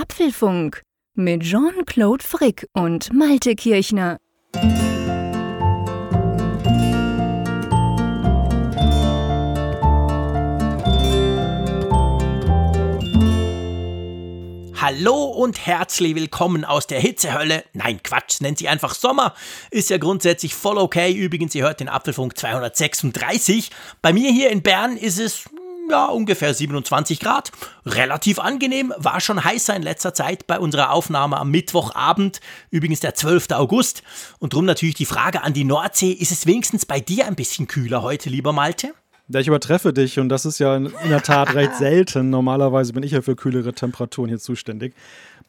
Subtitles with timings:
[0.00, 0.82] Apfelfunk
[1.14, 4.18] mit Jean-Claude Frick und Malte Kirchner.
[14.80, 17.64] Hallo und herzlich willkommen aus der Hitzehölle.
[17.72, 19.34] Nein, Quatsch, nennt sie einfach Sommer.
[19.72, 21.12] Ist ja grundsätzlich voll okay.
[21.12, 23.72] Übrigens, ihr hört den Apfelfunk 236.
[24.00, 25.50] Bei mir hier in Bern ist es
[25.90, 27.52] ja, ungefähr 27 Grad.
[27.86, 33.14] Relativ angenehm, war schon heißer in letzter Zeit bei unserer Aufnahme am Mittwochabend, übrigens der
[33.14, 33.50] 12.
[33.52, 34.02] August.
[34.38, 37.66] Und drum natürlich die Frage an die Nordsee, ist es wenigstens bei dir ein bisschen
[37.66, 38.92] kühler heute, lieber Malte?
[39.30, 42.30] Ja, ich übertreffe dich und das ist ja in der Tat recht selten.
[42.30, 44.94] Normalerweise bin ich ja für kühlere Temperaturen hier zuständig.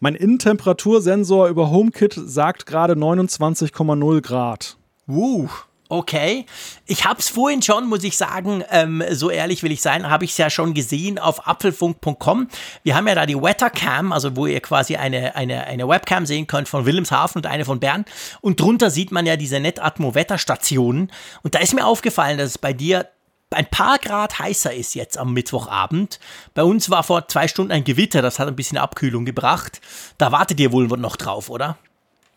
[0.01, 4.77] Mein Innentemperatursensor über HomeKit sagt gerade 29,0 Grad.
[5.07, 5.47] Uh,
[5.89, 6.45] okay.
[6.85, 10.23] Ich habe es vorhin schon, muss ich sagen, ähm, so ehrlich will ich sein, habe
[10.23, 12.47] ich es ja schon gesehen auf apfelfunk.com.
[12.83, 16.47] Wir haben ja da die Wettercam, also wo ihr quasi eine, eine, eine Webcam sehen
[16.47, 18.05] könnt von Wilhelmshaven und eine von Bern.
[18.41, 21.11] Und drunter sieht man ja diese Netatmo-Wetterstationen.
[21.43, 23.09] Und da ist mir aufgefallen, dass es bei dir
[23.51, 26.19] ein paar Grad heißer ist jetzt am Mittwochabend.
[26.53, 29.81] Bei uns war vor zwei Stunden ein Gewitter, das hat ein bisschen Abkühlung gebracht.
[30.19, 31.77] Da wartet ihr wohl noch drauf, oder?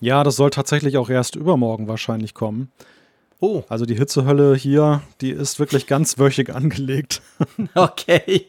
[0.00, 2.72] Ja, das soll tatsächlich auch erst übermorgen wahrscheinlich kommen.
[3.42, 3.64] Oh.
[3.68, 7.20] Also die Hitzehölle hier, die ist wirklich ganzwöchig angelegt.
[7.74, 8.46] Okay.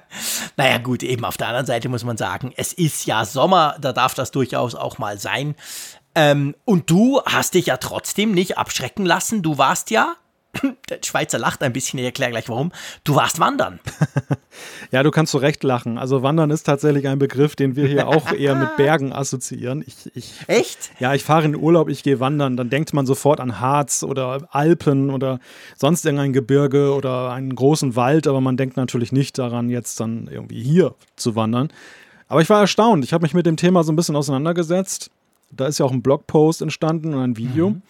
[0.56, 3.92] naja, gut, eben auf der anderen Seite muss man sagen, es ist ja Sommer, da
[3.92, 5.54] darf das durchaus auch mal sein.
[6.16, 9.42] Ähm, und du hast dich ja trotzdem nicht abschrecken lassen.
[9.42, 10.16] Du warst ja
[10.88, 12.72] der Schweizer lacht ein bisschen, ich erkläre gleich warum.
[13.04, 13.80] Du warst wandern.
[14.90, 15.96] ja, du kannst zu Recht lachen.
[15.98, 19.82] Also Wandern ist tatsächlich ein Begriff, den wir hier auch eher mit Bergen assoziieren.
[19.86, 20.90] Ich, ich, Echt?
[20.98, 22.56] Ja, ich fahre in Urlaub, ich gehe wandern.
[22.56, 25.40] Dann denkt man sofort an Harz oder Alpen oder
[25.76, 30.28] sonst irgendein Gebirge oder einen großen Wald, aber man denkt natürlich nicht daran, jetzt dann
[30.30, 31.72] irgendwie hier zu wandern.
[32.28, 33.04] Aber ich war erstaunt.
[33.04, 35.10] Ich habe mich mit dem Thema so ein bisschen auseinandergesetzt.
[35.50, 37.70] Da ist ja auch ein Blogpost entstanden und ein Video.
[37.70, 37.82] Mhm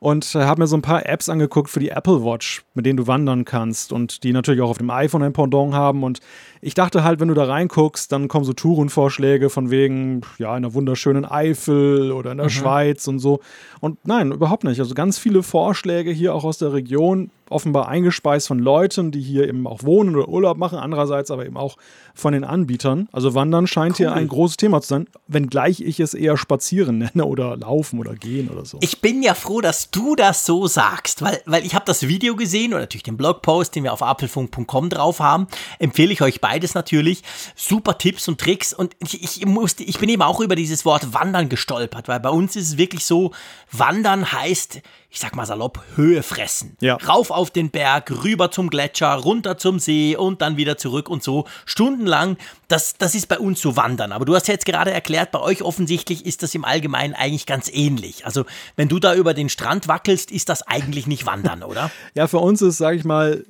[0.00, 2.96] und äh, habe mir so ein paar Apps angeguckt für die Apple Watch, mit denen
[2.96, 6.02] du wandern kannst und die natürlich auch auf dem iPhone ein Pendant haben.
[6.02, 6.20] Und
[6.62, 10.62] ich dachte halt, wenn du da reinguckst, dann kommen so Tourenvorschläge von wegen, ja, in
[10.62, 12.50] der wunderschönen Eifel oder in der mhm.
[12.50, 13.40] Schweiz und so.
[13.80, 14.78] Und nein, überhaupt nicht.
[14.78, 19.48] Also ganz viele Vorschläge hier auch aus der Region, offenbar eingespeist von Leuten, die hier
[19.48, 21.76] eben auch wohnen oder Urlaub machen, andererseits aber eben auch
[22.14, 23.08] von den Anbietern.
[23.12, 24.06] Also Wandern scheint cool.
[24.06, 28.14] hier ein großes Thema zu sein, wenngleich ich es eher Spazieren nenne oder Laufen oder
[28.14, 28.78] Gehen oder so.
[28.80, 32.36] Ich bin ja froh, dass du das so sagst, weil, weil ich habe das Video
[32.36, 36.74] gesehen und natürlich den Blogpost, den wir auf apfelfunk.com drauf haben, empfehle ich euch beides
[36.74, 37.22] natürlich.
[37.54, 41.14] Super Tipps und Tricks und ich, ich, musste, ich bin eben auch über dieses Wort
[41.14, 43.30] Wandern gestolpert, weil bei uns ist es wirklich so,
[43.70, 44.80] Wandern heißt,
[45.10, 46.76] ich sag mal salopp, Höhe fressen.
[46.80, 46.96] Ja.
[46.96, 51.22] Rauf auf den Berg, rüber zum Gletscher, runter zum See und dann wieder zurück und
[51.22, 51.46] so.
[51.66, 52.36] Stundenlang,
[52.66, 54.10] das, das ist bei uns so Wandern.
[54.10, 57.46] Aber du hast ja jetzt gerade erklärt, bei euch offensichtlich ist das im Allgemeinen eigentlich
[57.46, 58.26] ganz ähnlich.
[58.26, 58.44] Also,
[58.74, 61.90] wenn du da über den Strand wackelst, ist das eigentlich nicht Wandern, oder?
[62.14, 63.44] ja, für uns ist, sag ich mal,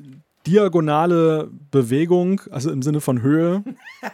[0.47, 3.63] diagonale Bewegung, also im Sinne von Höhe,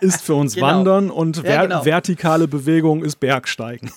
[0.01, 0.67] ist für uns genau.
[0.67, 1.85] Wandern und ver ja, genau.
[1.85, 3.93] vertikale Bewegung ist Bergsteigen.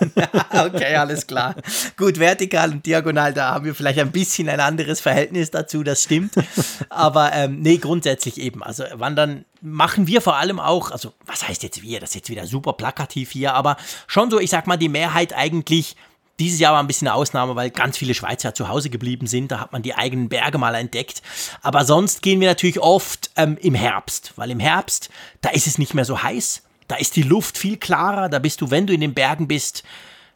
[0.52, 1.54] okay, alles klar.
[1.96, 6.02] Gut, vertikal und diagonal, da haben wir vielleicht ein bisschen ein anderes Verhältnis dazu, das
[6.02, 6.32] stimmt.
[6.90, 8.62] Aber ähm, nee, grundsätzlich eben.
[8.62, 12.30] Also Wandern machen wir vor allem auch, also was heißt jetzt wir, das ist jetzt
[12.30, 13.76] wieder super plakativ hier, aber
[14.06, 15.96] schon so, ich sag mal, die Mehrheit eigentlich
[16.40, 19.52] dieses Jahr war ein bisschen eine Ausnahme, weil ganz viele Schweizer zu Hause geblieben sind.
[19.52, 21.22] Da hat man die eigenen Berge mal entdeckt.
[21.62, 25.10] Aber sonst gehen wir natürlich oft ähm, im Herbst, weil im Herbst,
[25.42, 26.62] da ist es nicht mehr so heiß.
[26.88, 28.28] Da ist die Luft viel klarer.
[28.28, 29.84] Da bist du, wenn du in den Bergen bist,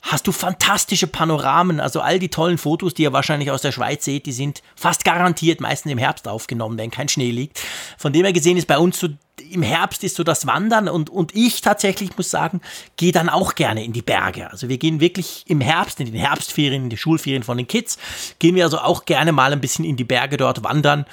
[0.05, 1.81] hast du fantastische Panoramen.
[1.81, 5.05] Also all die tollen Fotos, die ihr wahrscheinlich aus der Schweiz seht, die sind fast
[5.05, 7.61] garantiert meistens im Herbst aufgenommen, wenn kein Schnee liegt.
[7.97, 9.09] Von dem her gesehen ist bei uns so
[9.51, 12.61] im Herbst ist so das Wandern und, und ich tatsächlich muss sagen,
[12.97, 14.51] gehe dann auch gerne in die Berge.
[14.51, 17.99] Also wir gehen wirklich im Herbst, in den Herbstferien, in die Schulferien von den Kids,
[18.39, 21.05] gehen wir also auch gerne mal ein bisschen in die Berge dort wandern,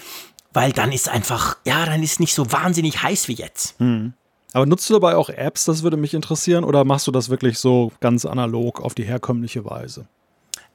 [0.54, 3.80] weil dann ist einfach, ja, dann ist nicht so wahnsinnig heiß wie jetzt.
[3.80, 4.14] Hm.
[4.54, 7.58] Aber nutzt du dabei auch Apps, das würde mich interessieren, oder machst du das wirklich
[7.58, 10.08] so ganz analog auf die herkömmliche Weise?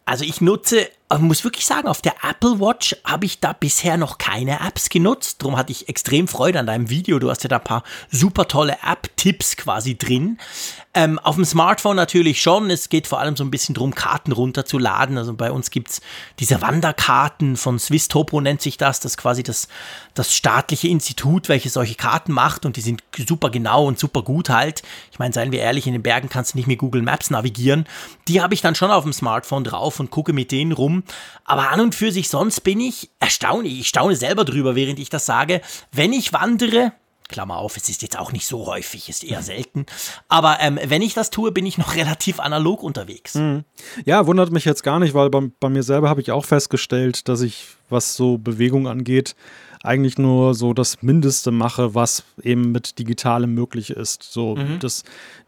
[0.07, 3.97] Also ich nutze, ich muss wirklich sagen, auf der Apple Watch habe ich da bisher
[3.97, 5.41] noch keine Apps genutzt.
[5.41, 7.21] Darum hatte ich extrem Freude an deinem Video.
[7.21, 10.39] Du hast ja da ein paar super tolle App-Tipps quasi drin.
[10.95, 12.71] Ähm, auf dem Smartphone natürlich schon.
[12.71, 15.17] Es geht vor allem so ein bisschen darum, Karten runterzuladen.
[15.17, 16.01] Also bei uns gibt es
[16.41, 18.99] diese Wanderkarten von Swiss Topo nennt sich das.
[18.99, 19.69] Das ist quasi das,
[20.15, 24.49] das staatliche Institut, welches solche Karten macht und die sind super genau und super gut
[24.49, 24.83] halt.
[25.13, 27.87] Ich meine, seien wir ehrlich, in den Bergen kannst du nicht mit Google Maps navigieren.
[28.27, 30.96] Die habe ich dann schon auf dem Smartphone drauf und gucke mit denen rum.
[31.45, 33.67] Aber an und für sich sonst bin ich erstaunt.
[33.67, 35.61] Ich staune selber drüber, während ich das sage.
[35.93, 36.93] Wenn ich wandere,
[37.29, 39.87] Klammer auf, es ist jetzt auch nicht so häufig, ist eher selten.
[40.29, 43.35] Aber ähm, wenn ich das tue, bin ich noch relativ analog unterwegs.
[43.35, 43.65] Mhm.
[44.05, 47.29] Ja, wundert mich jetzt gar nicht, weil bei, bei mir selber habe ich auch festgestellt,
[47.29, 49.35] dass ich, was so Bewegung angeht,
[49.83, 54.23] eigentlich nur so das Mindeste mache, was eben mit Digitalem möglich ist.
[54.23, 54.79] So mhm.
[54.81, 55.05] das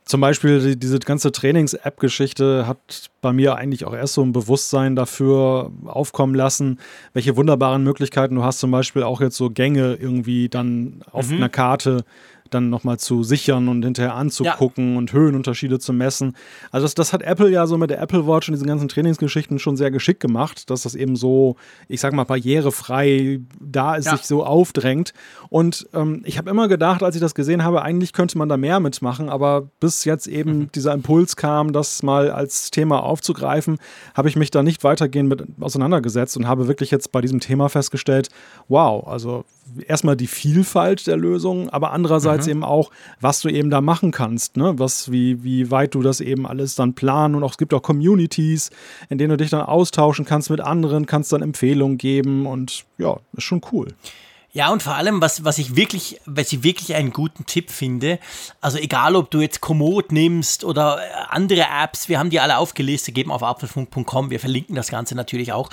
[0.08, 4.96] zum Beispiel die, diese ganze Trainings-App-Geschichte hat bei mir eigentlich auch erst so ein Bewusstsein
[4.96, 6.81] dafür aufkommen lassen,
[7.12, 11.37] welche wunderbaren Möglichkeiten du hast, zum Beispiel auch jetzt so Gänge irgendwie dann auf mhm.
[11.37, 12.05] einer Karte
[12.50, 14.99] dann nochmal zu sichern und hinterher anzugucken ja.
[14.99, 16.37] und Höhenunterschiede zu messen.
[16.71, 19.59] Also das, das hat Apple ja so mit der Apple Watch und diesen ganzen Trainingsgeschichten
[19.59, 21.56] schon sehr geschickt gemacht, dass das eben so,
[21.89, 24.17] ich sag mal, barrierefrei da ist, ja.
[24.17, 25.12] sich so aufdrängt.
[25.49, 28.56] Und ähm, ich habe immer gedacht, als ich das gesehen habe, eigentlich könnte man da
[28.56, 30.73] mehr mitmachen, aber bis jetzt eben mhm.
[30.73, 33.79] dieser Impuls kam, das mal als Thema aufzugreifen,
[34.15, 37.69] habe ich mich da nicht weitergehend mit auseinandergesetzt und habe wirklich jetzt bei diesem Thema
[37.69, 38.29] festgestellt,
[38.69, 39.45] wow, also
[39.87, 42.53] erstmal die Vielfalt der Lösungen, aber andererseits mhm.
[42.53, 44.79] eben auch, was du eben da machen kannst, ne?
[44.79, 47.82] Was, wie, wie weit du das eben alles dann planen und auch es gibt auch
[47.82, 48.70] Communities,
[49.09, 53.19] in denen du dich dann austauschen kannst mit anderen, kannst dann Empfehlungen geben und ja,
[53.37, 53.88] ist schon cool.
[54.53, 58.19] Ja, und vor allem, was, was ich wirklich, was ich wirklich einen guten Tipp finde,
[58.62, 62.56] also egal ob du jetzt Komoot nimmst oder äh, andere Apps, wir haben die alle
[62.56, 65.69] aufgelistet, geben auf apfelfunk.com, wir verlinken das Ganze natürlich auch.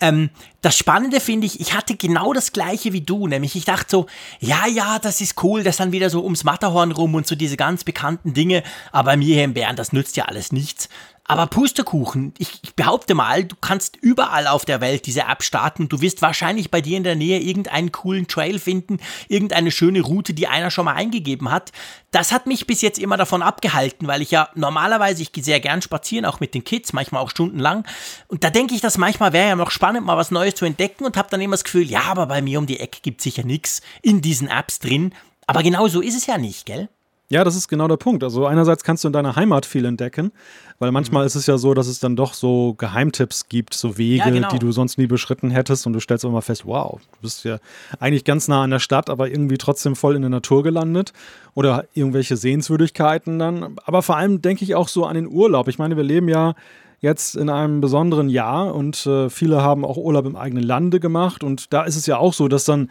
[0.00, 0.30] Ähm,
[0.60, 4.06] das Spannende finde ich, ich hatte genau das gleiche wie du, nämlich ich dachte so,
[4.40, 7.56] ja, ja, das ist cool, das dann wieder so ums Matterhorn rum und so diese
[7.56, 10.88] ganz bekannten Dinge, aber bei mir hier in Bern, das nützt ja alles nichts.
[11.28, 15.88] Aber Pustekuchen, ich, ich, behaupte mal, du kannst überall auf der Welt diese App starten.
[15.88, 20.34] Du wirst wahrscheinlich bei dir in der Nähe irgendeinen coolen Trail finden, irgendeine schöne Route,
[20.34, 21.72] die einer schon mal eingegeben hat.
[22.12, 25.58] Das hat mich bis jetzt immer davon abgehalten, weil ich ja normalerweise, ich gehe sehr
[25.58, 27.84] gern spazieren, auch mit den Kids, manchmal auch stundenlang.
[28.28, 31.04] Und da denke ich, dass manchmal wäre ja noch spannend, mal was Neues zu entdecken
[31.04, 33.42] und habe dann immer das Gefühl, ja, aber bei mir um die Ecke gibt sicher
[33.42, 35.12] nichts in diesen Apps drin.
[35.48, 36.88] Aber genau so ist es ja nicht, gell?
[37.28, 38.22] Ja, das ist genau der Punkt.
[38.22, 40.30] Also einerseits kannst du in deiner Heimat viel entdecken,
[40.78, 41.26] weil manchmal mhm.
[41.26, 44.48] ist es ja so, dass es dann doch so Geheimtipps gibt, so Wege, ja, genau.
[44.48, 47.58] die du sonst nie beschritten hättest und du stellst immer fest, wow, du bist ja
[47.98, 51.12] eigentlich ganz nah an der Stadt, aber irgendwie trotzdem voll in der Natur gelandet
[51.54, 53.76] oder irgendwelche Sehenswürdigkeiten dann.
[53.84, 55.66] Aber vor allem denke ich auch so an den Urlaub.
[55.66, 56.54] Ich meine, wir leben ja
[57.00, 61.44] jetzt in einem besonderen Jahr und äh, viele haben auch Urlaub im eigenen Lande gemacht
[61.44, 62.90] und da ist es ja auch so, dass dann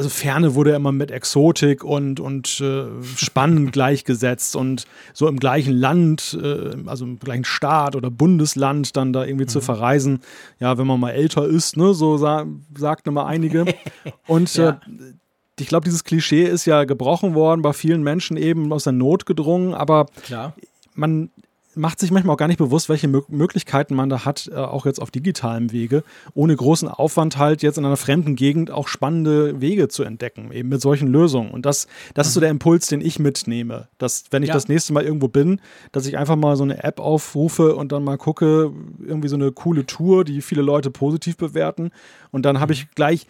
[0.00, 2.86] also Ferne wurde immer mit Exotik und, und äh,
[3.16, 9.12] Spannend gleichgesetzt und so im gleichen Land, äh, also im gleichen Staat oder Bundesland dann
[9.12, 9.48] da irgendwie mhm.
[9.48, 10.20] zu verreisen.
[10.58, 13.66] Ja, wenn man mal älter ist, ne, so sa sagten immer einige.
[14.26, 14.70] Und ja.
[14.70, 15.12] äh,
[15.58, 19.26] ich glaube, dieses Klischee ist ja gebrochen worden, bei vielen Menschen eben aus der Not
[19.26, 20.54] gedrungen, aber Klar.
[20.94, 21.28] man
[21.74, 25.00] macht sich manchmal auch gar nicht bewusst, welche Möglichkeiten man da hat, äh, auch jetzt
[25.00, 26.02] auf digitalem Wege,
[26.34, 30.68] ohne großen Aufwand halt jetzt in einer fremden Gegend auch spannende Wege zu entdecken, eben
[30.68, 31.50] mit solchen Lösungen.
[31.50, 32.42] Und das, das ist so mhm.
[32.42, 34.54] der Impuls, den ich mitnehme, dass wenn ich ja.
[34.54, 35.60] das nächste Mal irgendwo bin,
[35.92, 39.52] dass ich einfach mal so eine App aufrufe und dann mal gucke, irgendwie so eine
[39.52, 41.90] coole Tour, die viele Leute positiv bewerten.
[42.32, 42.80] Und dann habe mhm.
[42.80, 43.26] ich gleich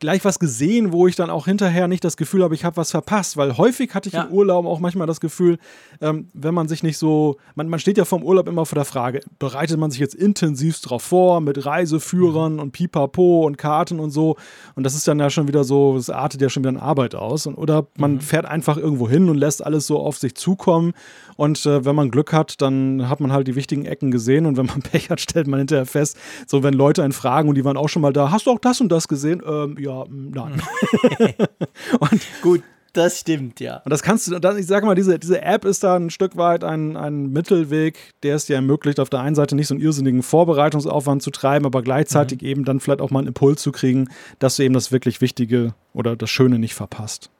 [0.00, 2.90] gleich was gesehen, wo ich dann auch hinterher nicht das Gefühl habe, ich habe was
[2.90, 4.24] verpasst, weil häufig hatte ich ja.
[4.24, 5.58] im Urlaub auch manchmal das Gefühl,
[6.00, 8.84] ähm, wenn man sich nicht so, man, man steht ja vom Urlaub immer vor der
[8.84, 12.58] Frage, bereitet man sich jetzt intensivst darauf vor mit Reiseführern mhm.
[12.58, 14.36] und Pipapo und Karten und so
[14.74, 17.14] und das ist dann ja schon wieder so, das artet ja schon wieder in Arbeit
[17.14, 18.20] aus und, oder man mhm.
[18.20, 20.92] fährt einfach irgendwo hin und lässt alles so auf sich zukommen
[21.36, 24.56] und äh, wenn man Glück hat, dann hat man halt die wichtigen Ecken gesehen und
[24.56, 27.64] wenn man Pech hat, stellt man hinterher fest, so wenn Leute einen fragen und die
[27.64, 29.40] waren auch schon mal da, hast du auch das und das gesehen?
[29.46, 30.62] Ähm, ja, nein.
[32.00, 32.62] und gut,
[32.94, 33.78] das stimmt, ja.
[33.84, 36.62] Und das kannst du, ich sage mal, diese, diese App ist da ein Stück weit
[36.62, 40.22] ein, ein Mittelweg, der es dir ermöglicht, auf der einen Seite nicht so einen irrsinnigen
[40.22, 42.48] Vorbereitungsaufwand zu treiben, aber gleichzeitig mhm.
[42.48, 45.74] eben dann vielleicht auch mal einen Impuls zu kriegen, dass du eben das wirklich Wichtige
[45.92, 47.30] oder das Schöne nicht verpasst.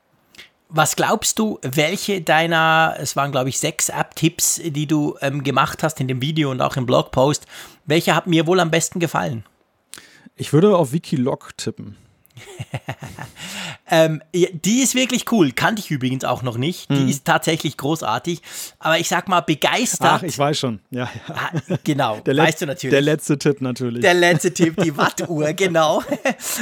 [0.68, 5.84] Was glaubst du, welche deiner, es waren glaube ich sechs App-Tipps, die du ähm, gemacht
[5.84, 7.46] hast in dem Video und auch im Blogpost,
[7.86, 9.44] welche hat mir wohl am besten gefallen?
[10.34, 11.96] Ich würde auf Wikilog tippen.
[13.90, 15.52] Ähm, die ist wirklich cool.
[15.52, 16.90] Kannte ich übrigens auch noch nicht.
[16.90, 17.08] Die hm.
[17.08, 18.40] ist tatsächlich großartig.
[18.78, 20.10] Aber ich sag mal, begeistert.
[20.10, 20.80] Ach, ich weiß schon.
[20.90, 21.34] Ja, ja.
[21.34, 21.50] Ah,
[21.84, 22.20] genau.
[22.26, 22.92] Der weißt du natürlich.
[22.92, 24.02] Der letzte Tipp natürlich.
[24.02, 26.02] Der letzte Tipp, die Wattuhr, genau.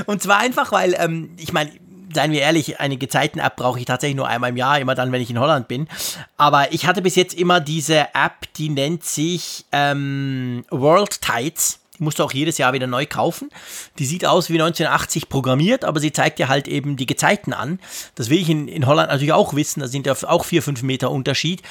[0.06, 1.70] Und zwar einfach, weil, ähm, ich meine,
[2.14, 5.22] seien wir ehrlich, eine Gezeiten-App brauche ich tatsächlich nur einmal im Jahr, immer dann, wenn
[5.22, 5.88] ich in Holland bin.
[6.36, 11.78] Aber ich hatte bis jetzt immer diese App, die nennt sich ähm, World Tides.
[12.02, 13.50] Musst du auch jedes Jahr wieder neu kaufen.
[13.98, 17.78] Die sieht aus wie 1980 programmiert, aber sie zeigt dir halt eben die Gezeiten an.
[18.14, 19.80] Das will ich in, in Holland natürlich auch wissen.
[19.80, 21.62] Da sind ja auch 4, 5 Meter Unterschied.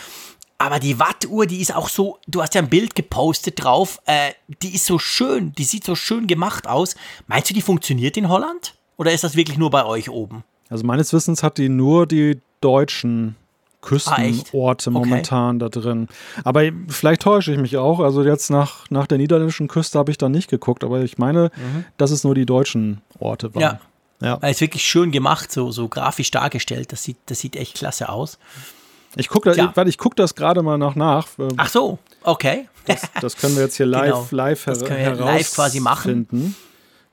[0.57, 4.31] Aber die Wattuhr, die ist auch so, du hast ja ein Bild gepostet drauf, äh,
[4.61, 6.95] die ist so schön, die sieht so schön gemacht aus.
[7.25, 8.75] Meinst du, die funktioniert in Holland?
[8.95, 10.43] Oder ist das wirklich nur bei euch oben?
[10.69, 13.35] Also meines Wissens hat die nur die deutschen
[13.81, 15.09] Küstenorte Ah, okay.
[15.09, 16.07] momentan da drin.
[16.43, 17.99] Aber vielleicht täusche ich mich auch.
[17.99, 21.51] Also jetzt nach, nach der niederländischen Küste habe ich da nicht geguckt, aber ich meine,
[21.97, 23.61] dass es nur die deutschen Orte waren.
[23.61, 23.79] Ja.
[24.21, 24.41] Ja.
[24.41, 26.91] Weil es wirklich schön gemacht, so, so grafisch dargestellt.
[26.91, 28.37] Das sieht, das sieht echt klasse aus.
[29.15, 29.71] Ich gucke Ja.
[29.75, 31.27] da, ich guck das gerade mal noch nach.
[31.39, 32.67] Ähm, Ach so, okay.
[33.19, 34.27] Das können wir jetzt hier live, Genau.
[34.29, 36.27] live, Das her können wir live quasi machen.
[36.29, 36.55] herausfinden.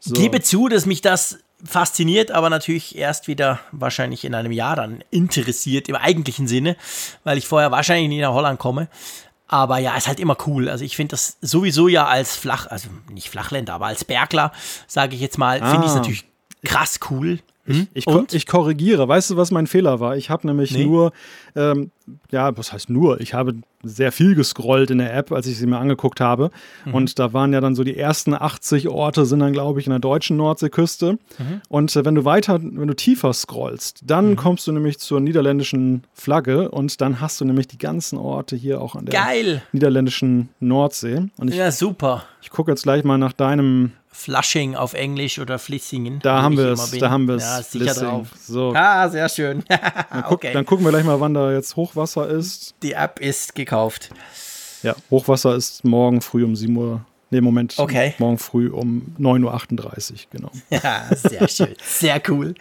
[0.01, 0.15] So.
[0.15, 5.03] Gebe zu, dass mich das fasziniert, aber natürlich erst wieder wahrscheinlich in einem Jahr dann
[5.11, 6.77] interessiert im eigentlichen Sinne,
[7.25, 8.89] weil ich vorher wahrscheinlich nie nach Holland komme.
[9.51, 10.69] Aber ja, ist halt immer cool.
[10.69, 14.53] Also ich finde das sowieso ja als Flach, also nicht Flachländer, aber als Bergler,
[14.87, 15.97] sage ich jetzt mal, finde ich es Ah.
[15.97, 16.25] natürlich
[16.65, 17.39] krass cool.
[17.69, 17.87] Hm?
[17.95, 18.33] Ich, Und?
[18.35, 19.07] ich korrigiere.
[19.09, 20.17] Weißt du, was mein Fehler war?
[20.17, 20.85] Ich habe nämlich Nee.
[20.87, 21.13] nur,
[21.55, 21.91] ähm,
[22.31, 23.21] ja, was heißt nur?
[23.21, 26.51] Ich habe sehr viel gescrollt in der App, als ich sie mir angeguckt habe.
[26.85, 26.95] Mhm.
[26.95, 29.91] Und da waren ja dann so die ersten 80 Orte, sind dann, glaube ich, in
[29.91, 31.13] der deutschen Nordseeküste.
[31.13, 31.61] Mhm.
[31.69, 36.03] Und äh, wenn du weiter, wenn du tiefer scrollst, dann kommst du nämlich zur niederländischen
[36.15, 39.63] Flagge und dann hast du nämlich die ganzen Orte hier auch an der Geil.
[39.73, 41.29] niederländischen Nordsee.
[41.39, 42.25] Und ich, Ja, super.
[42.43, 46.19] ich gucke jetzt gleich mal nach deinem Flushing auf Englisch oder Flissingen.
[46.21, 47.45] Da haben wir es, da haben wir es.
[47.45, 48.03] Ja, sicher Lissing.
[48.09, 48.29] drauf.
[48.41, 49.63] So, Ah, sehr schön.
[50.25, 50.53] guck, okay.
[50.53, 52.75] dann gucken wir gleich mal, wann da jetzt Hochwasser ist.
[52.83, 54.11] Die App ist gekauft.
[54.83, 57.05] Ja, Hochwasser ist morgen früh um 7 Uhr.
[57.31, 57.79] Nee, Moment.
[57.79, 58.15] Okay.
[58.19, 60.51] Morgen früh um 9.38 Uhr, genau.
[60.71, 61.77] Ja, sehr schön.
[61.85, 62.55] Sehr cool.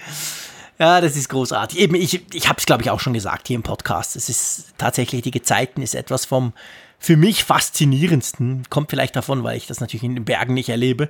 [0.78, 1.80] Ja, das ist großartig.
[1.80, 4.16] Eben, ich, ich habe es, glaube ich, auch schon gesagt hier im Podcast.
[4.16, 6.54] Es ist tatsächlich, die Gezeiten ist etwas vom
[7.00, 8.64] für mich faszinierendsten.
[8.70, 11.10] Kommt vielleicht davon, weil ich das natürlich in den Bergen nicht erlebe.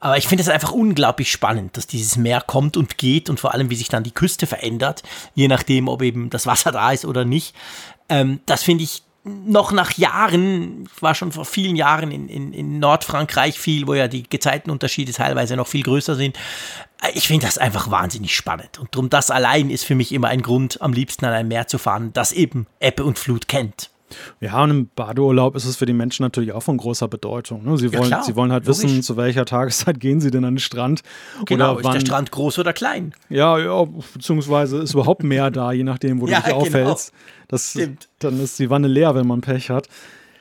[0.00, 3.54] Aber ich finde es einfach unglaublich spannend, dass dieses Meer kommt und geht und vor
[3.54, 5.02] allem, wie sich dann die Küste verändert,
[5.34, 7.54] je nachdem, ob eben das Wasser da ist oder nicht.
[8.08, 12.52] Ähm, das finde ich noch nach Jahren, ich war schon vor vielen Jahren in, in,
[12.52, 16.38] in Nordfrankreich viel, wo ja die Gezeitenunterschiede teilweise noch viel größer sind.
[17.14, 18.78] Ich finde das einfach wahnsinnig spannend.
[18.78, 21.68] Und drum das allein ist für mich immer ein Grund, am liebsten an ein Meer
[21.68, 23.90] zu fahren, das eben Ebbe und Flut kennt.
[24.40, 27.64] Ja, und im Badeurlaub ist es für die Menschen natürlich auch von großer Bedeutung.
[27.64, 27.76] Ne?
[27.78, 28.84] Sie, Ja, wollen, klar, sie wollen halt logisch.
[28.84, 31.02] wissen, zu welcher Tageszeit gehen sie denn an den Strand.
[31.46, 33.14] Genau, oder ist wann, der Strand groß oder klein?
[33.28, 33.84] Ja, ja,
[34.14, 36.56] beziehungsweise ist überhaupt mehr da, je nachdem, wo Ja, du dich genau.
[36.66, 37.12] aufhältst.
[37.48, 38.08] Das, Stimmt.
[38.18, 39.88] Dann ist die Wanne leer, wenn man Pech hat.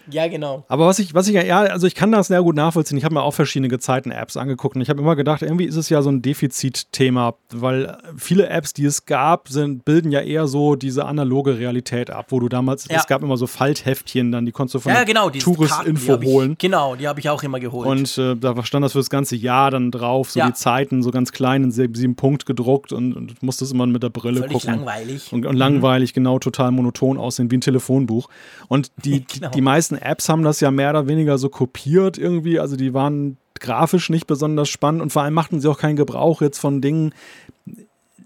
[0.10, 0.64] Ja, genau.
[0.68, 2.98] Aber was ich, was ich, ja, also ich kann das sehr gut nachvollziehen.
[2.98, 5.90] Ich habe mir auch verschiedene Gezeiten-Apps angeguckt und ich habe immer gedacht, irgendwie ist es
[5.90, 10.76] ja so ein Defizitthema, weil viele Apps, die es gab, sind, bilden ja eher so
[10.76, 12.98] diese analoge Realität ab, wo du damals, Ja.
[12.98, 15.30] es gab immer so Faltheftchen, dann die konntest du von Ja, genau.
[15.30, 16.56] Tourist-Info hab ich- holen.
[16.58, 17.88] Genau, die habe ich auch immer geholt.
[17.88, 20.48] Und äh, da stand das für das ganze Jahr dann drauf, so Ja.
[20.48, 24.10] die Zeiten, so ganz klein in sieben, Punkt gedruckt und, und musstest immer mit der
[24.10, 24.70] Brille Völlig gucken.
[24.80, 25.32] langweilig.
[25.34, 28.30] Und, und langweilig, genau, total monoton aussehen, wie ein Telefonbuch.
[28.68, 29.50] Und die, Genau.
[29.52, 32.60] die meisten Apps haben das ja mehr oder weniger so kopiert irgendwie.
[32.60, 36.42] Also die waren grafisch nicht besonders spannend und vor allem machten sie auch keinen Gebrauch
[36.42, 37.14] jetzt von Dingen,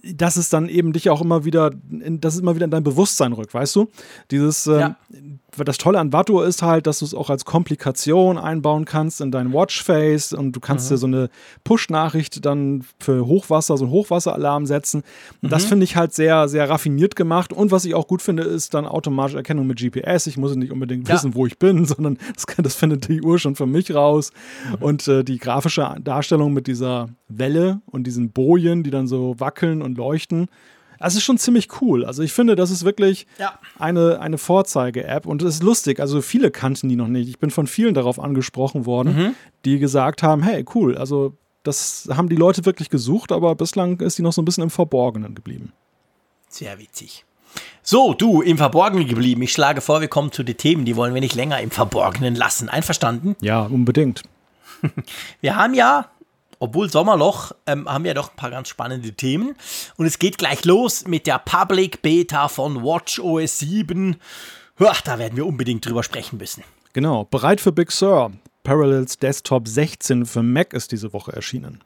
[0.04, 3.34] dass es dann eben dich auch immer wieder, dass es immer wieder in dein Bewusstsein
[3.34, 3.90] rückt, weißt du?
[4.32, 4.96] Dieses, ähm, Ja.
[5.58, 9.32] Das Tolle an Watto ist halt, dass du es auch als Komplikation einbauen kannst in
[9.32, 10.94] dein Watchface und du kannst Mhm.
[10.94, 11.30] dir so eine
[11.66, 15.04] Push-Nachricht dann für Hochwasser, so einen Hochwasseralarm setzen.
[15.42, 15.50] Und Mhm.
[15.50, 17.54] das finde ich halt sehr, sehr raffiniert gemacht.
[17.54, 20.28] Und was ich auch gut finde, ist dann automatische Erkennung mit GPS.
[20.28, 21.16] Ich muss nicht unbedingt Ja.
[21.16, 24.32] wissen, wo ich bin, sondern das, das findet die Uhr schon für mich raus.
[24.70, 24.76] Mhm.
[24.84, 29.82] Und äh, die grafische Darstellung mit dieser Welle und diesen Bojen, die dann so wackeln
[29.82, 30.48] und leuchten.
[31.02, 32.06] Das ist schon ziemlich cool.
[32.06, 33.54] Also ich finde, das ist wirklich Ja.
[33.80, 36.00] eine, eine Vorzeige-App und es ist lustig.
[36.00, 37.28] Also viele kannten die noch nicht.
[37.30, 39.36] Ich bin von vielen darauf angesprochen worden, Mhm.
[39.66, 44.18] die gesagt haben, hey, cool, also das haben die Leute wirklich gesucht, aber bislang ist
[44.18, 45.74] die noch so ein bisschen im Verborgenen geblieben.
[46.50, 47.26] Sehr witzig.
[47.84, 49.42] So, du, im Verborgenen geblieben.
[49.42, 52.36] Ich schlage vor, wir kommen zu den Themen, die wollen wir nicht länger im Verborgenen
[52.36, 52.70] lassen.
[52.70, 53.36] Einverstanden?
[53.42, 54.24] Ja, unbedingt.
[55.42, 56.10] Wir haben ja,
[56.62, 59.56] obwohl Sommerloch, ähm, haben wir doch ein paar ganz spannende Themen.
[59.98, 64.18] Und es geht gleich los mit der Public Beta von WatchOS 7.
[64.80, 66.64] Ja, da werden wir unbedingt drüber sprechen müssen.
[66.94, 68.32] Genau, bereit für Big Sur.
[68.64, 71.84] Parallels Desktop 16 für Mac ist diese Woche erschienen.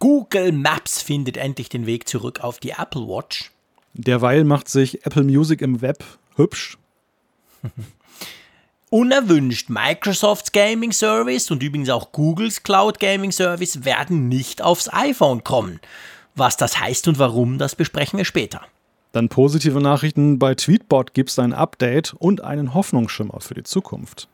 [0.00, 3.52] Google Maps findet endlich den Weg zurück auf die Apple Watch.
[3.94, 6.04] Derweil macht sich Apple Music im Web
[6.36, 6.76] hübsch.
[8.94, 15.42] Unerwünscht Microsofts Gaming Service und übrigens auch Googles Cloud Gaming Service werden nicht aufs iPhone
[15.42, 15.80] kommen.
[16.36, 18.60] Was das heißt und warum, das besprechen wir später.
[19.10, 20.38] Dann positive Nachrichten.
[20.38, 24.28] Bei Tweetbot gibt es ein Update und einen Hoffnungsschimmer für die Zukunft.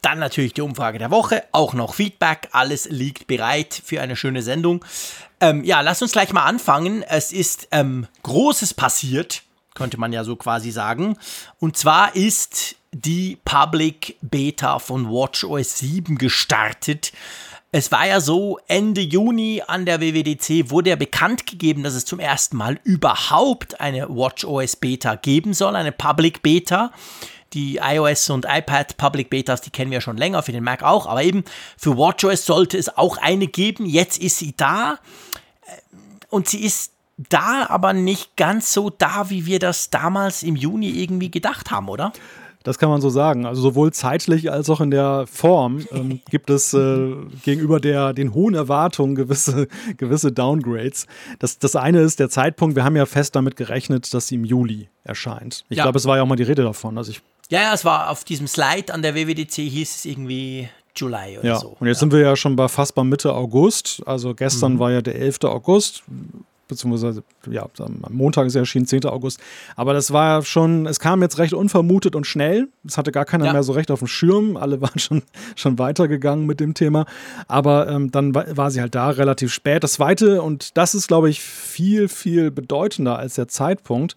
[0.00, 4.42] Dann natürlich die Umfrage der Woche, auch noch Feedback, alles liegt bereit für eine schöne
[4.42, 4.84] Sendung.
[5.40, 7.02] Ähm, ja, lass uns gleich mal anfangen.
[7.02, 9.42] Es ist ähm, Großes passiert,
[9.74, 11.16] könnte man ja so quasi sagen.
[11.58, 17.12] Und zwar ist die Public Beta von WatchOS 7 gestartet.
[17.70, 22.06] Es war ja so, Ende Juni an der WWDC wurde ja bekannt gegeben, dass es
[22.06, 26.92] zum ersten Mal überhaupt eine WatchOS Beta geben soll, eine Public Beta.
[27.54, 31.06] Die iOS und iPad Public Betas, die kennen wir schon länger, für den Mac auch,
[31.06, 31.44] aber eben
[31.78, 33.86] für WatchOS sollte es auch eine geben.
[33.86, 34.98] Jetzt ist sie da
[36.28, 40.90] und sie ist da, aber nicht ganz so da, wie wir das damals im Juni
[40.90, 42.12] irgendwie gedacht haben, oder?
[42.68, 43.46] Das kann man so sagen.
[43.46, 48.34] Also sowohl zeitlich als auch in der Form ähm, gibt es äh, gegenüber der, den
[48.34, 51.06] hohen Erwartungen gewisse, gewisse Downgrades.
[51.38, 52.76] Das, das eine ist der Zeitpunkt.
[52.76, 55.64] Wir haben ja fest damit gerechnet, dass sie im Juli erscheint.
[55.70, 55.84] Ich ja.
[55.84, 56.98] glaube, es war ja auch mal die Rede davon.
[56.98, 60.68] Also ich ja, ja, es war auf diesem Slide an der WWDC hieß es irgendwie
[60.94, 61.56] Juli oder ja.
[61.56, 61.74] so.
[61.80, 62.00] Und jetzt ja.
[62.00, 64.02] sind wir ja schon bei fast bei Mitte August.
[64.04, 64.78] Also gestern mhm.
[64.78, 65.44] war ja der 11.
[65.44, 66.02] August
[66.68, 69.06] beziehungsweise ja, am Montag ist er erschienen, 10.
[69.06, 69.40] August.
[69.74, 72.68] Aber das war schon, es kam jetzt recht unvermutet und schnell.
[72.86, 73.52] Es hatte gar keiner ja.
[73.52, 74.56] mehr so recht auf dem Schirm.
[74.56, 75.22] Alle waren schon,
[75.56, 77.06] schon weitergegangen mit dem Thema.
[77.48, 79.82] Aber ähm, dann war, war sie halt da relativ spät.
[79.82, 84.14] Das zweite, und das ist, glaube ich, viel, viel bedeutender als der Zeitpunkt.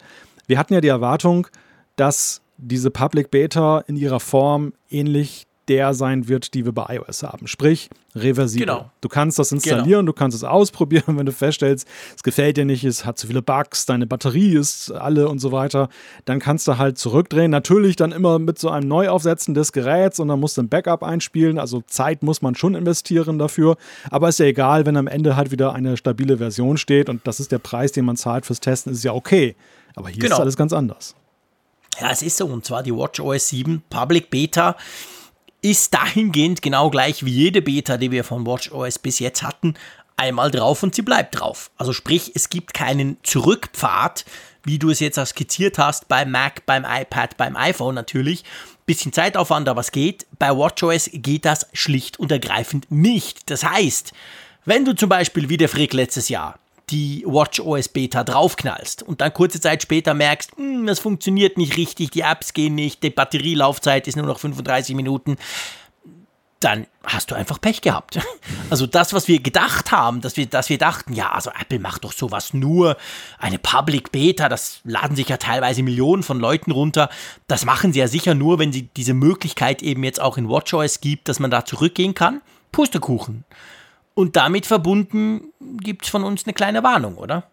[0.48, 1.48] Wir hatten ja die Erwartung,
[1.96, 7.24] dass diese Public Beta in ihrer Form ähnlich der sein wird, die wir bei iOS
[7.24, 7.48] haben.
[7.48, 8.68] Sprich, reversibel.
[8.68, 8.92] Genau.
[9.00, 10.12] Du kannst das installieren, genau.
[10.12, 13.42] du kannst es ausprobieren, wenn du feststellst, es gefällt dir nicht, es hat zu viele
[13.42, 15.88] Bugs, deine Batterie ist alle und so weiter.
[16.26, 17.52] Dann kannst du halt zurückdrehen.
[17.52, 21.04] Natürlich dann immer mit so einem Neuaufsetzen des Geräts und dann musst du ein Backup
[21.04, 21.58] einspielen.
[21.58, 23.78] Also Zeit muss man schon investieren dafür.
[24.10, 27.40] Aber ist ja egal, wenn am Ende halt wieder eine stabile Version steht und das
[27.40, 29.56] ist der Preis, den man zahlt fürs Testen, ist ja okay.
[29.96, 30.36] Aber hier genau.
[30.36, 31.16] ist alles ganz anders.
[32.02, 32.46] Ja, es ist so.
[32.48, 34.76] Und zwar die WatchOS 7 Public Beta
[35.62, 39.76] ist dahingehend genau gleich wie jede Beta, die wir von WatchOS bis jetzt hatten,
[40.18, 41.72] einmal drauf und sie bleibt drauf.
[41.78, 44.26] Also sprich, es gibt keinen Zurückpfad,
[44.64, 48.44] wie du es jetzt auch skizziert hast, beim Mac, beim iPad, beim iPhone natürlich.
[48.86, 50.26] Bisschen Zeitaufwand, aber es geht.
[50.38, 53.50] Bei WatchOS geht das schlicht und ergreifend nicht.
[53.50, 54.14] Das heißt,
[54.66, 56.60] wenn du zum Beispiel wie der Frick letztes Jahr
[56.92, 62.12] die WatchOS Beta draufknallst und dann kurze Zeit später merkst, hm, das funktioniert nicht richtig,
[62.12, 65.38] die Apps gehen nicht, die Batterielaufzeit ist nur noch 35 Minuten,
[66.60, 68.20] dann hast du einfach Pech gehabt.
[68.70, 72.06] Also das, was wir gedacht haben, dass wir, dass wir dachten, ja, also Apple macht
[72.06, 72.96] doch sowas nur,
[73.38, 77.10] eine Public Beta, das laden sich ja teilweise Millionen von Leuten runter.
[77.48, 81.02] Das machen sie ja sicher nur, wenn sie diese Möglichkeit eben jetzt auch in WatchOS
[81.02, 82.42] gibt, dass man da zurückgehen kann.
[82.72, 83.44] Pustekuchen.
[84.14, 87.46] Und damit verbunden gibt es von uns eine kleine Warnung, oder?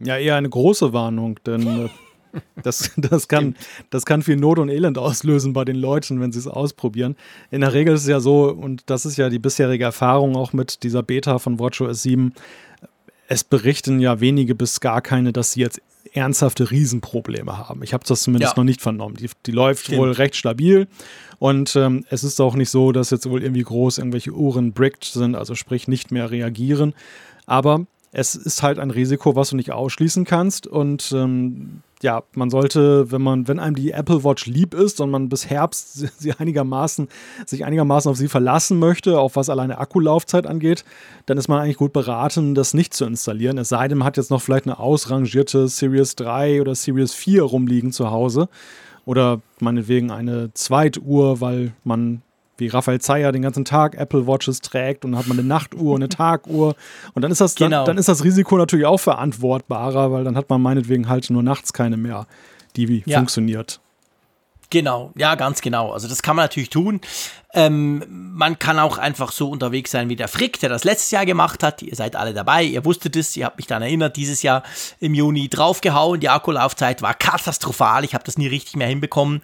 [0.00, 1.88] Ja, eher eine große Warnung, denn äh,
[2.62, 3.56] das, das, kann,
[3.90, 7.16] das kann viel Not und Elend auslösen bei den Leuten, wenn sie es ausprobieren.
[7.50, 10.52] In der Regel ist es ja so, und das ist ja die bisherige Erfahrung auch
[10.52, 12.34] mit dieser Beta von WatchOS 7,
[13.28, 15.80] es berichten ja wenige bis gar keine, dass sie jetzt
[16.12, 17.82] ernsthafte Riesenprobleme haben.
[17.82, 18.60] Ich habe das zumindest ja.
[18.60, 19.16] noch nicht vernommen.
[19.16, 19.98] Die, die läuft Stimmt.
[19.98, 20.88] wohl recht stabil
[21.38, 25.04] und ähm, es ist auch nicht so, dass jetzt wohl irgendwie groß irgendwelche Uhren bricked
[25.04, 26.94] sind, also sprich nicht mehr reagieren.
[27.46, 30.66] Aber es ist halt ein Risiko, was du nicht ausschließen kannst.
[30.66, 35.10] Und ähm, ja, man sollte, wenn man, wenn einem die Apple Watch lieb ist und
[35.10, 37.08] man bis Herbst sie einigermaßen,
[37.46, 40.84] sich einigermaßen auf sie verlassen möchte, auch was alleine Akkulaufzeit angeht,
[41.26, 43.58] dann ist man eigentlich gut beraten, das nicht zu installieren.
[43.58, 47.42] Es sei denn, man hat jetzt noch vielleicht eine ausrangierte Series 3 oder Series 4
[47.42, 48.48] rumliegen zu Hause.
[49.04, 52.22] Oder meinetwegen eine Zweituhr, weil man
[52.60, 55.94] wie Raphael Zeyer den ganzen Tag Apple Watches trägt und dann hat man eine Nachtuhr
[55.94, 56.74] und eine Taguhr.
[57.14, 57.78] Und dann ist das, genau.
[57.78, 61.42] dann, dann, ist das Risiko natürlich auch verantwortbarer, weil dann hat man meinetwegen halt nur
[61.42, 62.26] nachts keine mehr,
[62.76, 63.18] die ja.
[63.18, 63.80] funktioniert.
[64.70, 65.90] Genau, ja, ganz genau.
[65.90, 67.00] Also das kann man natürlich tun.
[67.52, 71.26] Ähm, man kann auch einfach so unterwegs sein wie der Frick, der das letztes Jahr
[71.26, 71.82] gemacht hat.
[71.82, 74.62] Ihr seid alle dabei, ihr wusstet es, ihr habt mich daran erinnert, dieses Jahr
[75.00, 76.20] im Juni draufgehauen.
[76.20, 79.42] Die Akkulaufzeit war katastrophal, ich habe das nie richtig mehr hinbekommen.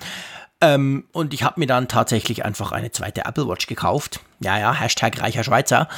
[0.62, 4.20] Ähm, und ich habe mir dann tatsächlich einfach eine zweite Apple Watch gekauft.
[4.40, 5.88] Ja, ja, Hashtag reicher Schweizer,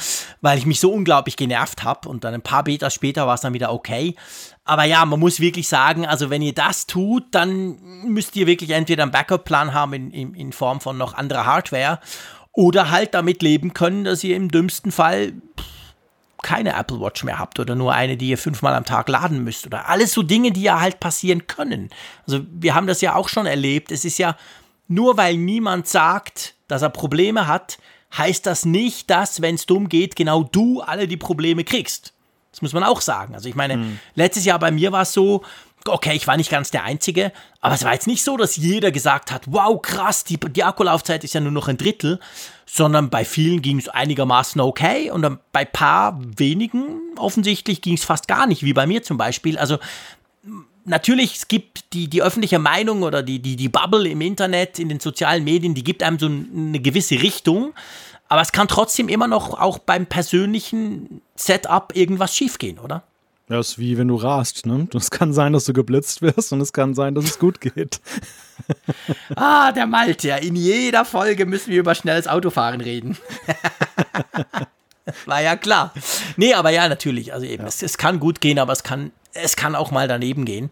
[0.41, 2.09] weil ich mich so unglaublich genervt habe.
[2.09, 4.15] Und dann ein paar Betas später war es dann wieder okay.
[4.65, 8.71] Aber ja, man muss wirklich sagen, also wenn ihr das tut, dann müsst ihr wirklich
[8.71, 11.99] entweder einen Backup-Plan haben in, in, in Form von noch anderer Hardware
[12.51, 15.33] oder halt damit leben können, dass ihr im dümmsten Fall
[16.41, 19.65] keine Apple Watch mehr habt oder nur eine, die ihr fünfmal am Tag laden müsst
[19.65, 21.89] oder alles so Dinge, die ja halt passieren können.
[22.25, 23.91] Also wir haben das ja auch schon erlebt.
[23.91, 24.35] Es ist ja
[24.87, 27.77] nur weil niemand sagt, dass er Probleme hat,
[28.17, 32.13] heißt das nicht, dass, wenn es dumm geht, genau du alle die Probleme kriegst.
[32.51, 33.35] Das muss man auch sagen.
[33.35, 33.99] Also ich meine, hm.
[34.15, 35.43] letztes Jahr bei mir war es so,
[35.85, 38.91] okay, ich war nicht ganz der Einzige, aber es war jetzt nicht so, dass jeder
[38.91, 42.19] gesagt hat, wow, krass, die, die Akkulaufzeit ist ja nur noch ein Drittel,
[42.65, 48.03] sondern bei vielen ging es einigermaßen okay und dann bei paar wenigen offensichtlich ging es
[48.03, 49.57] fast gar nicht, wie bei mir zum Beispiel.
[49.57, 49.79] Also
[50.85, 54.89] natürlich, es gibt die, die öffentliche Meinung oder die, die, die Bubble im Internet, in
[54.89, 57.73] den sozialen Medien, die gibt einem so eine gewisse Richtung.
[58.27, 63.03] Aber es kann trotzdem immer noch auch beim persönlichen Setup irgendwas schiefgehen, oder?
[63.49, 64.87] Ja, ist wie wenn du rast, ne?
[64.93, 67.99] Es kann sein, dass du geblitzt wirst und es kann sein, dass es gut geht.
[69.35, 70.29] ah, der Malte.
[70.41, 73.17] In jeder Folge müssen wir über schnelles Autofahren reden.
[75.25, 75.91] War ja klar.
[76.37, 77.33] Nee, aber ja, natürlich.
[77.33, 77.67] Also eben, ja.
[77.67, 80.71] es, es kann gut gehen, aber es kann es kann auch mal daneben gehen.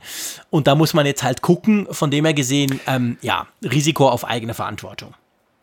[0.50, 4.26] Und da muss man jetzt halt gucken, von dem her gesehen, ähm, ja, Risiko auf
[4.26, 5.14] eigene Verantwortung.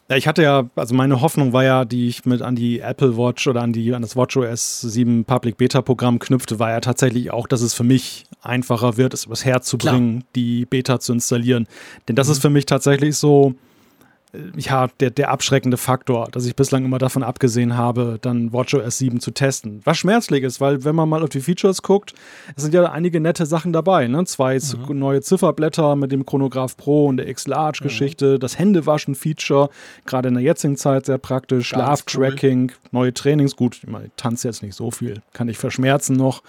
[0.09, 3.17] Ja, ich hatte ja, also meine Hoffnung war ja, die ich mit an die Apple
[3.17, 7.31] Watch oder an, die, an das WatchOS 7 Public Beta Programm knüpfte, war ja tatsächlich
[7.31, 11.14] auch, dass es für mich einfacher wird, es übers Herz zu bringen, die Beta zu
[11.14, 11.67] installieren.
[12.07, 12.33] Denn das mhm.
[12.33, 13.55] ist für mich tatsächlich so,
[14.57, 19.20] ja, der, der abschreckende Faktor, dass ich bislang immer davon abgesehen habe, dann WatchOS 7
[19.20, 19.81] zu testen.
[19.85, 22.14] Was schmerzlich ist, weil wenn man mal auf die Features guckt,
[22.57, 24.07] es sind ja einige nette Sachen dabei.
[24.07, 24.25] Ne?
[24.25, 24.99] Zwei mhm.
[24.99, 28.40] neue Zifferblätter mit dem Chronograph Pro und der X-Large-Geschichte, mhm.
[28.40, 29.70] das Händewaschen-Feature,
[30.07, 32.88] gerade in der jetzigen Zeit sehr praktisch, Schlaftracking, cool.
[32.92, 33.57] neue Trainings.
[33.57, 36.42] Gut, ich, meine, ich tanze jetzt nicht so viel, kann ich verschmerzen noch.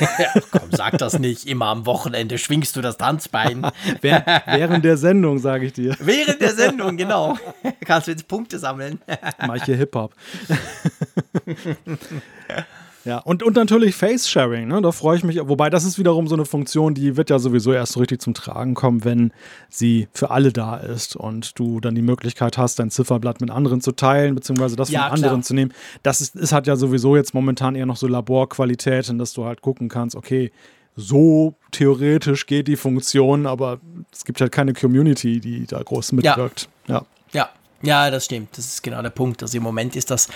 [0.50, 1.46] Komm, sag das nicht.
[1.46, 3.66] Immer am Wochenende schwingst du das Tanzbein.
[4.00, 5.96] Während der Sendung, sage ich dir.
[6.00, 7.31] Während der Sendung, genau.
[7.84, 9.00] Kannst du jetzt Punkte sammeln.
[9.46, 10.14] Manche Hip-Hop.
[13.04, 14.80] Ja, und, und natürlich Face-Sharing, ne?
[14.80, 15.36] da freue ich mich.
[15.42, 18.32] Wobei das ist wiederum so eine Funktion, die wird ja sowieso erst so richtig zum
[18.32, 19.32] Tragen kommen, wenn
[19.68, 23.80] sie für alle da ist und du dann die Möglichkeit hast, dein Zifferblatt mit anderen
[23.80, 25.42] zu teilen, beziehungsweise das ja, von anderen klar.
[25.42, 25.72] zu nehmen.
[26.04, 29.62] Das ist, ist hat ja sowieso jetzt momentan eher noch so Laborqualität, dass du halt
[29.62, 30.52] gucken kannst, okay,
[30.94, 33.80] so theoretisch geht die Funktion, aber
[34.12, 36.68] es gibt halt keine Community, die da groß mitwirkt.
[36.86, 36.94] Ja.
[36.96, 37.06] ja.
[37.32, 37.50] Ja,
[37.82, 38.56] ja, das stimmt.
[38.56, 39.42] Das ist genau der Punkt.
[39.42, 40.28] Also im Moment ist das,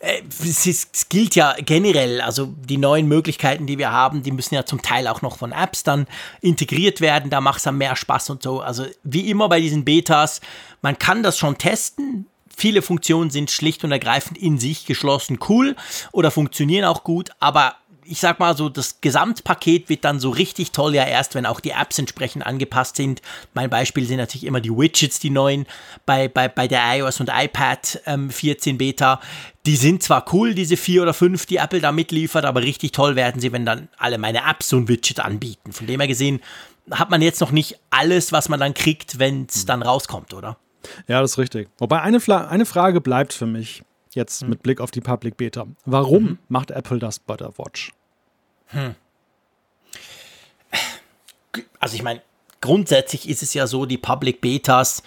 [0.00, 4.32] äh, es, ist, es, gilt ja generell, also die neuen Möglichkeiten, die wir haben, die
[4.32, 6.06] müssen ja zum Teil auch noch von Apps dann
[6.40, 7.30] integriert werden.
[7.30, 8.60] Da macht es dann mehr Spaß und so.
[8.60, 10.40] Also wie immer bei diesen Betas,
[10.82, 12.26] man kann das schon testen.
[12.54, 15.76] Viele Funktionen sind schlicht und ergreifend in sich geschlossen cool
[16.10, 17.76] oder funktionieren auch gut, aber
[18.08, 21.60] ich sag mal so, das Gesamtpaket wird dann so richtig toll ja erst, wenn auch
[21.60, 23.20] die Apps entsprechend angepasst sind.
[23.54, 25.66] Mein Beispiel sind natürlich immer die Widgets, die neuen
[26.06, 29.20] bei, bei, bei der iOS und iPad ähm, 14 Beta.
[29.66, 33.14] Die sind zwar cool, diese vier oder fünf, die Apple da mitliefert, aber richtig toll
[33.14, 35.72] werden sie, wenn dann alle meine Apps so ein Widget anbieten.
[35.72, 36.40] Von dem her gesehen
[36.90, 40.56] hat man jetzt noch nicht alles, was man dann kriegt, wenn es dann rauskommt, oder?
[41.06, 41.68] Ja, das ist richtig.
[41.76, 43.82] Wobei eine, eine Frage bleibt für mich
[44.14, 44.48] jetzt hm.
[44.48, 45.66] mit Blick auf die Public Beta.
[45.84, 46.38] Warum mhm.
[46.48, 47.92] macht Apple das bei der Watch?
[48.68, 48.94] Hm.
[51.80, 52.22] Also ich meine,
[52.60, 55.02] grundsätzlich ist es ja so, die Public Betas,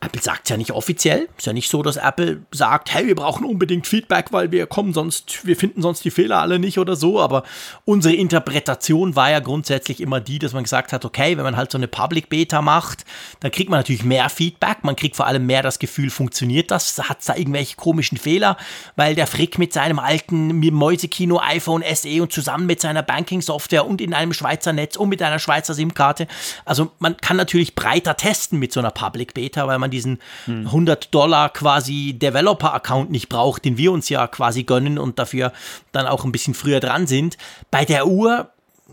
[0.00, 1.28] Apple sagt es ja nicht offiziell.
[1.38, 4.92] Ist ja nicht so, dass Apple sagt, hey, wir brauchen unbedingt Feedback, weil wir kommen
[4.92, 7.20] sonst, wir finden sonst die Fehler alle nicht oder so.
[7.20, 7.44] Aber
[7.84, 11.72] unsere Interpretation war ja grundsätzlich immer die, dass man gesagt hat, okay, wenn man halt
[11.72, 13.04] so eine Public Beta macht,
[13.40, 14.78] dann kriegt man natürlich mehr Feedback.
[14.82, 17.08] Man kriegt vor allem mehr das Gefühl, funktioniert das?
[17.08, 18.58] Hat es da irgendwelche komischen Fehler?
[18.96, 24.00] Weil der Frick mit seinem alten Mäusekino iPhone SE und zusammen mit seiner Banking-Software und
[24.00, 26.26] in einem Schweizer Netz und mit einer Schweizer SIM-Karte.
[26.64, 30.66] Also man kann natürlich breiter testen mit so einer Public Beta, weil man diesen hm.
[30.66, 35.52] 100 Dollar quasi Developer-Account nicht braucht, den wir uns ja quasi gönnen und dafür
[35.92, 37.36] dann auch ein bisschen früher dran sind.
[37.70, 38.50] Bei der Uhr,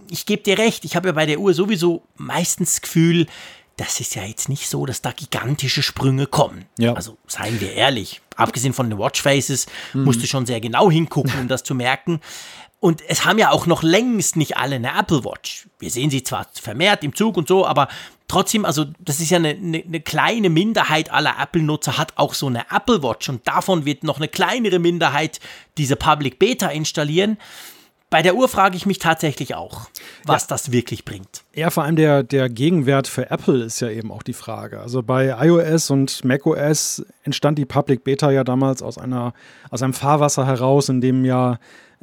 [0.10, 3.27] ich gebe dir recht, ich habe ja bei der Uhr sowieso meistens das Gefühl,
[3.77, 6.65] das ist ja jetzt nicht so, dass da gigantische Sprünge kommen.
[6.77, 6.93] Ja.
[6.93, 10.03] Also seien wir ehrlich, abgesehen von den Watchfaces, mhm.
[10.03, 12.21] musst du schon sehr genau hingucken, um das zu merken.
[12.83, 15.69] Und es haben ja auch noch längst nicht alle eine Apple Watch.
[15.79, 17.87] Wir sehen sie zwar vermehrt im Zug und so, aber
[18.27, 22.47] trotzdem, also das ist ja eine, eine, eine kleine Minderheit aller Apple-Nutzer hat auch so
[22.47, 25.39] eine Apple Watch und davon wird noch eine kleinere Minderheit
[25.77, 27.37] diese Public Beta installieren.
[28.09, 29.87] Bei der Uhr frage ich mich tatsächlich auch,
[30.25, 30.47] was ja.
[30.49, 31.45] das wirklich bringt.
[31.55, 34.81] Ja, vor allem der, der Gegenwert für Apple ist ja eben auch die Frage.
[34.81, 39.33] Also bei iOS und macOS entstand die Public Beta ja damals aus, einer,
[39.69, 41.59] aus einem Fahrwasser heraus, in dem ja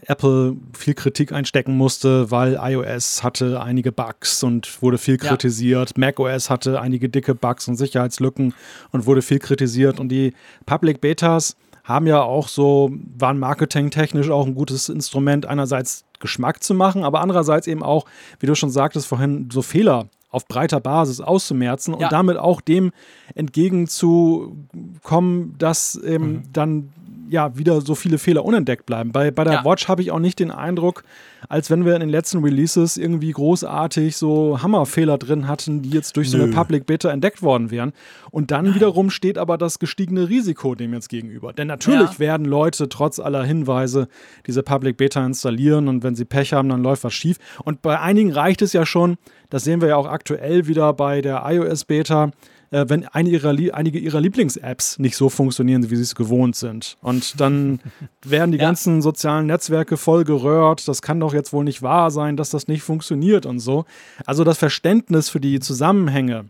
[0.06, 5.90] Apple viel Kritik einstecken musste, weil iOS hatte einige Bugs und wurde viel kritisiert.
[5.90, 5.94] Ja.
[5.96, 8.54] macOS hatte einige dicke Bugs und Sicherheitslücken
[8.92, 10.00] und wurde viel kritisiert.
[10.00, 10.32] Und die
[10.66, 16.74] Public Betas haben ja auch so, waren marketingtechnisch auch ein gutes Instrument, einerseits Geschmack zu
[16.74, 18.06] machen, aber andererseits eben auch,
[18.38, 22.06] wie du schon sagtest vorhin, so Fehler auf breiter Basis auszumerzen ja.
[22.06, 22.92] und damit auch dem
[23.34, 26.42] entgegenzukommen, dass eben mhm.
[26.52, 26.92] dann
[27.30, 29.12] ja wieder so viele Fehler unentdeckt bleiben.
[29.12, 29.64] Bei, bei der ja.
[29.64, 31.04] Watch habe ich auch nicht den Eindruck,
[31.48, 36.16] als wenn wir in den letzten Releases irgendwie großartig so Hammerfehler drin hatten, die jetzt
[36.16, 36.38] durch Nö.
[36.38, 37.92] so eine Public Beta entdeckt worden wären.
[38.30, 38.74] Und dann Nein.
[38.74, 41.52] wiederum steht aber das gestiegene Risiko dem jetzt gegenüber.
[41.52, 42.18] Denn natürlich ja.
[42.18, 44.08] werden Leute trotz aller Hinweise
[44.46, 47.38] diese Public Beta installieren und wenn sie Pech haben, dann läuft was schief.
[47.64, 49.16] Und bei einigen reicht es ja schon,
[49.48, 52.32] das sehen wir ja auch aktuell wieder bei der iOS Beta,
[52.70, 56.96] äh, wenn eine ihrer, einige ihrer Lieblings-Apps nicht so funktionieren, wie sie es gewohnt sind.
[57.02, 57.80] Und dann
[58.24, 58.64] werden die ja.
[58.64, 60.87] ganzen sozialen Netzwerke voll gerührt.
[60.88, 63.85] Das kann doch jetzt wohl nicht wahr sein, dass das nicht funktioniert und so.
[64.26, 66.46] Also das Verständnis für die Zusammenhänge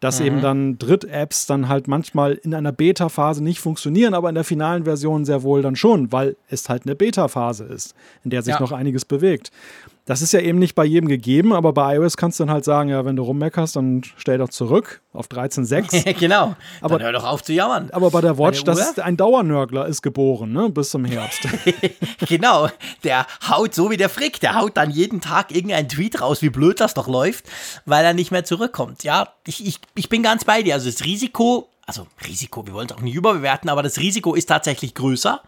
[0.00, 0.26] dass mhm.
[0.26, 4.84] eben dann Dritt-Apps dann halt manchmal in einer Beta-Phase nicht funktionieren, aber in der finalen
[4.84, 8.60] Version sehr wohl dann schon, weil es halt eine Beta-Phase ist, in der sich ja.
[8.60, 9.50] noch einiges bewegt.
[10.06, 12.64] Das ist ja eben nicht bei jedem gegeben, aber bei iOS kannst du dann halt
[12.64, 16.12] sagen, ja, wenn du rummeckerst, dann stell doch zurück auf 13.6.
[16.18, 16.56] genau.
[16.82, 17.88] Aber dann hör doch auf zu jammern.
[17.90, 21.48] Aber bei der Watch, das ist ein Dauernörgler ist geboren, ne, bis zum Herbst.
[22.28, 22.68] genau.
[23.02, 26.50] Der haut so wie der Frick, der haut dann jeden Tag irgendeinen Tweet raus, wie
[26.50, 27.46] blöd das doch läuft,
[27.86, 29.04] weil er nicht mehr zurückkommt.
[29.04, 30.74] Ja, ich, ich, ich bin ganz bei dir.
[30.74, 34.46] Also das Risiko also Risiko, wir wollen es auch nicht überbewerten, aber das Risiko ist
[34.46, 35.40] tatsächlich größer,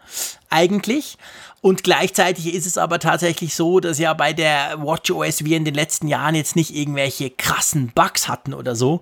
[0.49, 1.17] eigentlich.
[1.61, 5.73] Und gleichzeitig ist es aber tatsächlich so, dass ja bei der WatchOS wir in den
[5.73, 9.01] letzten Jahren jetzt nicht irgendwelche krassen Bugs hatten oder so.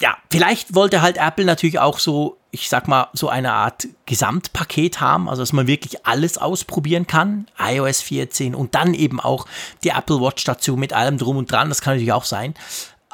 [0.00, 5.00] Ja, vielleicht wollte halt Apple natürlich auch so, ich sag mal, so eine Art Gesamtpaket
[5.00, 7.46] haben, also dass man wirklich alles ausprobieren kann.
[7.56, 9.46] iOS 14 und dann eben auch
[9.84, 11.68] die Apple Watch dazu mit allem drum und dran.
[11.68, 12.54] Das kann natürlich auch sein.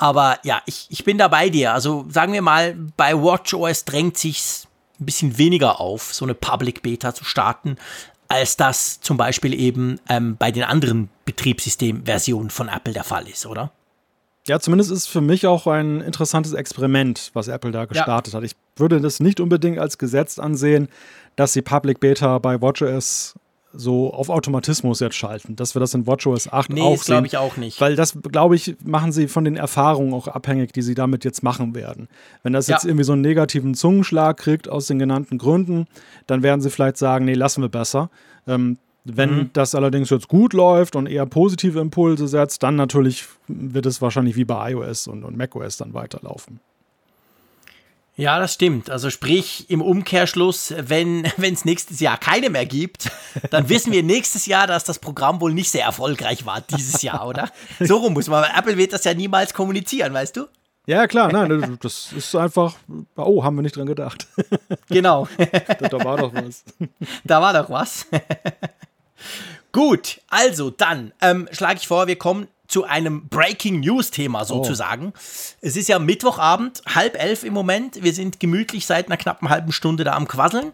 [0.01, 1.75] Aber ja, ich, ich bin da bei dir.
[1.75, 4.65] Also sagen wir mal, bei WatchOS drängt sich
[5.01, 7.77] ein bisschen weniger auf, so eine Public Beta zu starten,
[8.29, 13.45] als das zum Beispiel eben ähm, bei den anderen Betriebssystemversionen von Apple der Fall ist,
[13.45, 13.73] oder?
[14.47, 18.39] Ja, zumindest ist für mich auch ein interessantes Experiment, was Apple da gestartet ja.
[18.39, 18.45] hat.
[18.45, 20.89] Ich würde das nicht unbedingt als Gesetz ansehen,
[21.35, 23.35] dass die Public Beta bei WatchOS
[23.73, 27.15] so auf Automatismus jetzt schalten, dass wir das in WatchOS 8 nee, auch sehen.
[27.15, 27.81] glaube ich auch nicht.
[27.81, 31.43] Weil das, glaube ich, machen sie von den Erfahrungen auch abhängig, die sie damit jetzt
[31.43, 32.09] machen werden.
[32.43, 32.77] Wenn das ja.
[32.77, 35.87] jetzt irgendwie so einen negativen Zungenschlag kriegt aus den genannten Gründen,
[36.27, 38.11] dann werden sie vielleicht sagen, nee, lassen wir besser.
[38.47, 39.51] Ähm, wenn mhm.
[39.53, 44.37] das allerdings jetzt gut läuft und eher positive Impulse setzt, dann natürlich wird es wahrscheinlich
[44.37, 46.61] wie bei iOS und, und macOS dann weiterlaufen.
[48.19, 48.91] Ja, das stimmt.
[48.91, 53.13] Also sprich im Umkehrschluss, wenn es nächstes Jahr keine mehr gibt,
[53.51, 57.29] dann wissen wir nächstes Jahr, dass das Programm wohl nicht sehr erfolgreich war dieses Jahr,
[57.29, 57.49] oder?
[57.79, 58.45] So rum muss man.
[58.57, 60.47] Apple wird das ja niemals kommunizieren, weißt du?
[60.87, 62.75] Ja, klar, nein, das ist einfach,
[63.15, 64.27] oh, haben wir nicht dran gedacht.
[64.89, 65.29] Genau.
[65.79, 66.65] da war doch was.
[67.25, 68.07] Da war doch was.
[69.73, 75.13] Gut, also dann ähm, schlage ich vor, wir kommen zu einem Breaking News Thema sozusagen.
[75.17, 75.21] Oh.
[75.63, 78.01] Es ist ja Mittwochabend, halb elf im Moment.
[78.03, 80.71] Wir sind gemütlich seit einer knappen halben Stunde da am Quasseln.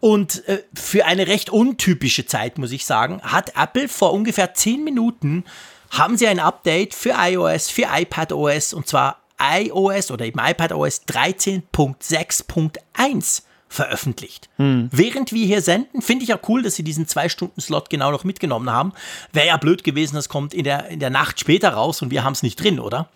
[0.00, 4.84] Und äh, für eine recht untypische Zeit, muss ich sagen, hat Apple vor ungefähr zehn
[4.84, 5.44] Minuten
[5.90, 13.42] haben sie ein Update für iOS, für iPadOS und zwar iOS oder eben iPadOS 13.6.1
[13.70, 14.50] veröffentlicht.
[14.56, 14.88] Hm.
[14.92, 18.68] Während wir hier senden, finde ich ja cool, dass sie diesen Zwei-Stunden-Slot genau noch mitgenommen
[18.68, 18.92] haben.
[19.32, 22.24] Wäre ja blöd gewesen, das kommt in der, in der Nacht später raus und wir
[22.24, 23.08] haben es nicht drin, oder?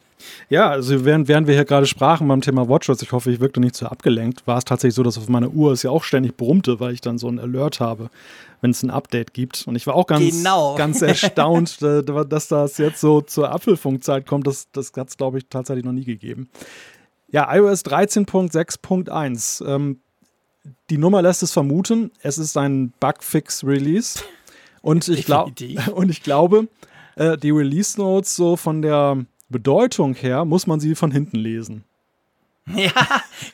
[0.48, 3.60] Ja, also während, während wir hier gerade sprachen beim Thema WatchOS, ich hoffe, ich wirkte
[3.60, 6.36] nicht zu abgelenkt, war es tatsächlich so, dass auf meiner Uhr es ja auch ständig
[6.36, 8.08] brummte, weil ich dann so ein Alert habe,
[8.60, 9.66] wenn es ein Update gibt.
[9.66, 10.74] Und ich war auch ganz, genau.
[10.78, 14.46] ganz erstaunt, äh, dass das jetzt so zur Apfelfunkzeit kommt.
[14.46, 16.48] Das, das hat es, glaube ich, tatsächlich noch nie gegeben.
[17.30, 19.66] Ja, iOS 13.6.1.
[19.66, 19.98] Ähm,
[20.94, 24.20] die Nummer lässt es vermuten, es ist ein Bugfix-Release.
[24.80, 25.28] Und, ich
[25.92, 26.68] und ich glaube,
[27.16, 31.82] äh, die Release Notes so von der Bedeutung her muss man sie von hinten lesen.
[32.76, 32.92] Ja,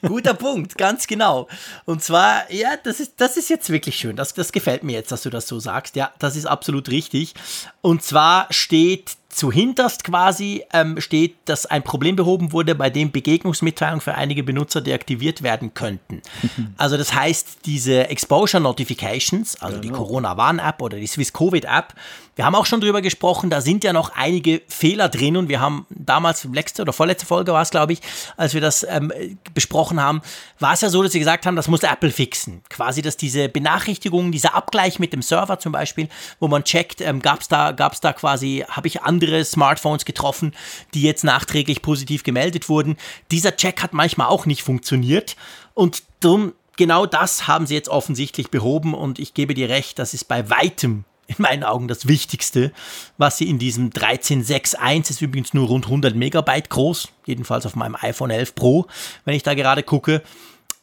[0.06, 1.48] guter Punkt, ganz genau.
[1.84, 4.14] Und zwar, ja, das ist, das ist jetzt wirklich schön.
[4.14, 5.96] Das, das gefällt mir jetzt, dass du das so sagst.
[5.96, 7.34] Ja, das ist absolut richtig.
[7.80, 13.12] Und zwar steht zu hinterst quasi ähm, steht, dass ein Problem behoben wurde, bei dem
[13.12, 16.20] Begegnungsmitteilungen für einige Benutzer deaktiviert werden könnten.
[16.76, 19.82] also das heißt, diese Exposure Notifications, also genau.
[19.82, 21.94] die Corona-Warn-App oder die Swiss-Covid-App,
[22.40, 25.60] wir haben auch schon drüber gesprochen, da sind ja noch einige Fehler drin und wir
[25.60, 28.00] haben damals, letzte oder vorletzte Folge war es, glaube ich,
[28.38, 29.12] als wir das ähm,
[29.52, 30.22] besprochen haben,
[30.58, 32.62] war es ja so, dass sie gesagt haben, das muss Apple fixen.
[32.70, 37.20] Quasi, dass diese Benachrichtigungen, dieser Abgleich mit dem Server zum Beispiel, wo man checkt, ähm,
[37.20, 40.54] gab es da, gab's da quasi, habe ich andere Smartphones getroffen,
[40.94, 42.96] die jetzt nachträglich positiv gemeldet wurden.
[43.30, 45.36] Dieser Check hat manchmal auch nicht funktioniert
[45.74, 50.14] und darum genau das haben sie jetzt offensichtlich behoben und ich gebe dir recht, das
[50.14, 52.72] ist bei weitem in meinen Augen das Wichtigste,
[53.18, 57.96] was sie in diesem 13.6.1 ist übrigens nur rund 100 Megabyte groß, jedenfalls auf meinem
[58.00, 58.86] iPhone 11 Pro,
[59.24, 60.22] wenn ich da gerade gucke.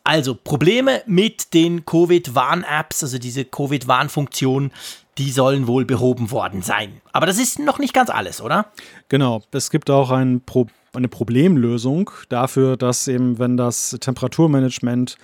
[0.04, 4.72] Also Probleme mit den Covid-Warn-Apps, also diese Covid-Warn-Funktion,
[5.18, 7.02] die sollen wohl behoben worden sein.
[7.12, 8.72] Aber das ist noch nicht ganz alles, oder?
[9.10, 15.18] Genau, es gibt auch ein Pro eine Problemlösung dafür, dass eben, wenn das Temperaturmanagement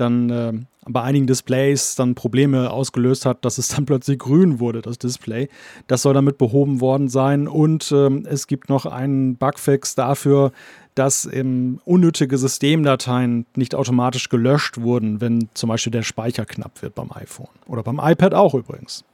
[0.00, 0.52] dann äh,
[0.86, 5.48] bei einigen Displays dann Probleme ausgelöst hat, dass es dann plötzlich grün wurde, das Display.
[5.86, 7.46] Das soll damit behoben worden sein.
[7.46, 10.52] Und ähm, es gibt noch einen Bugfix dafür,
[10.94, 16.94] dass eben unnötige Systemdateien nicht automatisch gelöscht wurden, wenn zum Beispiel der Speicher knapp wird
[16.94, 17.48] beim iPhone.
[17.66, 19.04] Oder beim iPad auch übrigens.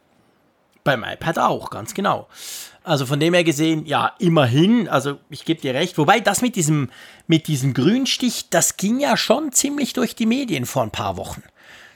[0.85, 2.29] Beim iPad auch, ganz genau.
[2.83, 5.97] Also von dem her gesehen, ja, immerhin, also ich gebe dir recht.
[5.97, 6.91] Wobei das mit diesem,
[7.27, 11.43] mit diesem Grünstich, das ging ja schon ziemlich durch die Medien vor ein paar Wochen.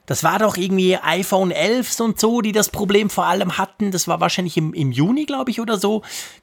[0.07, 3.91] Das war doch irgendwie iPhone 11 und so, die das Problem vor allem hatten.
[3.91, 6.01] Das war wahrscheinlich im, im Juni, glaube ich, oder so.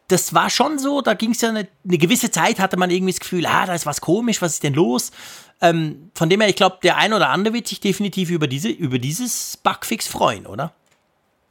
[0.08, 3.14] Das war schon so, da ging es ja eine, eine, gewisse Zeit, hatte man irgendwie
[3.14, 5.10] das Gefühl, ah, da ist was komisch, was ist denn los?
[5.62, 8.70] Ähm, von dem her, ich glaube, der ein oder andere wird sich definitiv über, diese,
[8.70, 10.76] über dieses Bugfix freuen, oder?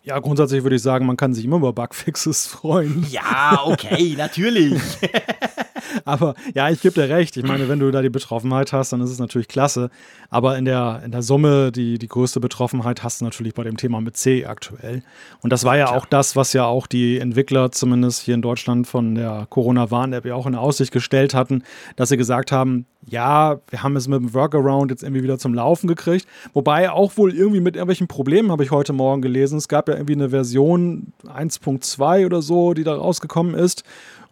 [0.07, 3.07] Ja, grundsätzlich würde ich sagen, man kann sich immer über Bugfixes freuen.
[3.11, 4.79] Ja, okay, natürlich.
[6.05, 7.37] Aber ja, ich gebe dir recht.
[7.37, 9.91] Ich meine, wenn du da die Betroffenheit hast, dann ist es natürlich klasse.
[10.31, 13.77] Aber in der, in der Summe, die, die größte Betroffenheit hast du natürlich bei dem
[13.77, 15.03] Thema mit C aktuell.
[15.43, 15.99] Und das war ja Klar.
[15.99, 20.35] auch das, was ja auch die Entwickler zumindest hier in Deutschland von der Corona-Warn-App ja
[20.35, 21.63] auch in Aussicht gestellt hatten,
[21.97, 25.55] dass sie gesagt haben, ja, wir haben es mit dem Workaround jetzt irgendwie wieder zum
[25.55, 26.27] Laufen gekriegt.
[26.53, 29.59] Wobei auch wohl irgendwie mit irgendwelchen Problemen, habe ich heute Morgen gelesen.
[29.59, 33.85] Es gab ja irgendwie eine Version 1.2 oder so, die da rausgekommen ist.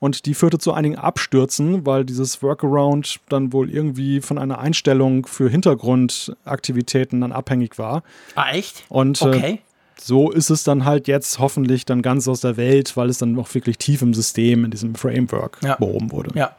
[0.03, 5.27] Und die führte zu einigen Abstürzen, weil dieses Workaround dann wohl irgendwie von einer Einstellung
[5.27, 8.03] für Hintergrundaktivitäten dann abhängig war.
[8.35, 8.83] Ah, echt?
[8.89, 9.53] Und äh, okay.
[9.53, 9.59] Äh,
[10.01, 13.39] so ist es dann halt jetzt hoffentlich dann ganz aus der Welt, weil es dann
[13.39, 15.77] auch wirklich tief im System, in diesem Framework ja.
[15.77, 16.37] behoben wurde.
[16.37, 16.57] Ja.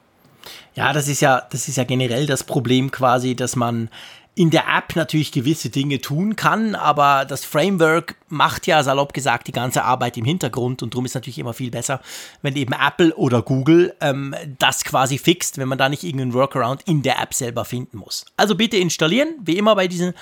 [0.75, 3.89] Ja, das ist ja, das ist ja generell das Problem quasi, dass man
[4.35, 9.47] in der App natürlich gewisse Dinge tun kann, aber das Framework macht ja salopp gesagt
[9.47, 12.01] die ganze Arbeit im Hintergrund und darum ist natürlich immer viel besser,
[12.41, 16.81] wenn eben Apple oder Google ähm, das quasi fixt, wenn man da nicht irgendeinen Workaround
[16.87, 18.25] in der App selber finden muss.
[18.35, 20.13] Also bitte installieren, wie immer bei diesen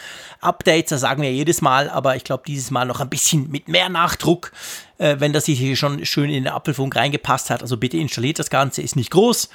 [0.42, 3.70] Updates, das sagen wir jedes Mal, aber ich glaube dieses Mal noch ein bisschen mit
[3.70, 4.52] mehr Nachdruck,
[4.98, 7.62] äh, wenn das hier schon schön in den Apfelfunk reingepasst hat.
[7.62, 9.50] Also bitte installiert das Ganze, ist nicht groß.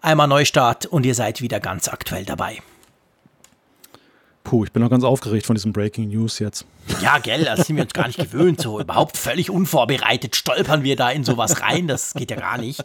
[0.00, 2.62] Einmal Neustart und ihr seid wieder ganz aktuell dabei.
[4.48, 6.64] Puh, ich bin noch ganz aufgeregt von diesem Breaking News jetzt.
[7.02, 8.62] Ja, gell, das sind wir uns gar nicht gewöhnt.
[8.62, 11.86] So überhaupt völlig unvorbereitet stolpern wir da in sowas rein.
[11.86, 12.82] Das geht ja gar nicht.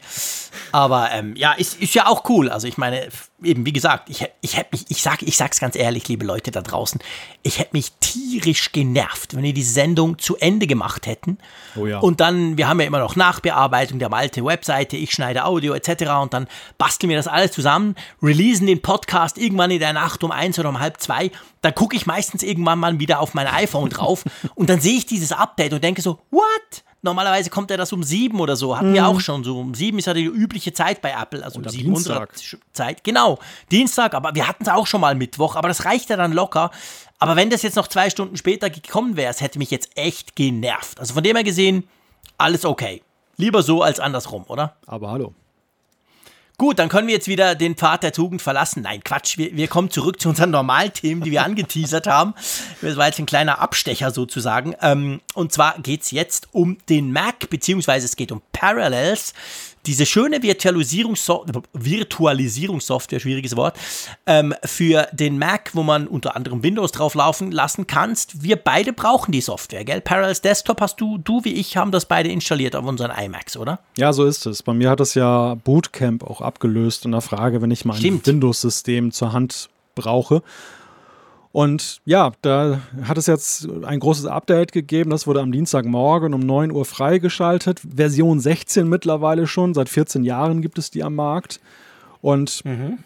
[0.74, 2.50] Aber ähm, ja, ist, ist ja auch cool.
[2.50, 3.08] Also ich meine,
[3.46, 6.52] eben wie gesagt, ich, ich hätte mich, ich sag, ich sag's ganz ehrlich, liebe Leute
[6.52, 7.00] da draußen,
[7.42, 11.38] ich hätte mich tierisch genervt, wenn wir die Sendung zu Ende gemacht hätten.
[11.76, 12.00] Oh ja.
[12.00, 16.12] Und dann, wir haben ja immer noch Nachbearbeitung der Malte Webseite, ich schneide Audio etc.
[16.22, 20.32] Und dann basteln wir das alles zusammen, releasen den Podcast irgendwann in der Nacht um
[20.32, 21.32] eins oder um halb zwei
[21.64, 24.24] dann gucke ich meistens irgendwann mal wieder auf mein iPhone drauf
[24.56, 26.84] und dann sehe ich dieses Update und denke so, what?
[27.04, 28.78] Normalerweise kommt er das um sieben oder so.
[28.78, 28.94] Hatten mhm.
[28.96, 29.60] wir auch schon so.
[29.60, 31.44] Um sieben ist ja die übliche Zeit bei Apple.
[31.44, 32.32] Also oder um sieben Dienstag.
[32.72, 33.04] Zeit.
[33.04, 33.40] Genau.
[33.72, 36.72] Dienstag, aber wir hatten es auch schon mal Mittwoch, aber das reicht ja dann locker.
[37.20, 40.36] Aber wenn das jetzt noch zwei Stunden später gekommen wäre, es hätte mich jetzt echt
[40.36, 41.00] genervt.
[41.00, 41.88] Also von dem her gesehen,
[42.38, 43.02] alles okay.
[43.36, 44.78] Lieber so als andersrum, oder?
[44.86, 45.34] Aber hallo.
[46.58, 48.84] Gut, dann können wir jetzt wieder den Pfad der Tugend verlassen.
[48.84, 52.36] Nein, Quatsch, wir, wir kommen zurück zu unseren Normalthemen, die wir angeteasert haben.
[52.82, 54.76] Das war jetzt ein kleiner Abstecher sozusagen.
[54.82, 59.34] Ähm, und zwar geht es jetzt um den Mac, beziehungsweise es geht um Parallels
[59.86, 63.78] diese schöne Virtualisierungssoftware, schwieriges Wort,
[64.26, 68.44] ähm, für den Mac, wo man unter anderem Windows drauf laufen lassen kannst.
[68.44, 70.02] Wir beide brauchen die Software, gell?
[70.02, 73.80] Parallels Desktop hast du, du wie ich haben das beide installiert auf unseren iMacs, oder?
[73.98, 74.64] Ja, so ist es.
[74.64, 78.26] Bei mir hat das ja Bootcamp auch abgelöst in der Frage, wenn ich mal ein
[78.26, 80.42] Windows-System zur Hand brauche.
[81.54, 85.12] Und ja, da hat es jetzt ein großes Update gegeben.
[85.12, 87.80] Das wurde am Dienstagmorgen um 9 Uhr freigeschaltet.
[87.96, 89.76] Version 16 mittlerweile schon.
[89.76, 91.62] Seit 14 Jahren gibt es die am Markt.
[92.22, 92.98] Und mhm.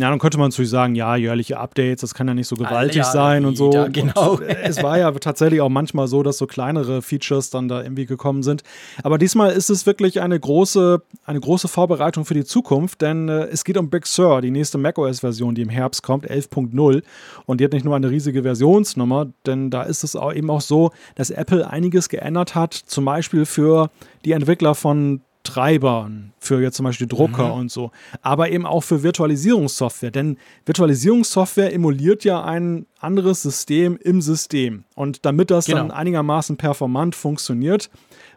[0.00, 3.04] Ja, dann könnte man natürlich sagen, ja, jährliche Updates, das kann ja nicht so gewaltig
[3.04, 3.68] sein und so.
[3.92, 4.32] Genau.
[4.32, 8.06] Und es war ja tatsächlich auch manchmal so, dass so kleinere Features dann da irgendwie
[8.06, 8.62] gekommen sind.
[9.02, 13.48] Aber diesmal ist es wirklich eine große, eine große Vorbereitung für die Zukunft, denn äh,
[13.48, 17.02] es geht um Big Sur, die nächste macOS-Version, die im Herbst kommt, 11.0.
[17.44, 20.62] Und die hat nicht nur eine riesige Versionsnummer, denn da ist es auch eben auch
[20.62, 23.90] so, dass Apple einiges geändert hat, zum Beispiel für
[24.24, 27.60] die Entwickler von Treibern, für jetzt zum Beispiel Drucker mhm.
[27.60, 30.10] und so, aber eben auch für Virtualisierungssoftware.
[30.10, 34.84] Denn Virtualisierungssoftware emuliert ja ein anderes System im System.
[34.94, 35.78] Und damit das genau.
[35.78, 37.90] dann einigermaßen performant funktioniert,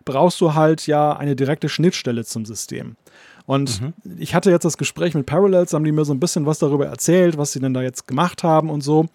[0.05, 2.95] brauchst du halt ja eine direkte Schnittstelle zum System.
[3.45, 3.93] Und mhm.
[4.17, 6.85] ich hatte jetzt das Gespräch mit Parallels, haben die mir so ein bisschen was darüber
[6.85, 9.07] erzählt, was sie denn da jetzt gemacht haben und so.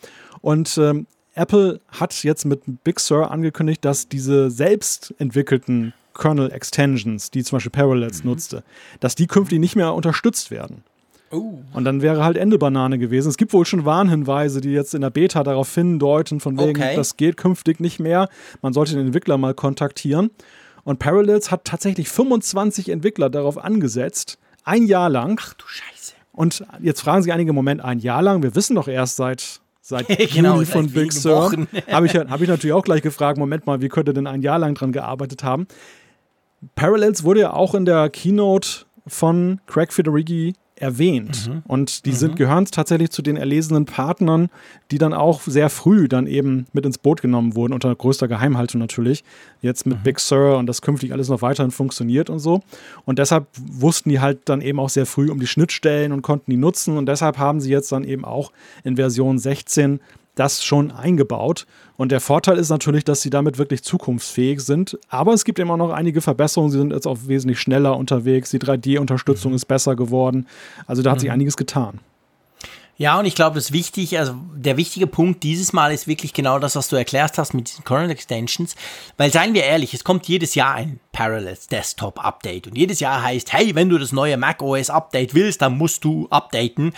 [0.43, 1.07] Und ähm,
[1.39, 7.57] Apple hat jetzt mit Big Sur angekündigt, dass diese selbst entwickelten Kernel Extensions, die zum
[7.57, 8.31] Beispiel Parallels mhm.
[8.31, 8.65] nutzte,
[9.01, 10.83] dass die künftig nicht mehr unterstützt werden.
[11.31, 11.59] Oh.
[11.75, 13.29] Und dann wäre halt Ende Banane gewesen.
[13.29, 16.97] Es gibt wohl schon Warnhinweise, die jetzt in der Beta darauf hindeuten, von wegen, okay.
[16.97, 18.29] das geht künftig nicht mehr.
[18.63, 20.31] Man sollte den Entwickler mal kontaktieren.
[20.85, 25.39] Und Parallels hat tatsächlich 25 Entwickler darauf angesetzt, ein Jahr lang.
[25.43, 26.15] Ach du Scheiße.
[26.33, 28.43] Und jetzt fragen sich einige, Moment, ein Jahr lang?
[28.43, 31.51] Wir wissen doch erst seit seit genau, Juli von Big Sur.
[31.91, 34.59] Habe ich, hab ich natürlich auch gleich gefragt, Moment mal, wie könnte denn ein Jahr
[34.59, 35.67] lang dran gearbeitet haben?
[36.75, 41.49] Parallels wurde ja auch in der Keynote von Craig Federighi erwähnt.
[41.49, 41.63] Mhm.
[41.67, 42.15] Und die mhm.
[42.15, 44.49] sind, gehören tatsächlich zu den erlesenen Partnern,
[44.91, 48.81] die dann auch sehr früh dann eben mit ins Boot genommen wurden, unter größter Geheimhaltung
[48.81, 49.25] natürlich.
[49.61, 50.03] Jetzt mit mhm.
[50.03, 52.63] Big Sur und das künftig alles noch weiterhin funktioniert und so.
[53.05, 56.51] Und deshalb wussten die halt dann eben auch sehr früh um die Schnittstellen und konnten
[56.51, 56.97] die nutzen.
[56.97, 58.53] Und deshalb haben sie jetzt dann eben auch
[58.85, 60.01] in Version 16
[60.39, 61.67] das schon eingebaut.
[61.97, 64.99] Und der Vorteil ist natürlich, dass sie damit wirklich zukunftsfähig sind.
[65.09, 66.71] Aber es gibt immer noch einige Verbesserungen.
[66.71, 68.51] Sie sind jetzt auch wesentlich schneller unterwegs.
[68.51, 69.57] Die 3D-Unterstützung mhm.
[69.57, 70.47] ist besser geworden.
[70.87, 71.21] Also da hat mhm.
[71.23, 72.01] sich einiges getan.
[72.99, 76.59] Ja, und ich glaube, das wichtig, also der wichtige Punkt dieses Mal ist wirklich genau
[76.59, 78.75] das, was du erklärt hast mit diesen Current Extensions.
[79.17, 82.67] Weil seien wir ehrlich, es kommt jedes Jahr ein Parallels Desktop Update.
[82.67, 86.03] Und jedes Jahr heißt, hey, wenn du das neue Mac OS Update willst, dann musst
[86.03, 86.93] du updaten.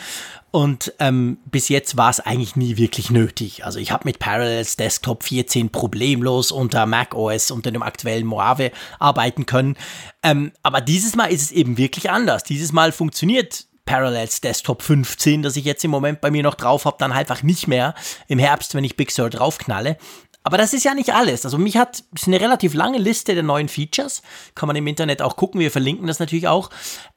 [0.50, 3.64] Und ähm, bis jetzt war es eigentlich nie wirklich nötig.
[3.64, 8.72] Also ich habe mit Parallels Desktop 14 problemlos unter Mac OS, unter dem aktuellen Mojave
[8.98, 9.76] arbeiten können.
[10.22, 12.42] Ähm, aber dieses Mal ist es eben wirklich anders.
[12.42, 16.84] Dieses Mal funktioniert Parallels Desktop 15, das ich jetzt im Moment bei mir noch drauf
[16.84, 17.94] habe, dann einfach nicht mehr
[18.28, 19.98] im Herbst, wenn ich Big Sur draufknalle.
[20.42, 21.44] Aber das ist ja nicht alles.
[21.44, 24.22] Also mich hat ist eine relativ lange Liste der neuen Features.
[24.54, 25.60] Kann man im Internet auch gucken.
[25.60, 26.70] Wir verlinken das natürlich auch.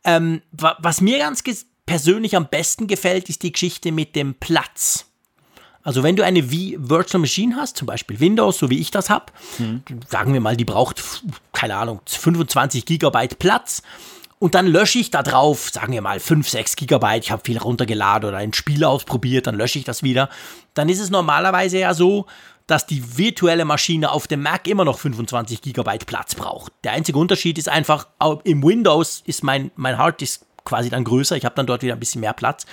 [0.04, 1.44] Ähm, was mir ganz
[1.86, 5.06] persönlich am besten gefällt, ist die Geschichte mit dem Platz.
[5.84, 9.26] Also wenn du eine Virtual Machine hast, zum Beispiel Windows, so wie ich das habe,
[9.58, 9.84] mhm.
[10.08, 11.04] sagen wir mal, die braucht,
[11.52, 13.82] keine Ahnung, 25 Gigabyte Platz
[14.40, 17.58] und dann lösche ich da drauf, sagen wir mal 5, 6 Gigabyte, ich habe viel
[17.58, 20.30] runtergeladen oder ein Spiel ausprobiert, dann lösche ich das wieder.
[20.74, 22.28] Dann ist es normalerweise ja so,
[22.66, 26.72] dass die virtuelle Maschine auf dem Mac immer noch 25 Gigabyte Platz braucht.
[26.86, 28.08] Der einzige Unterschied ist einfach,
[28.46, 32.00] im Windows ist mein, mein Harddisk quasi dann größer, ich habe dann dort wieder ein
[32.00, 32.66] bisschen mehr Platz.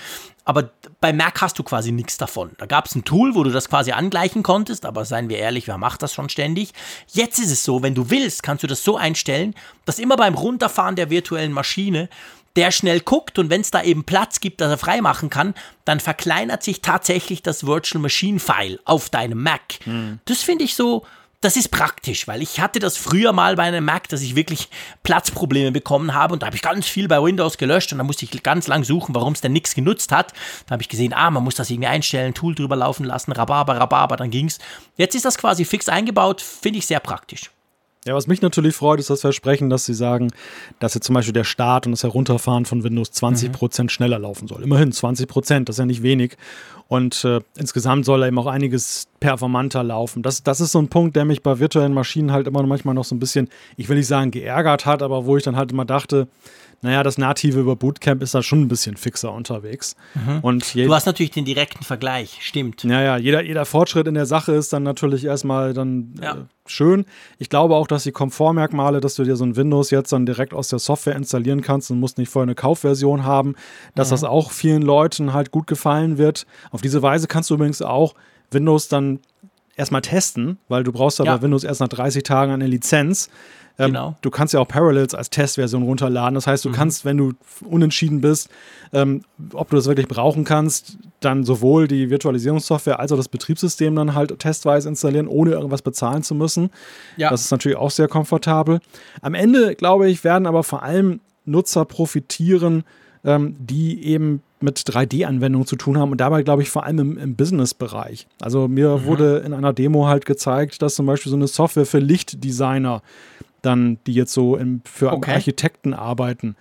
[0.44, 0.70] Aber
[1.00, 2.50] bei Mac hast du quasi nichts davon.
[2.58, 5.68] Da gab es ein Tool, wo du das quasi angleichen konntest, aber seien wir ehrlich,
[5.68, 6.72] wer macht das schon ständig?
[7.08, 10.34] Jetzt ist es so, wenn du willst, kannst du das so einstellen, dass immer beim
[10.34, 12.08] Runterfahren der virtuellen Maschine
[12.56, 16.00] der schnell guckt und wenn es da eben Platz gibt, dass er freimachen kann, dann
[16.00, 19.86] verkleinert sich tatsächlich das Virtual Machine File auf deinem Mac.
[19.86, 20.18] Mhm.
[20.24, 21.06] Das finde ich so,
[21.40, 24.68] das ist praktisch, weil ich hatte das früher mal bei einem Mac, dass ich wirklich
[25.02, 28.26] Platzprobleme bekommen habe und da habe ich ganz viel bei Windows gelöscht und da musste
[28.26, 30.34] ich ganz lang suchen, warum es denn nichts genutzt hat.
[30.66, 33.78] Da habe ich gesehen, ah, man muss das irgendwie einstellen, Tool drüber laufen lassen, Rhabarber,
[33.78, 34.58] Rhabarber, dann ging's.
[34.96, 37.50] Jetzt ist das quasi fix eingebaut, finde ich sehr praktisch.
[38.06, 40.30] Ja, was mich natürlich freut, ist das Versprechen, dass sie sagen,
[40.78, 43.92] dass jetzt zum Beispiel der Start und das Herunterfahren von Windows 20 Prozent mhm.
[43.92, 44.62] schneller laufen soll.
[44.62, 46.38] Immerhin 20 Prozent, das ist ja nicht wenig.
[46.88, 50.22] Und äh, insgesamt soll eben auch einiges performanter laufen.
[50.22, 53.04] Das, das ist so ein Punkt, der mich bei virtuellen Maschinen halt immer manchmal noch
[53.04, 55.84] so ein bisschen, ich will nicht sagen geärgert hat, aber wo ich dann halt immer
[55.84, 56.26] dachte,
[56.82, 59.96] naja, das Native über Bootcamp ist da schon ein bisschen fixer unterwegs.
[60.14, 60.38] Mhm.
[60.40, 62.84] Und du hast natürlich den direkten Vergleich, stimmt.
[62.84, 66.32] Naja, jeder, jeder Fortschritt in der Sache ist dann natürlich erstmal dann ja.
[66.32, 67.04] äh, schön.
[67.38, 70.54] Ich glaube auch, dass die Komfortmerkmale, dass du dir so ein Windows jetzt dann direkt
[70.54, 73.56] aus der Software installieren kannst und musst nicht vorher eine Kaufversion haben,
[73.94, 74.12] dass mhm.
[74.12, 76.46] das auch vielen Leuten halt gut gefallen wird.
[76.70, 78.14] Auf diese Weise kannst du übrigens auch
[78.50, 79.20] Windows dann
[79.76, 81.42] erstmal testen, weil du brauchst aber ja.
[81.42, 83.30] Windows erst nach 30 Tagen eine Lizenz.
[83.80, 84.14] Ähm, genau.
[84.20, 86.34] Du kannst ja auch Parallels als Testversion runterladen.
[86.34, 86.74] Das heißt, du mhm.
[86.74, 87.32] kannst, wenn du
[87.64, 88.50] unentschieden bist,
[88.92, 89.22] ähm,
[89.54, 94.14] ob du das wirklich brauchen kannst, dann sowohl die Virtualisierungssoftware als auch das Betriebssystem dann
[94.14, 96.68] halt testweise installieren, ohne irgendwas bezahlen zu müssen.
[97.16, 97.30] Ja.
[97.30, 98.80] Das ist natürlich auch sehr komfortabel.
[99.22, 102.84] Am Ende, glaube ich, werden aber vor allem Nutzer profitieren,
[103.24, 107.18] ähm, die eben mit 3D-Anwendungen zu tun haben und dabei, glaube ich, vor allem im,
[107.18, 108.26] im Business-Bereich.
[108.42, 109.04] Also mir mhm.
[109.06, 113.00] wurde in einer Demo halt gezeigt, dass zum Beispiel so eine Software für Lichtdesigner
[113.62, 115.32] dann, die jetzt so im, für okay.
[115.32, 116.56] Architekten arbeiten,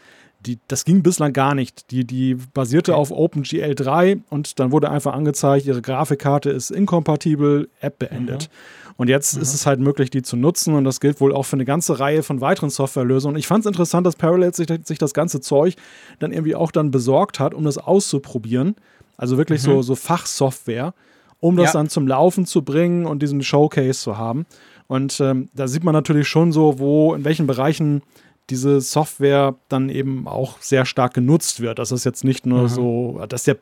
[0.45, 1.91] die, das ging bislang gar nicht.
[1.91, 3.01] Die, die basierte okay.
[3.01, 8.49] auf OpenGL 3 und dann wurde einfach angezeigt, ihre Grafikkarte ist inkompatibel, App beendet.
[8.49, 8.93] Mhm.
[8.99, 9.41] Und jetzt mhm.
[9.41, 11.99] ist es halt möglich, die zu nutzen und das gilt wohl auch für eine ganze
[11.99, 13.37] Reihe von weiteren Softwarelösungen.
[13.37, 15.75] Ich fand es interessant, dass Parallels sich, sich, das ganze Zeug
[16.19, 18.75] dann irgendwie auch dann besorgt hat, um das auszuprobieren.
[19.17, 19.65] Also wirklich mhm.
[19.65, 20.93] so, so Fachsoftware,
[21.39, 21.79] um das ja.
[21.79, 24.45] dann zum Laufen zu bringen und diesen Showcase zu haben.
[24.89, 28.01] Und ähm, da sieht man natürlich schon so, wo, in welchen Bereichen
[28.49, 31.77] diese Software dann eben auch sehr stark genutzt wird.
[31.77, 32.67] Dass es jetzt nicht nur mhm.
[32.67, 33.57] so, dass der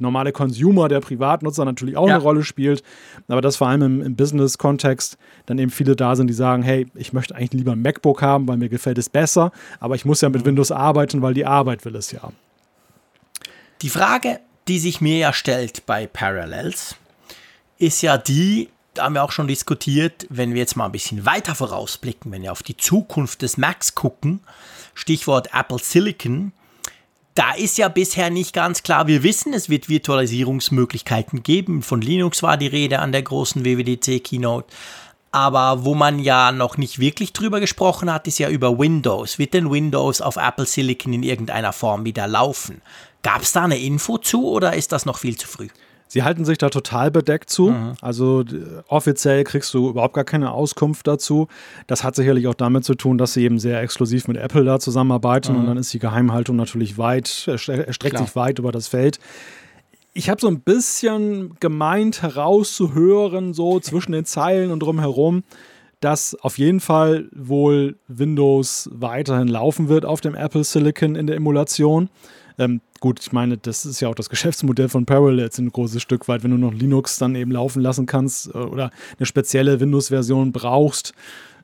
[0.00, 2.16] normale Consumer, der Privatnutzer natürlich auch ja.
[2.16, 2.82] eine Rolle spielt,
[3.28, 6.88] aber dass vor allem im, im Business-Kontext dann eben viele da sind, die sagen, hey,
[6.96, 10.20] ich möchte eigentlich lieber ein MacBook haben, weil mir gefällt es besser, aber ich muss
[10.20, 10.46] ja mit mhm.
[10.46, 12.32] Windows arbeiten, weil die Arbeit will es ja.
[13.82, 16.96] Die Frage, die sich mir ja stellt bei Parallels,
[17.78, 18.68] ist ja die,
[18.98, 22.52] haben wir auch schon diskutiert, wenn wir jetzt mal ein bisschen weiter vorausblicken, wenn wir
[22.52, 24.40] auf die Zukunft des Macs gucken,
[24.94, 26.52] Stichwort Apple Silicon,
[27.34, 29.06] da ist ja bisher nicht ganz klar.
[29.06, 31.82] Wir wissen, es wird Virtualisierungsmöglichkeiten geben.
[31.82, 34.66] Von Linux war die Rede an der großen WWDC Keynote.
[35.30, 39.38] Aber wo man ja noch nicht wirklich drüber gesprochen hat, ist ja über Windows.
[39.38, 42.82] Wird denn Windows auf Apple Silicon in irgendeiner Form wieder laufen?
[43.22, 45.68] Gab es da eine Info zu oder ist das noch viel zu früh?
[46.12, 47.70] Sie halten sich da total bedeckt zu.
[47.70, 47.94] Mhm.
[48.02, 48.44] Also
[48.86, 51.48] offiziell kriegst du überhaupt gar keine Auskunft dazu.
[51.86, 54.78] Das hat sicherlich auch damit zu tun, dass sie eben sehr exklusiv mit Apple da
[54.78, 55.60] zusammenarbeiten mhm.
[55.60, 58.26] und dann ist die Geheimhaltung natürlich weit, erstreckt Klar.
[58.26, 59.20] sich weit über das Feld.
[60.12, 65.44] Ich habe so ein bisschen gemeint herauszuhören, so zwischen den Zeilen und drumherum,
[66.00, 71.36] dass auf jeden Fall wohl Windows weiterhin laufen wird auf dem Apple Silicon in der
[71.36, 72.10] Emulation.
[72.58, 76.28] Ähm, gut, ich meine, das ist ja auch das Geschäftsmodell von Parallels ein großes Stück
[76.28, 80.52] weit, wenn du noch Linux dann eben laufen lassen kannst äh, oder eine spezielle Windows-Version
[80.52, 81.12] brauchst,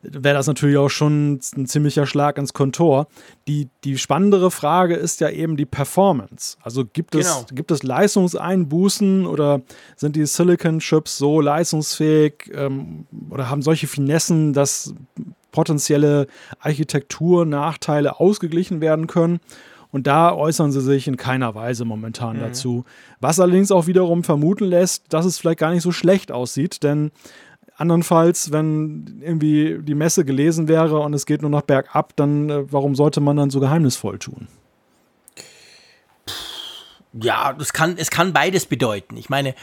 [0.02, 3.06] wäre das natürlich auch schon ein ziemlicher Schlag ins Kontor.
[3.46, 6.56] Die, die spannendere Frage ist ja eben die Performance.
[6.60, 7.46] Also gibt es, genau.
[7.52, 9.62] gibt es Leistungseinbußen oder
[9.96, 14.92] sind die Silicon-Chips so leistungsfähig ähm, oder haben solche Finessen, dass
[15.52, 16.26] potenzielle
[16.58, 19.40] Architekturnachteile ausgeglichen werden können?
[19.90, 22.40] Und da äußern sie sich in keiner Weise momentan mhm.
[22.40, 22.84] dazu.
[23.20, 27.10] Was allerdings auch wiederum vermuten lässt, dass es vielleicht gar nicht so schlecht aussieht, denn
[27.76, 32.72] andernfalls, wenn irgendwie die Messe gelesen wäre und es geht nur noch bergab, dann äh,
[32.72, 34.48] warum sollte man dann so geheimnisvoll tun?
[37.12, 39.16] Ja, das kann, es kann beides bedeuten.
[39.16, 39.54] Ich meine,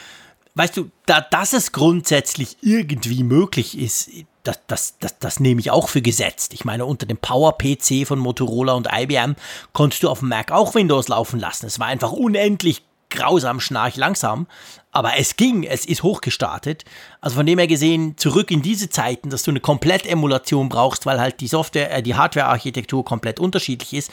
[0.55, 4.09] weißt du, da, dass es grundsätzlich irgendwie möglich ist,
[4.47, 6.53] das, das, das, das nehme ich auch für gesetzt.
[6.53, 9.35] Ich meine, unter dem Power-PC von Motorola und IBM
[9.73, 11.65] konntest du auf dem Mac auch Windows laufen lassen.
[11.65, 14.47] Es war einfach unendlich grausam schnarch langsam,
[14.91, 16.85] aber es ging, es ist hochgestartet.
[17.21, 21.19] Also von dem her gesehen, zurück in diese Zeiten, dass du eine Komplett-Emulation brauchst, weil
[21.19, 24.11] halt die Software, äh, die Hardware-Architektur komplett unterschiedlich ist.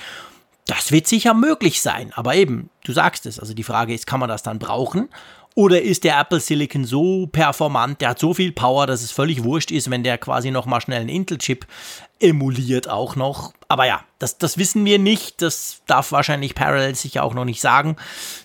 [0.67, 4.21] Das wird sicher möglich sein, aber eben, du sagst es, also die Frage ist, kann
[4.21, 5.09] man das dann brauchen?
[5.55, 9.45] Oder ist der Apple Silicon so performant, der hat so viel Power, dass es völlig
[9.45, 11.67] wurscht ist, wenn der quasi nochmal schnell einen Intel-Chip
[12.21, 13.53] emuliert auch noch.
[13.69, 15.43] Aber ja, das, das wissen wir nicht.
[15.43, 17.97] Das darf wahrscheinlich Parallel sicher auch noch nicht sagen.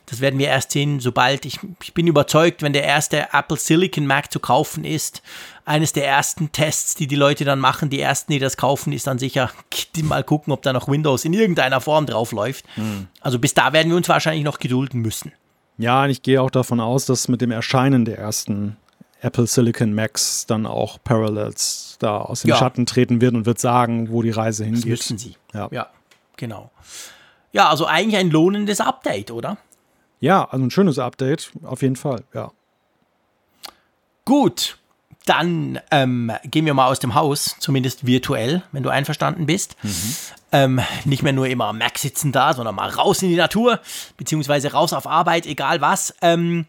[0.08, 4.08] Das werden wir erst sehen, sobald ich, ich bin überzeugt, wenn der erste Apple Silicon
[4.08, 5.22] Mac zu kaufen ist.
[5.64, 9.08] Eines der ersten Tests, die die Leute dann machen, die ersten, die das kaufen, ist
[9.08, 9.52] dann sicher
[9.96, 12.66] die mal gucken, ob da noch Windows in irgendeiner Form drauf läuft.
[12.78, 13.08] Mhm.
[13.22, 15.32] Also bis da werden wir uns wahrscheinlich noch gedulden müssen.
[15.78, 18.78] Ja, und ich gehe auch davon aus, dass mit dem Erscheinen der ersten
[19.22, 22.56] Apple Silicon Macs dann auch Parallels da aus dem ja.
[22.58, 24.84] Schatten treten wird und wird sagen, wo die Reise hingeht.
[24.84, 25.36] Das müssen sie.
[25.54, 25.68] Ja.
[25.72, 25.88] ja,
[26.36, 26.72] genau.
[27.52, 29.58] Ja, also eigentlich ein lohnendes Update, oder?
[30.20, 32.52] Ja, also ein schönes Update, auf jeden Fall, ja.
[34.26, 34.78] Gut,
[35.28, 39.76] dann ähm, gehen wir mal aus dem Haus, zumindest virtuell, wenn du einverstanden bist.
[39.84, 40.16] Mhm.
[40.52, 43.80] Ähm, nicht mehr nur immer am Mac sitzen da, sondern mal raus in die Natur,
[44.16, 46.16] beziehungsweise raus auf Arbeit, egal was.
[46.22, 46.66] Ähm,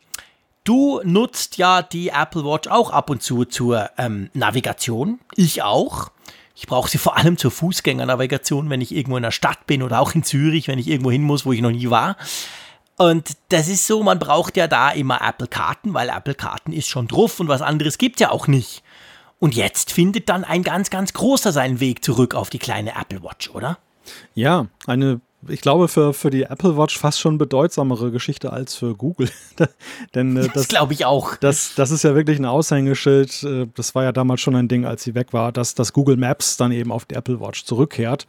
[0.64, 5.20] du nutzt ja die Apple Watch auch ab und zu zur ähm, Navigation.
[5.36, 6.10] Ich auch.
[6.56, 10.00] Ich brauche sie vor allem zur Fußgängernavigation, wenn ich irgendwo in der Stadt bin oder
[10.00, 12.16] auch in Zürich, wenn ich irgendwo hin muss, wo ich noch nie war.
[12.98, 17.38] Und das ist so, man braucht ja da immer Apple-Karten, weil Apple-Karten ist schon drauf
[17.38, 18.82] und was anderes gibt ja auch nicht.
[19.38, 23.22] Und jetzt findet dann ein ganz, ganz großer seinen Weg zurück auf die kleine Apple
[23.22, 23.78] Watch, oder?
[24.34, 28.96] Ja, eine, ich glaube, für, für die Apple Watch fast schon bedeutsamere Geschichte als für
[28.96, 29.30] Google.
[30.16, 31.36] Denn äh, das, das glaube ich auch.
[31.36, 33.44] Das, das ist ja wirklich ein Aushängeschild.
[33.44, 36.16] Äh, das war ja damals schon ein Ding, als sie weg war, dass das Google
[36.16, 38.26] Maps dann eben auf die Apple Watch zurückkehrt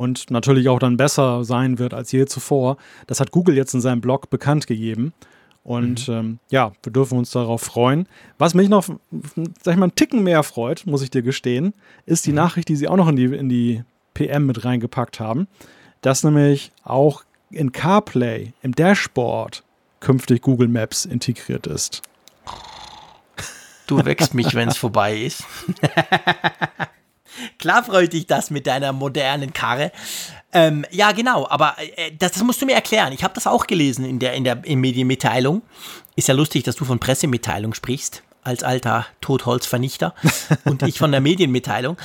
[0.00, 2.78] und natürlich auch dann besser sein wird als je zuvor.
[3.06, 5.12] Das hat Google jetzt in seinem Blog bekannt gegeben.
[5.62, 6.14] Und mhm.
[6.14, 8.08] ähm, ja, wir dürfen uns darauf freuen.
[8.38, 8.88] Was mich noch,
[9.62, 11.74] sag ich mal, einen Ticken mehr freut, muss ich dir gestehen,
[12.06, 12.36] ist die mhm.
[12.36, 13.84] Nachricht, die sie auch noch in die, in die
[14.14, 15.48] PM mit reingepackt haben,
[16.00, 19.64] dass nämlich auch in CarPlay im Dashboard
[20.00, 22.00] künftig Google Maps integriert ist.
[23.86, 25.44] Du wächst mich, wenn es vorbei ist.
[27.58, 29.92] Klar freut dich das mit deiner modernen Karre.
[30.52, 33.12] Ähm, ja, genau, aber äh, das, das, musst du mir erklären.
[33.12, 35.62] Ich habe das auch gelesen in der, in der in Medienmitteilung.
[36.16, 40.14] Ist ja lustig, dass du von Pressemitteilung sprichst, als alter Totholzvernichter
[40.64, 41.96] und ich von der Medienmitteilung.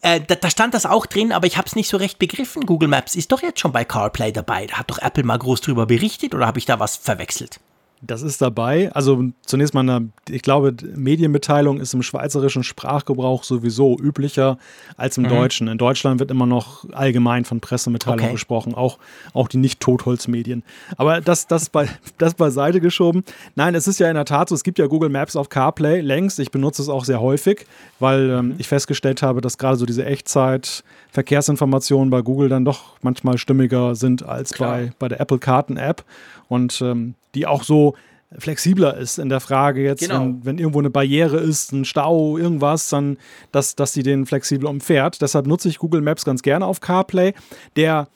[0.00, 2.66] Äh, da, da, stand das auch drin, aber ich habe es nicht so recht begriffen.
[2.66, 4.66] Google Maps ist doch jetzt schon bei CarPlay dabei.
[4.66, 7.60] Da hat doch Apple mal groß drüber berichtet oder habe ich da was verwechselt?
[8.04, 8.92] Das ist dabei.
[8.92, 14.58] Also zunächst mal, eine, ich glaube, Medienmitteilung ist im schweizerischen Sprachgebrauch sowieso üblicher
[14.96, 15.28] als im mhm.
[15.28, 15.68] Deutschen.
[15.68, 18.32] In Deutschland wird immer noch allgemein von Pressemitteilung okay.
[18.32, 18.98] gesprochen, auch,
[19.34, 20.64] auch die nicht-Totholzmedien.
[20.96, 21.88] Aber das, das, bei,
[22.18, 23.22] das beiseite geschoben.
[23.54, 26.00] Nein, es ist ja in der Tat so, es gibt ja Google Maps auf CarPlay
[26.00, 26.40] längst.
[26.40, 27.66] Ich benutze es auch sehr häufig,
[28.00, 28.54] weil ähm, mhm.
[28.58, 34.24] ich festgestellt habe, dass gerade so diese Echtzeit-Verkehrsinformationen bei Google dann doch manchmal stimmiger sind
[34.24, 36.04] als bei, bei der Apple Karten-App.
[36.48, 37.94] Und ähm, die auch so
[38.38, 40.20] flexibler ist in der Frage jetzt, genau.
[40.20, 43.18] wenn, wenn, irgendwo eine Barriere ist, ein Stau, irgendwas, dann,
[43.50, 45.20] dass, dass sie den flexibel umfährt.
[45.20, 47.34] Deshalb nutze ich Google Maps ganz gerne auf CarPlay.
[47.76, 48.08] Der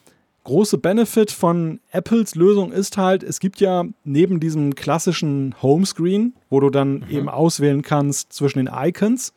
[0.44, 6.60] große Benefit von Apples Lösung ist halt, es gibt ja neben diesem klassischen Homescreen, wo
[6.60, 7.10] du dann mhm.
[7.10, 9.34] eben auswählen kannst zwischen den Icons,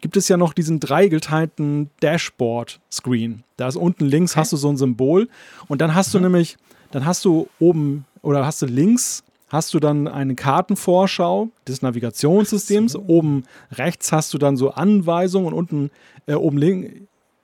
[0.00, 3.42] gibt es ja noch diesen dreigeteilten Dashboard-Screen.
[3.56, 4.40] Da ist unten links okay.
[4.40, 5.28] hast du so ein Symbol
[5.68, 6.18] und dann hast mhm.
[6.18, 6.56] du nämlich,
[6.96, 12.92] dann hast du oben oder hast du links hast du dann eine Kartenvorschau des Navigationssystems.
[12.92, 13.04] So.
[13.06, 15.90] Oben rechts hast du dann so Anweisungen und unten
[16.26, 16.94] äh, oben links.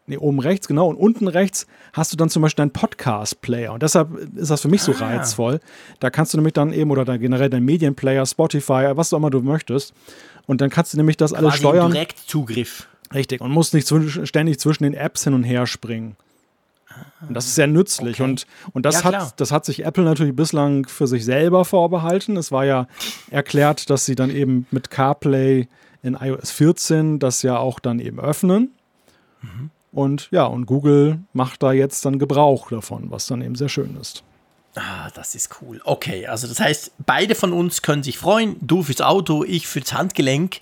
[0.07, 0.89] Nee, oben rechts, genau.
[0.89, 3.75] Und unten rechts hast du dann zum Beispiel deinen Podcast-Player.
[3.75, 5.07] Und deshalb ist das für mich so ah.
[5.07, 5.61] reizvoll.
[6.01, 9.29] Da kannst du nämlich dann eben, oder dann generell deinen Medienplayer, Spotify, was auch immer
[9.29, 9.93] du möchtest.
[10.47, 11.93] Und dann kannst du nämlich das Quasi alles steuern.
[11.93, 12.89] Direkt Zugriff.
[13.13, 13.43] Richtig.
[13.43, 13.87] Und musst nicht
[14.27, 16.17] ständig zwischen den Apps hin und her springen.
[17.29, 18.21] Und das ist sehr nützlich.
[18.21, 18.31] Okay.
[18.31, 22.37] Und, und das, ja, hat, das hat sich Apple natürlich bislang für sich selber vorbehalten.
[22.37, 22.87] Es war ja
[23.31, 25.69] erklärt, dass sie dann eben mit CarPlay
[26.03, 28.73] in iOS 14 das ja auch dann eben öffnen.
[29.41, 29.71] Mhm.
[29.93, 33.97] Und ja, und Google macht da jetzt dann Gebrauch davon, was dann eben sehr schön
[34.01, 34.25] ist.
[34.75, 35.83] Ah, das ist cool.
[35.85, 38.57] Okay, also das heißt, beide von uns können sich freuen.
[38.63, 40.61] Du fürs Auto, ich fürs Handgelenk,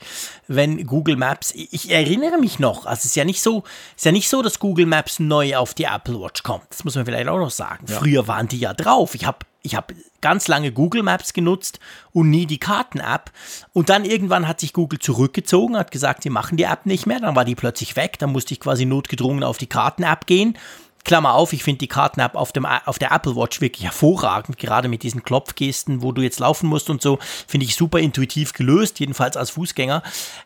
[0.48, 1.52] wenn Google Maps.
[1.54, 3.62] Ich erinnere mich noch, also es ist ja nicht so,
[3.96, 6.64] ist ja nicht so, dass Google Maps neu auf die Apple Watch kommt.
[6.70, 7.86] Das muss man vielleicht auch noch sagen.
[7.88, 7.98] Ja.
[7.98, 9.14] Früher waren die ja drauf.
[9.14, 11.80] Ich habe ich habe ganz lange Google Maps genutzt
[12.12, 13.30] und nie die Karten-App.
[13.72, 17.20] Und dann irgendwann hat sich Google zurückgezogen, hat gesagt, sie machen die App nicht mehr.
[17.20, 18.18] Dann war die plötzlich weg.
[18.18, 20.56] Dann musste ich quasi notgedrungen auf die Karten-App gehen.
[21.05, 22.53] Klammer auf, ich finde die Karten-App auf,
[22.84, 26.90] auf der Apple Watch wirklich hervorragend, gerade mit diesen Klopfgesten, wo du jetzt laufen musst
[26.90, 30.03] und so, finde ich super intuitiv gelöst, jedenfalls als Fußgänger.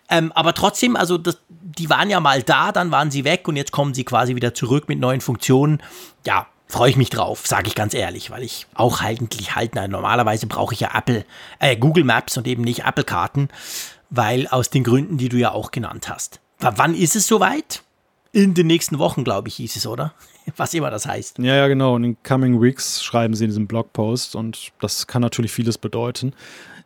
[0.08, 3.56] Ähm, aber trotzdem, also das, die waren ja mal da, dann waren sie weg und
[3.56, 5.82] jetzt kommen sie quasi wieder zurück mit neuen Funktionen.
[6.24, 9.88] Ja, freue ich mich drauf, sage ich ganz ehrlich, weil ich auch eigentlich halt, na,
[9.88, 11.24] normalerweise brauche ich ja Apple,
[11.58, 13.48] äh, Google Maps und eben nicht Apple-Karten,
[14.10, 16.40] weil aus den Gründen, die du ja auch genannt hast.
[16.60, 17.82] W wann ist es soweit?
[18.32, 20.14] In den nächsten Wochen, glaube ich, hieß es, oder?
[20.56, 21.38] Was immer das heißt.
[21.38, 21.94] Ja, ja, genau.
[21.94, 26.34] Und in Coming Weeks schreiben sie in diesem Blogpost und das kann natürlich vieles bedeuten.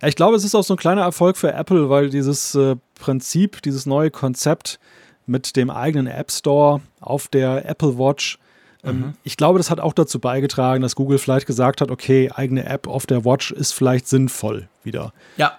[0.00, 2.76] Ja, ich glaube, es ist auch so ein kleiner Erfolg für Apple, weil dieses äh,
[2.94, 4.78] Prinzip, dieses neue Konzept
[5.26, 8.38] mit dem eigenen App Store auf der Apple Watch,
[8.84, 9.14] ähm, mhm.
[9.24, 12.86] ich glaube, das hat auch dazu beigetragen, dass Google vielleicht gesagt hat, okay, eigene App
[12.86, 15.12] auf der Watch ist vielleicht sinnvoll wieder.
[15.36, 15.58] Ja.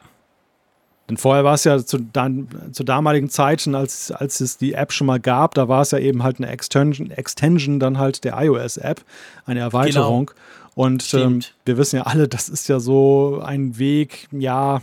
[1.10, 4.94] Denn vorher war es ja zu, dann, zu damaligen Zeiten, als, als es die App
[4.94, 8.40] schon mal gab, da war es ja eben halt eine Extension, Extension dann halt der
[8.40, 9.02] iOS-App,
[9.46, 10.28] eine Erweiterung.
[10.28, 10.40] Genau.
[10.76, 14.82] Und ähm, wir wissen ja alle, das ist ja so ein Weg, ja,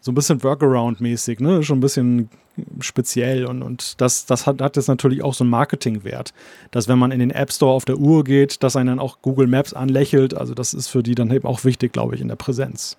[0.00, 1.62] so ein bisschen Workaround-mäßig, ne?
[1.62, 2.28] Schon ein bisschen
[2.80, 6.34] speziell und, und das, das hat, hat jetzt natürlich auch so einen Marketingwert,
[6.72, 9.22] dass wenn man in den App Store auf der Uhr geht, dass einen dann auch
[9.22, 10.34] Google Maps anlächelt.
[10.34, 12.98] Also das ist für die dann eben auch wichtig, glaube ich, in der Präsenz.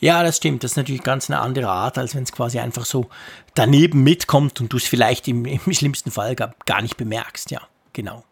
[0.00, 0.64] Ja, das stimmt.
[0.64, 3.08] Das ist natürlich ganz eine andere Art, als wenn es quasi einfach so
[3.54, 7.50] daneben mitkommt und du es vielleicht im, im schlimmsten Fall gar, gar nicht bemerkst.
[7.50, 7.60] Ja,
[7.92, 8.24] genau.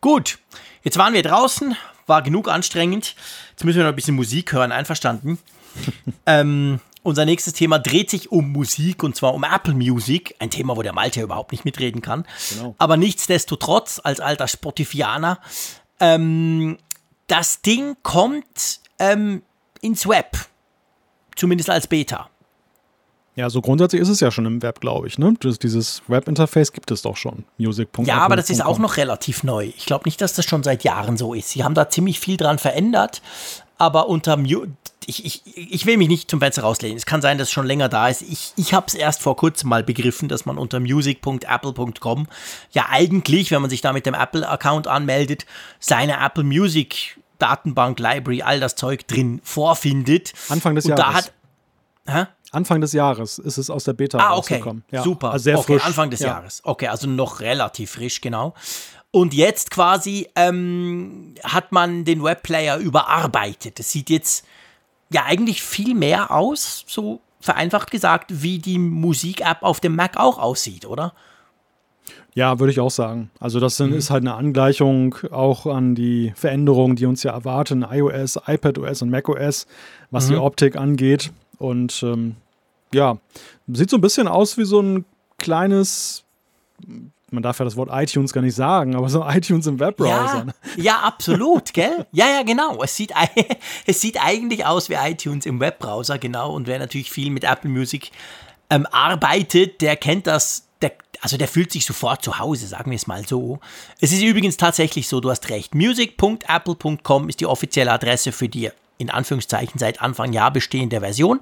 [0.00, 0.38] Gut,
[0.82, 1.76] jetzt waren wir draußen,
[2.06, 3.16] war genug anstrengend.
[3.50, 5.38] Jetzt müssen wir noch ein bisschen Musik hören, einverstanden?
[6.26, 10.34] ähm, unser nächstes Thema dreht sich um Musik und zwar um Apple Music.
[10.38, 12.24] Ein Thema, wo der Malte überhaupt nicht mitreden kann.
[12.50, 12.74] Genau.
[12.78, 15.38] Aber nichtsdestotrotz, als alter Spotifianer,
[16.00, 16.78] ähm,
[17.26, 19.42] das Ding kommt ähm,
[19.82, 20.46] ins Web.
[21.36, 22.28] Zumindest als Beta.
[23.36, 25.18] Ja, so grundsätzlich ist es ja schon im Web, glaube ich.
[25.18, 25.34] Ne?
[25.40, 27.44] Das, dieses Web-Interface gibt es doch schon.
[27.58, 28.04] Music.com.
[28.04, 29.72] Ja, aber das ist auch noch relativ neu.
[29.76, 31.50] Ich glaube nicht, dass das schon seit Jahren so ist.
[31.50, 33.22] Sie haben da ziemlich viel dran verändert,
[33.76, 34.66] aber unter Mu
[35.06, 36.96] ich, ich, ich will mich nicht zum Fenster rauslehnen.
[36.96, 38.22] Es kann sein, dass es schon länger da ist.
[38.22, 42.26] Ich, ich habe es erst vor kurzem mal begriffen, dass man unter music.apple.com
[42.70, 45.44] ja eigentlich, wenn man sich da mit dem Apple-Account anmeldet,
[45.78, 50.32] seine Apple Music Datenbank, Library, all das Zeug drin vorfindet.
[50.48, 51.32] Anfang des und Jahres.
[52.06, 52.32] Da hat, hä?
[52.52, 54.54] Anfang des Jahres ist es aus der Beta ah, okay.
[54.54, 54.84] rausgekommen.
[54.90, 55.02] Ja.
[55.02, 55.32] Super.
[55.32, 55.84] Also sehr okay, frisch.
[55.86, 56.28] Anfang des ja.
[56.28, 56.60] Jahres.
[56.64, 58.54] Okay, also noch relativ frisch, genau.
[59.10, 63.78] Und jetzt quasi ähm, hat man den Webplayer überarbeitet.
[63.78, 64.46] Das sieht jetzt
[65.10, 70.38] ja eigentlich viel mehr aus, so vereinfacht gesagt, wie die Musik-App auf dem Mac auch
[70.38, 71.12] aussieht, oder?
[72.34, 73.30] Ja, würde ich auch sagen.
[73.38, 73.94] Also das mhm.
[73.94, 79.10] ist halt eine Angleichung auch an die Veränderungen, die uns ja erwarten, iOS, iPadOS und
[79.10, 79.66] macOS,
[80.10, 80.32] was mhm.
[80.32, 81.32] die Optik angeht.
[81.58, 82.34] Und ähm,
[82.92, 83.18] ja,
[83.68, 85.04] sieht so ein bisschen aus wie so ein
[85.38, 86.24] kleines,
[87.30, 90.46] man darf ja das Wort iTunes gar nicht sagen, aber so iTunes im Webbrowser.
[90.76, 92.06] Ja, ja absolut, gell?
[92.10, 92.82] Ja, ja, genau.
[92.82, 93.12] Es sieht,
[93.86, 96.52] es sieht eigentlich aus wie iTunes im Webbrowser, genau.
[96.52, 98.10] Und wer natürlich viel mit Apple Music
[98.70, 102.96] ähm, arbeitet, der kennt das der, also der fühlt sich sofort zu Hause, sagen wir
[102.96, 103.58] es mal so.
[104.00, 105.74] Es ist übrigens tatsächlich so, du hast recht.
[105.74, 111.40] Music.apple.com ist die offizielle Adresse für die in Anführungszeichen seit Anfang Jahr bestehende Version.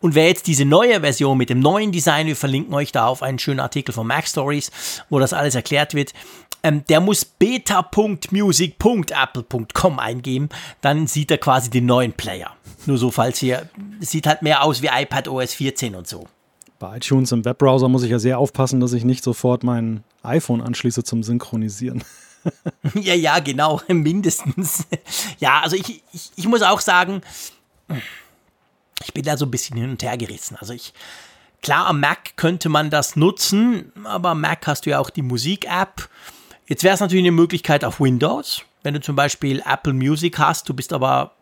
[0.00, 3.22] Und wer jetzt diese neue Version mit dem neuen Design, wir verlinken euch da auf
[3.22, 4.72] einen schönen Artikel von Mac Stories,
[5.08, 6.12] wo das alles erklärt wird,
[6.64, 10.48] ähm, der muss beta.music.apple.com eingeben,
[10.80, 12.50] dann sieht er quasi den neuen Player.
[12.86, 13.68] Nur so, falls ihr,
[14.00, 16.26] sieht halt mehr aus wie iPad OS 14 und so.
[16.78, 20.60] Bei iTunes im Webbrowser muss ich ja sehr aufpassen, dass ich nicht sofort mein iPhone
[20.60, 22.04] anschließe zum Synchronisieren.
[22.94, 24.86] ja, ja, genau, mindestens.
[25.38, 27.22] Ja, also ich, ich, ich muss auch sagen,
[29.04, 30.56] ich bin da so ein bisschen hin und her gerissen.
[30.60, 30.92] Also ich,
[31.62, 35.22] klar, am Mac könnte man das nutzen, aber am Mac hast du ja auch die
[35.22, 36.08] Musik-App.
[36.68, 40.68] Jetzt wäre es natürlich eine Möglichkeit auf Windows, wenn du zum Beispiel Apple Music hast,
[40.68, 41.32] du bist aber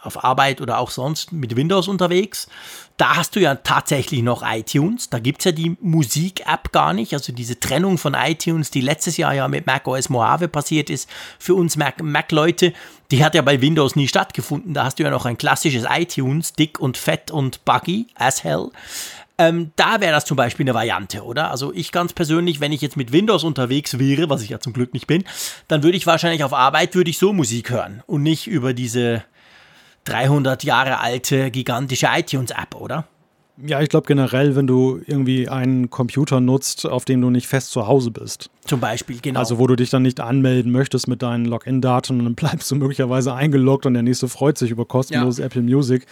[0.00, 2.48] auf Arbeit oder auch sonst mit Windows unterwegs.
[2.96, 5.10] Da hast du ja tatsächlich noch iTunes.
[5.10, 7.12] Da gibt es ja die Musik-App gar nicht.
[7.12, 11.54] Also diese Trennung von iTunes, die letztes Jahr ja mit macOS Mojave passiert ist, für
[11.56, 12.72] uns Mac-Leute,
[13.10, 14.74] die hat ja bei Windows nie stattgefunden.
[14.74, 18.70] Da hast du ja noch ein klassisches iTunes, dick und fett und buggy as hell.
[19.36, 21.50] Ähm, da wäre das zum Beispiel eine Variante, oder?
[21.50, 24.72] Also ich ganz persönlich, wenn ich jetzt mit Windows unterwegs wäre, was ich ja zum
[24.72, 25.24] Glück nicht bin,
[25.66, 29.24] dann würde ich wahrscheinlich auf Arbeit würde ich so Musik hören und nicht über diese
[30.04, 33.06] 300 Jahre alte gigantische iTunes-App, oder?
[33.56, 37.70] Ja, ich glaube generell, wenn du irgendwie einen Computer nutzt, auf dem du nicht fest
[37.70, 38.50] zu Hause bist.
[38.64, 39.38] Zum Beispiel, genau.
[39.38, 42.74] Also wo du dich dann nicht anmelden möchtest mit deinen Login-Daten und dann bleibst du
[42.74, 45.44] möglicherweise eingeloggt und der nächste freut sich über kostenloses ja.
[45.44, 46.04] Apple Music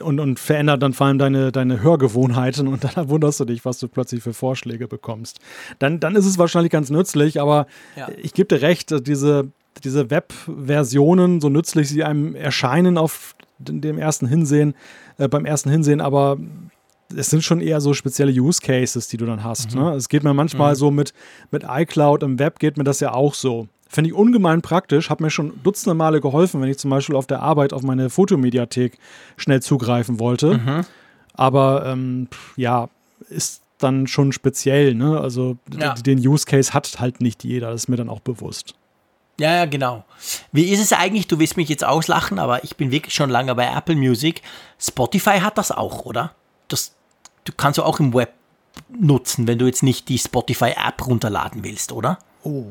[0.00, 3.78] und, und verändert dann vor allem deine, deine Hörgewohnheiten und dann wunderst du dich, was
[3.78, 5.38] du plötzlich für Vorschläge bekommst.
[5.78, 8.08] Dann, dann ist es wahrscheinlich ganz nützlich, aber ja.
[8.20, 9.52] ich gebe dir recht, diese
[9.84, 14.74] diese Web-Versionen, so nützlich sie einem erscheinen auf dem ersten Hinsehen,
[15.18, 16.38] äh, beim ersten Hinsehen, aber
[17.14, 19.74] es sind schon eher so spezielle Use Cases, die du dann hast.
[19.74, 19.82] Mhm.
[19.82, 19.92] Ne?
[19.94, 20.76] Es geht mir manchmal mhm.
[20.76, 21.12] so mit,
[21.50, 23.68] mit iCloud im Web geht mir das ja auch so.
[23.88, 27.26] Finde ich ungemein praktisch, hat mir schon dutzende Male geholfen, wenn ich zum Beispiel auf
[27.26, 28.98] der Arbeit auf meine Fotomediathek
[29.36, 30.58] schnell zugreifen wollte.
[30.58, 30.80] Mhm.
[31.34, 32.88] Aber ähm, ja,
[33.28, 34.94] ist dann schon speziell.
[34.94, 35.20] Ne?
[35.20, 35.94] Also ja.
[35.94, 38.74] den Use Case hat halt nicht jeder, das ist mir dann auch bewusst.
[39.42, 40.04] Ja, ja, genau.
[40.52, 41.26] Wie ist es eigentlich?
[41.26, 44.40] Du willst mich jetzt auslachen, aber ich bin wirklich schon lange bei Apple Music.
[44.78, 46.30] Spotify hat das auch, oder?
[46.68, 46.94] Das,
[47.42, 48.32] du kannst du auch im Web
[48.96, 52.20] nutzen, wenn du jetzt nicht die Spotify-App runterladen willst, oder?
[52.44, 52.66] Oh,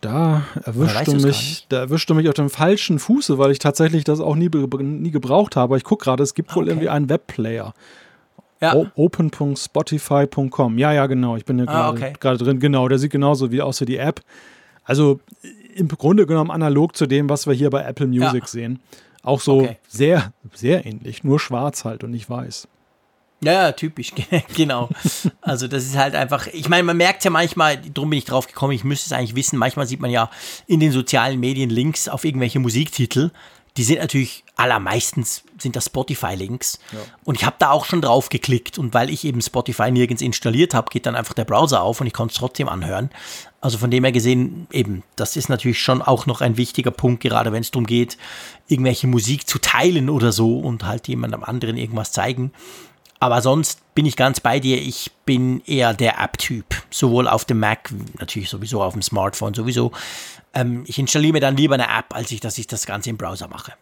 [0.00, 4.04] da erwischt du mich, da erwischt du mich auf dem falschen Fuße, weil ich tatsächlich
[4.04, 5.76] das auch nie, nie gebraucht habe.
[5.76, 7.74] Ich gucke gerade, es gibt wohl irgendwie einen Webplayer.
[8.62, 8.74] Ja.
[8.94, 10.78] Open.spotify.com.
[10.78, 11.36] Ja, ja, genau.
[11.36, 12.14] Ich bin ja gerade ah, okay.
[12.38, 12.60] drin.
[12.60, 14.22] Genau, der sieht genauso wie aus wie die App.
[14.84, 15.20] Also
[15.74, 18.46] im Grunde genommen analog zu dem, was wir hier bei Apple Music ja.
[18.46, 18.80] sehen.
[19.22, 19.78] Auch so okay.
[19.88, 22.68] sehr, sehr ähnlich, nur schwarz halt und nicht weiß.
[23.42, 24.12] Ja, typisch,
[24.56, 24.88] genau.
[25.42, 28.46] Also das ist halt einfach, ich meine, man merkt ja manchmal, darum bin ich drauf
[28.46, 30.30] gekommen, ich müsste es eigentlich wissen, manchmal sieht man ja
[30.66, 33.30] in den sozialen Medien Links auf irgendwelche Musiktitel.
[33.76, 36.78] Die sind natürlich allermeistens sind das Spotify-Links.
[36.92, 36.98] Ja.
[37.24, 38.78] Und ich habe da auch schon drauf geklickt.
[38.78, 42.06] Und weil ich eben Spotify nirgends installiert habe, geht dann einfach der Browser auf und
[42.06, 43.10] ich konnte es trotzdem anhören.
[43.60, 47.22] Also von dem her gesehen, eben, das ist natürlich schon auch noch ein wichtiger Punkt,
[47.22, 48.18] gerade wenn es darum geht,
[48.68, 52.52] irgendwelche Musik zu teilen oder so und halt jemandem anderen irgendwas zeigen.
[53.24, 54.76] Aber sonst bin ich ganz bei dir.
[54.76, 56.66] Ich bin eher der App-Typ.
[56.90, 59.92] Sowohl auf dem Mac, natürlich sowieso auf dem Smartphone sowieso.
[60.52, 63.16] Ähm, ich installiere mir dann lieber eine App, als ich, dass ich das Ganze im
[63.16, 63.72] Browser mache.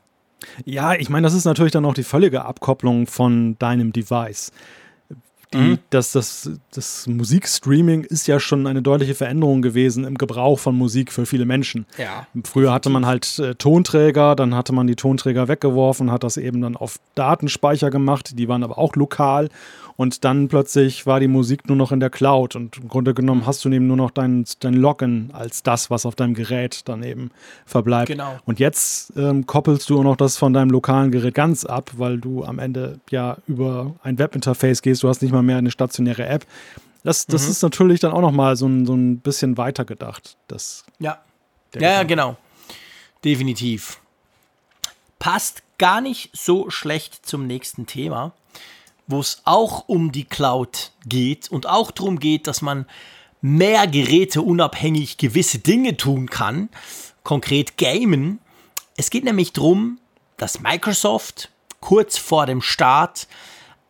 [0.65, 4.53] Ja, ich meine, das ist natürlich dann auch die völlige Abkopplung von deinem Device.
[5.53, 5.79] Die, mhm.
[5.91, 11.13] das, das, das Musikstreaming ist ja schon eine deutliche Veränderung gewesen im Gebrauch von Musik
[11.13, 11.87] für viele Menschen.
[11.99, 12.27] Ja.
[12.45, 16.61] Früher hatte man halt äh, Tonträger, dann hatte man die Tonträger weggeworfen, hat das eben
[16.61, 19.49] dann auf Datenspeicher gemacht, die waren aber auch lokal
[19.97, 23.47] und dann plötzlich war die Musik nur noch in der Cloud und im Grunde genommen
[23.47, 27.31] hast du eben nur noch dein, dein Login als das, was auf deinem Gerät daneben
[27.67, 28.09] verbleibt.
[28.09, 28.39] Genau.
[28.45, 32.19] Und jetzt ähm, koppelst du auch noch das von deinem lokalen Gerät ganz ab, weil
[32.19, 36.27] du am Ende ja über ein Webinterface gehst, du hast nicht mal mehr eine stationäre
[36.27, 36.47] App.
[37.05, 37.51] Das, das mhm.
[37.51, 40.37] ist natürlich dann auch noch mal so ein, so ein bisschen weiter gedacht.
[40.49, 41.21] Das, ja,
[41.75, 42.37] ja, ja, genau.
[43.25, 44.01] Definitiv.
[45.19, 48.33] Passt gar nicht so schlecht zum nächsten Thema
[49.07, 52.87] wo es auch um die Cloud geht und auch darum geht, dass man
[53.41, 56.69] mehr Geräte unabhängig gewisse Dinge tun kann,
[57.25, 58.39] konkret gamen.
[58.97, 59.99] Es geht nämlich darum,
[60.37, 63.27] dass Microsoft kurz vor dem Start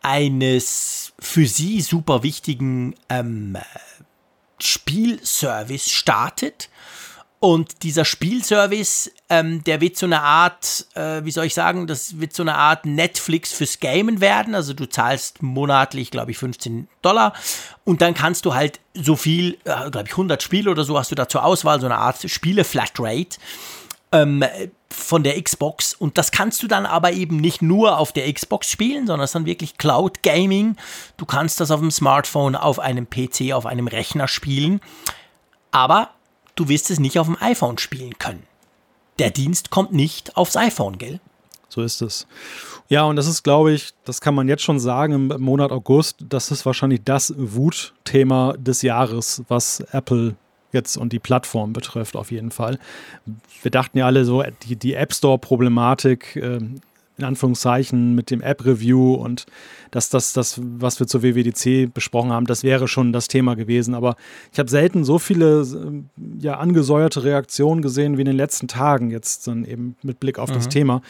[0.03, 3.57] eines für sie super wichtigen ähm,
[4.59, 6.69] Spielservice startet.
[7.39, 12.21] Und dieser Spielservice, ähm, der wird so eine Art, äh, wie soll ich sagen, das
[12.21, 14.55] wird so eine Art Netflix fürs Gamen werden.
[14.55, 17.33] Also du zahlst monatlich, glaube ich, 15 Dollar
[17.83, 21.11] und dann kannst du halt so viel, äh, glaube ich, 100 Spiele oder so hast
[21.11, 23.37] du da zur Auswahl, so eine Art Spiele-Flatrate
[24.13, 24.45] ähm,
[24.89, 25.93] von der Xbox.
[25.93, 29.31] Und das kannst du dann aber eben nicht nur auf der Xbox spielen, sondern es
[29.31, 30.77] ist dann wirklich Cloud Gaming.
[31.17, 34.79] Du kannst das auf dem Smartphone, auf einem PC, auf einem Rechner spielen.
[35.71, 36.11] Aber
[36.55, 38.43] du wirst es nicht auf dem iPhone spielen können.
[39.19, 41.19] Der Dienst kommt nicht aufs iPhone, gell?
[41.67, 42.27] So ist es.
[42.87, 46.17] Ja, und das ist, glaube ich, das kann man jetzt schon sagen im Monat August,
[46.29, 50.35] das ist wahrscheinlich das Wutthema des Jahres, was Apple
[50.73, 52.79] jetzt und die Plattform betrifft, auf jeden Fall.
[53.61, 56.59] Wir dachten ja alle so, die, die App Store-Problematik, äh,
[57.17, 59.45] in Anführungszeichen, mit dem App-Review und
[59.91, 63.93] dass das, das, was wir zur WWDC besprochen haben, das wäre schon das Thema gewesen.
[63.93, 64.15] Aber
[64.51, 66.03] ich habe selten so viele äh,
[66.39, 70.49] ja, angesäuerte Reaktionen gesehen wie in den letzten Tagen, jetzt dann eben mit Blick auf
[70.49, 70.55] mhm.
[70.55, 71.01] das Thema.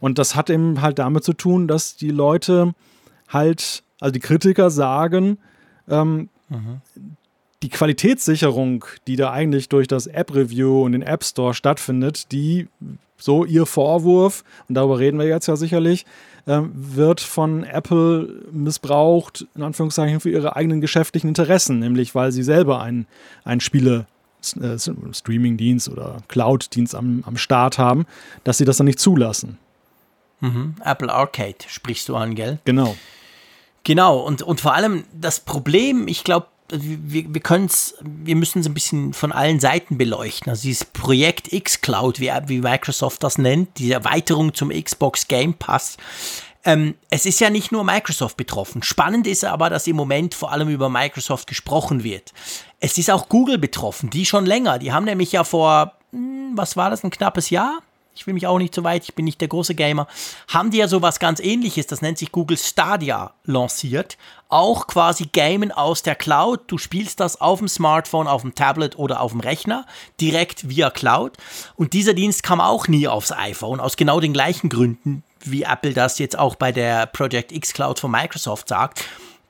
[0.00, 2.74] Und das hat eben halt damit zu tun, dass die Leute
[3.28, 5.38] halt, also die Kritiker sagen,
[5.88, 6.80] ähm, mhm
[7.62, 12.68] die Qualitätssicherung, die da eigentlich durch das App-Review und den App Store stattfindet, die,
[13.16, 16.04] so ihr Vorwurf, und darüber reden wir jetzt ja sicherlich,
[16.46, 22.42] äh, wird von Apple missbraucht, in Anführungszeichen, für ihre eigenen geschäftlichen Interessen, nämlich weil sie
[22.42, 23.06] selber einen,
[23.44, 24.06] einen Spiele-
[24.60, 28.06] äh, Streaming-Dienst oder Cloud-Dienst am, am Start haben,
[28.42, 29.56] dass sie das dann nicht zulassen.
[30.40, 30.74] Mhm.
[30.84, 32.58] Apple Arcade sprichst du an, gell?
[32.64, 32.96] Genau.
[33.84, 38.60] Genau, und, und vor allem das Problem, ich glaube, wir, wir können es, wir müssen
[38.60, 40.50] es ein bisschen von allen Seiten beleuchten.
[40.50, 45.96] Also dieses Projekt xCloud, wie, wie Microsoft das nennt, die Erweiterung zum Xbox Game Pass.
[46.64, 48.82] Ähm, es ist ja nicht nur Microsoft betroffen.
[48.82, 52.32] Spannend ist aber, dass im Moment vor allem über Microsoft gesprochen wird.
[52.80, 54.78] Es ist auch Google betroffen, die schon länger.
[54.78, 57.80] Die haben nämlich ja vor, hm, was war das, ein knappes Jahr?
[58.14, 60.06] Ich will mich auch nicht so weit, ich bin nicht der große Gamer,
[60.48, 64.16] haben die ja sowas ganz ähnliches, das nennt sich Google Stadia lanciert.
[64.48, 66.60] Auch quasi Gamen aus der Cloud.
[66.66, 69.86] Du spielst das auf dem Smartphone, auf dem Tablet oder auf dem Rechner,
[70.20, 71.38] direkt via Cloud.
[71.74, 75.94] Und dieser Dienst kam auch nie aufs iPhone, aus genau den gleichen Gründen, wie Apple
[75.94, 79.04] das jetzt auch bei der Project X Cloud von Microsoft sagt.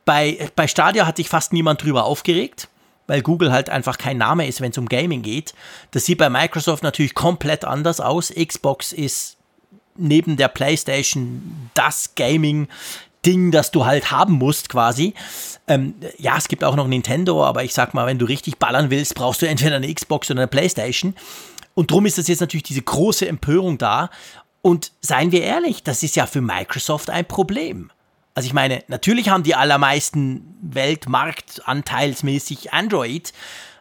[0.05, 2.69] Bei, bei Stadia hat sich fast niemand drüber aufgeregt
[3.07, 5.55] weil Google halt einfach kein Name ist, wenn es um Gaming geht.
[5.91, 8.33] Das sieht bei Microsoft natürlich komplett anders aus.
[8.33, 9.37] Xbox ist
[9.97, 12.69] neben der PlayStation das Gaming.
[13.25, 15.15] Ding, das du halt haben musst, quasi.
[15.69, 18.91] Ähm, ja, es gibt auch noch Nintendo, aber ich sag mal, wenn du richtig ballern
[18.91, 21.15] willst, brauchst du entweder eine Xbox oder eine Playstation.
[21.75, 24.11] Und drum ist das jetzt natürlich diese große Empörung da.
[24.61, 27.91] Und seien wir ehrlich, das ist ja für Microsoft ein Problem.
[28.35, 33.35] Also ich meine, natürlich haben die allermeisten Weltmarktanteilsmäßig Android,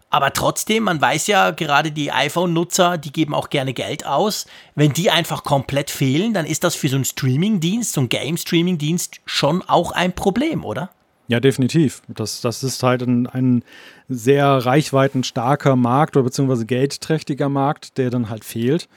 [0.09, 4.45] aber trotzdem, man weiß ja, gerade die iPhone-Nutzer, die geben auch gerne Geld aus.
[4.75, 9.21] Wenn die einfach komplett fehlen, dann ist das für so einen Streaming-Dienst, so einen Game-Streaming-Dienst
[9.25, 10.89] schon auch ein Problem, oder?
[11.29, 12.01] Ja, definitiv.
[12.09, 13.63] Das, das ist halt ein, ein
[14.09, 18.89] sehr reichweitenstarker Markt oder beziehungsweise geldträchtiger Markt, der dann halt fehlt.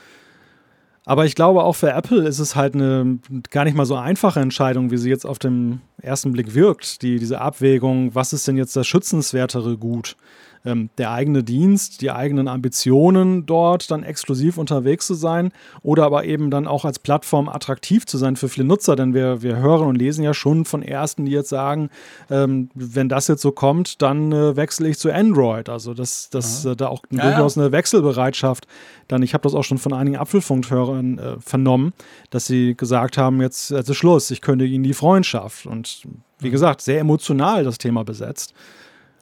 [1.07, 3.19] Aber ich glaube, auch für Apple ist es halt eine
[3.51, 7.03] gar nicht mal so einfache Entscheidung, wie sie jetzt auf den ersten Blick wirkt.
[7.03, 10.17] Die, diese Abwägung, was ist denn jetzt das schützenswertere Gut?
[10.65, 15.53] Ähm, der eigene Dienst, die eigenen Ambitionen dort dann exklusiv unterwegs zu sein
[15.83, 19.43] oder aber eben dann auch als Plattform attraktiv zu sein für viele Nutzer, denn wir,
[19.43, 21.91] wir hören und lesen ja schon von Ersten, die jetzt sagen,
[22.31, 25.69] ähm, wenn das jetzt so kommt, dann äh, wechsle ich zu Android.
[25.69, 27.63] Also dass das, äh, da auch ja, durchaus ja.
[27.63, 28.67] eine Wechselbereitschaft
[29.09, 31.93] dann, ich habe das auch schon von einigen Apfelfunkhörern äh, vernommen,
[32.31, 35.67] dass sie gesagt haben, jetzt, jetzt ist Schluss, ich könnte ihnen die Freundschaft.
[35.67, 36.05] Und
[36.39, 36.53] wie mhm.
[36.53, 38.55] gesagt, sehr emotional das Thema besetzt.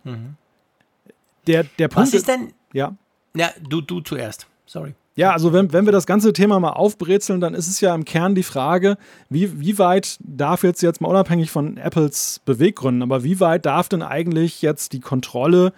[0.05, 0.37] Mhm
[1.47, 2.09] der, der Punkt.
[2.09, 2.53] Was ist denn?
[2.73, 2.97] Ja.
[3.35, 4.47] Ja, du, du zuerst.
[4.67, 4.95] Sorry.
[5.15, 8.07] Ja, also wenn, wenn wir das ganze Thema mal aufbrezeln, dann ist es ja im
[8.07, 8.97] Kern die Frage,
[9.29, 13.91] wie, wie weit darf jetzt jetzt mal unabhängig von Apples Beweggründen, aber wie weit darf
[13.91, 15.75] denn eigentlich jetzt die Kontrolle,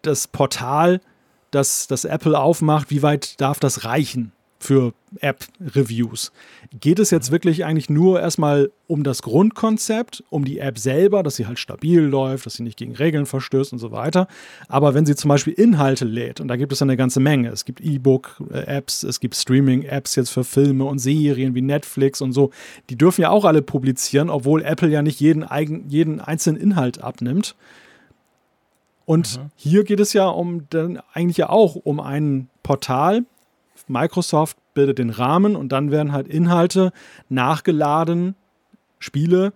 [0.00, 1.02] das Portal,
[1.50, 4.32] das, das Apple aufmacht, wie weit darf das reichen?
[4.58, 6.32] Für App-Reviews.
[6.78, 11.36] Geht es jetzt wirklich eigentlich nur erstmal um das Grundkonzept, um die App selber, dass
[11.36, 14.28] sie halt stabil läuft, dass sie nicht gegen Regeln verstößt und so weiter.
[14.68, 17.64] Aber wenn sie zum Beispiel Inhalte lädt, und da gibt es eine ganze Menge, es
[17.64, 22.50] gibt E-Book-Apps, es gibt Streaming-Apps jetzt für Filme und Serien wie Netflix und so,
[22.90, 27.02] die dürfen ja auch alle publizieren, obwohl Apple ja nicht jeden, eigen, jeden einzelnen Inhalt
[27.02, 27.54] abnimmt.
[29.04, 29.50] Und mhm.
[29.54, 33.24] hier geht es ja um dann eigentlich ja auch um ein Portal.
[33.88, 36.92] Microsoft bildet den Rahmen und dann werden halt Inhalte
[37.28, 38.34] nachgeladen,
[38.98, 39.52] Spiele,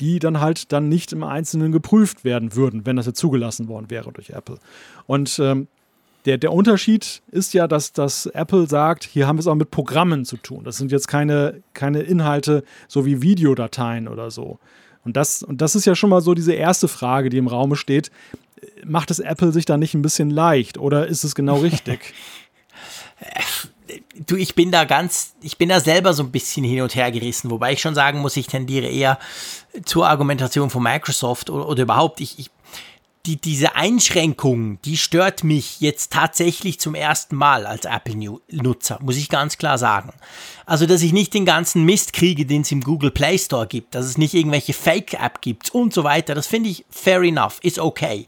[0.00, 3.90] die dann halt dann nicht im Einzelnen geprüft werden würden, wenn das jetzt zugelassen worden
[3.90, 4.58] wäre durch Apple.
[5.06, 5.68] Und ähm,
[6.26, 9.70] der, der Unterschied ist ja, dass, dass Apple sagt, hier haben wir es auch mit
[9.70, 10.64] Programmen zu tun.
[10.64, 14.58] Das sind jetzt keine, keine Inhalte so wie Videodateien oder so.
[15.04, 17.76] Und das, und das ist ja schon mal so diese erste Frage, die im Raum
[17.76, 18.10] steht.
[18.84, 22.12] Macht es Apple sich da nicht ein bisschen leicht oder ist es genau richtig?
[24.26, 27.10] Du, ich bin da ganz, ich bin da selber so ein bisschen hin und her
[27.10, 29.18] gerissen, wobei ich schon sagen muss, ich tendiere eher
[29.84, 32.50] zur Argumentation von Microsoft oder, oder überhaupt, ich, ich
[33.26, 39.28] die, diese Einschränkung, die stört mich jetzt tatsächlich zum ersten Mal als Apple-Nutzer, muss ich
[39.28, 40.12] ganz klar sagen.
[40.64, 43.94] Also, dass ich nicht den ganzen Mist kriege, den es im Google Play Store gibt,
[43.94, 47.78] dass es nicht irgendwelche Fake-App gibt und so weiter, das finde ich fair enough, ist
[47.78, 48.26] okay.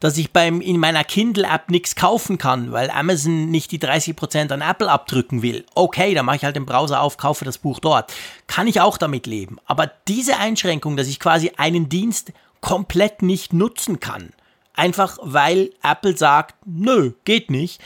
[0.00, 4.60] Dass ich beim, in meiner Kindle-App nichts kaufen kann, weil Amazon nicht die 30% an
[4.60, 5.66] Apple abdrücken will.
[5.74, 8.12] Okay, dann mache ich halt den Browser auf, kaufe das Buch dort.
[8.46, 9.58] Kann ich auch damit leben.
[9.66, 14.32] Aber diese Einschränkung, dass ich quasi einen Dienst komplett nicht nutzen kann,
[14.78, 17.80] einfach weil Apple sagt, nö, geht nicht.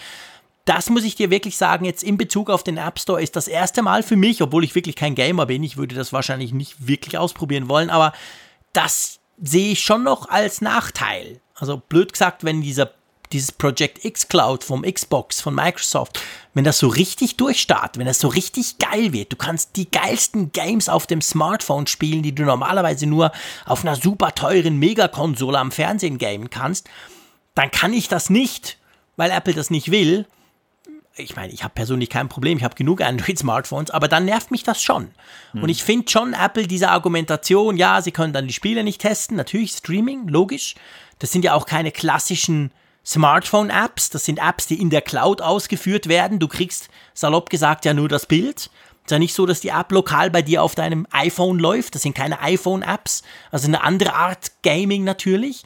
[0.65, 3.49] Das muss ich dir wirklich sagen, jetzt in Bezug auf den App Store ist das
[3.49, 6.87] erste Mal für mich, obwohl ich wirklich kein Gamer bin, ich würde das wahrscheinlich nicht
[6.87, 8.13] wirklich ausprobieren wollen, aber
[8.73, 11.41] das sehe ich schon noch als Nachteil.
[11.57, 12.93] Also blöd gesagt, wenn dieser
[13.33, 16.21] dieses Project X Cloud vom Xbox, von Microsoft,
[16.55, 20.53] wenn das so richtig durchstartet, wenn das so richtig geil wird, du kannst die geilsten
[20.53, 23.33] Games auf dem Smartphone spielen, die du normalerweise nur
[23.65, 26.89] auf einer super teuren Megakonsole am Fernsehen gamen kannst,
[27.55, 28.79] dann kann ich das nicht,
[29.17, 30.27] weil Apple das nicht will.
[31.15, 34.63] Ich meine, ich habe persönlich kein Problem, ich habe genug Android-Smartphones, aber dann nervt mich
[34.63, 35.11] das schon.
[35.53, 35.63] Hm.
[35.63, 39.37] Und ich finde schon Apple diese Argumentation, ja, sie können dann die Spiele nicht testen,
[39.37, 40.75] natürlich Streaming, logisch.
[41.19, 42.73] Das sind ja auch keine klassischen
[43.05, 44.11] Smartphone-Apps.
[44.11, 46.39] Das sind Apps, die in der Cloud ausgeführt werden.
[46.39, 48.71] Du kriegst salopp gesagt ja nur das Bild.
[49.05, 51.95] Es ist ja nicht so, dass die App lokal bei dir auf deinem iPhone läuft.
[51.95, 53.23] Das sind keine iPhone-Apps.
[53.51, 55.65] Also eine andere Art Gaming natürlich.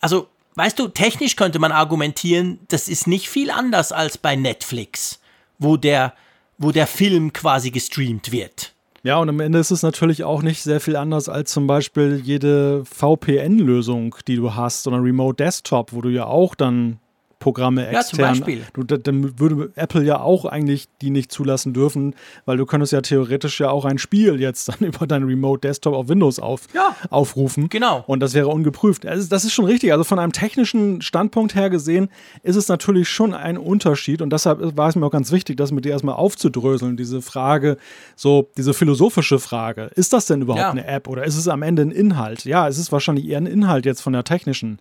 [0.00, 5.20] Also, weißt du, technisch könnte man argumentieren, das ist nicht viel anders als bei Netflix,
[5.58, 6.12] wo der,
[6.58, 8.73] wo der Film quasi gestreamt wird.
[9.04, 12.22] Ja, und am Ende ist es natürlich auch nicht sehr viel anders als zum Beispiel
[12.24, 17.00] jede VPN-Lösung, die du hast, oder Remote Desktop, wo du ja auch dann
[17.44, 18.00] Programme extern.
[18.00, 18.62] Ja, zum Beispiel.
[18.72, 22.14] Du, dann würde Apple ja auch eigentlich die nicht zulassen dürfen,
[22.46, 25.92] weil du könntest ja theoretisch ja auch ein Spiel jetzt dann über deinen Remote Desktop
[25.92, 27.68] auf Windows auf, ja, aufrufen.
[27.68, 28.02] Genau.
[28.06, 29.04] Und das wäre ungeprüft.
[29.04, 29.92] Also das ist schon richtig.
[29.92, 32.08] Also von einem technischen Standpunkt her gesehen
[32.42, 35.70] ist es natürlich schon ein Unterschied und deshalb war es mir auch ganz wichtig, das
[35.70, 37.76] mit dir erstmal aufzudröseln, diese Frage,
[38.16, 39.90] so diese philosophische Frage.
[39.96, 40.70] Ist das denn überhaupt ja.
[40.70, 42.46] eine App oder ist es am Ende ein Inhalt?
[42.46, 44.78] Ja, es ist wahrscheinlich eher ein Inhalt jetzt von der technischen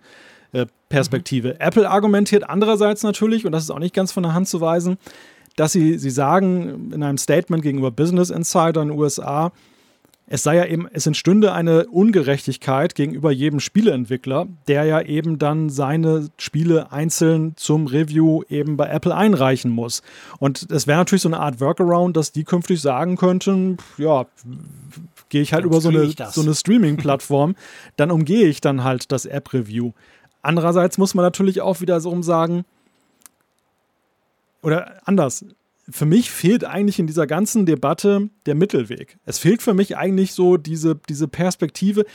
[0.94, 1.60] Perspektive.
[1.60, 4.98] Apple argumentiert andererseits natürlich, und das ist auch nicht ganz von der Hand zu weisen,
[5.56, 9.52] dass sie, sie sagen in einem Statement gegenüber Business Insider in den USA,
[10.28, 15.70] es sei ja eben, es entstünde eine Ungerechtigkeit gegenüber jedem Spieleentwickler, der ja eben dann
[15.70, 20.04] seine Spiele einzeln zum Review eben bei Apple einreichen muss.
[20.38, 24.28] Und es wäre natürlich so eine Art Workaround, dass die künftig sagen könnten, ja,
[25.30, 27.56] gehe ich halt dann über so eine, so eine Streaming-Plattform,
[27.96, 29.92] dann umgehe ich dann halt das App-Review.
[30.44, 32.66] Andererseits muss man natürlich auch wieder so sagen,
[34.62, 35.46] oder anders,
[35.90, 39.18] für mich fehlt eigentlich in dieser ganzen Debatte der Mittelweg.
[39.26, 42.06] Es fehlt für mich eigentlich so diese, diese Perspektive.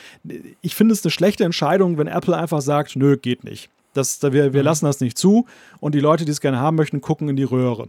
[0.63, 3.69] Ich finde es eine schlechte Entscheidung, wenn Apple einfach sagt, nö, geht nicht.
[3.95, 4.65] Das, wir, wir mhm.
[4.65, 5.47] lassen das nicht zu
[5.81, 7.89] und die Leute, die es gerne haben möchten, gucken in die Röhre.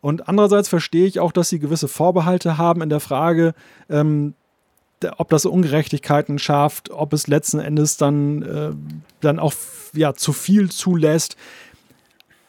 [0.00, 3.54] Und andererseits verstehe ich auch, dass sie gewisse Vorbehalte haben in der Frage,
[3.88, 4.34] ähm,
[5.18, 8.70] ob das Ungerechtigkeiten schafft, ob es letzten Endes dann, äh,
[9.20, 9.52] dann auch
[9.92, 11.36] ja, zu viel zulässt.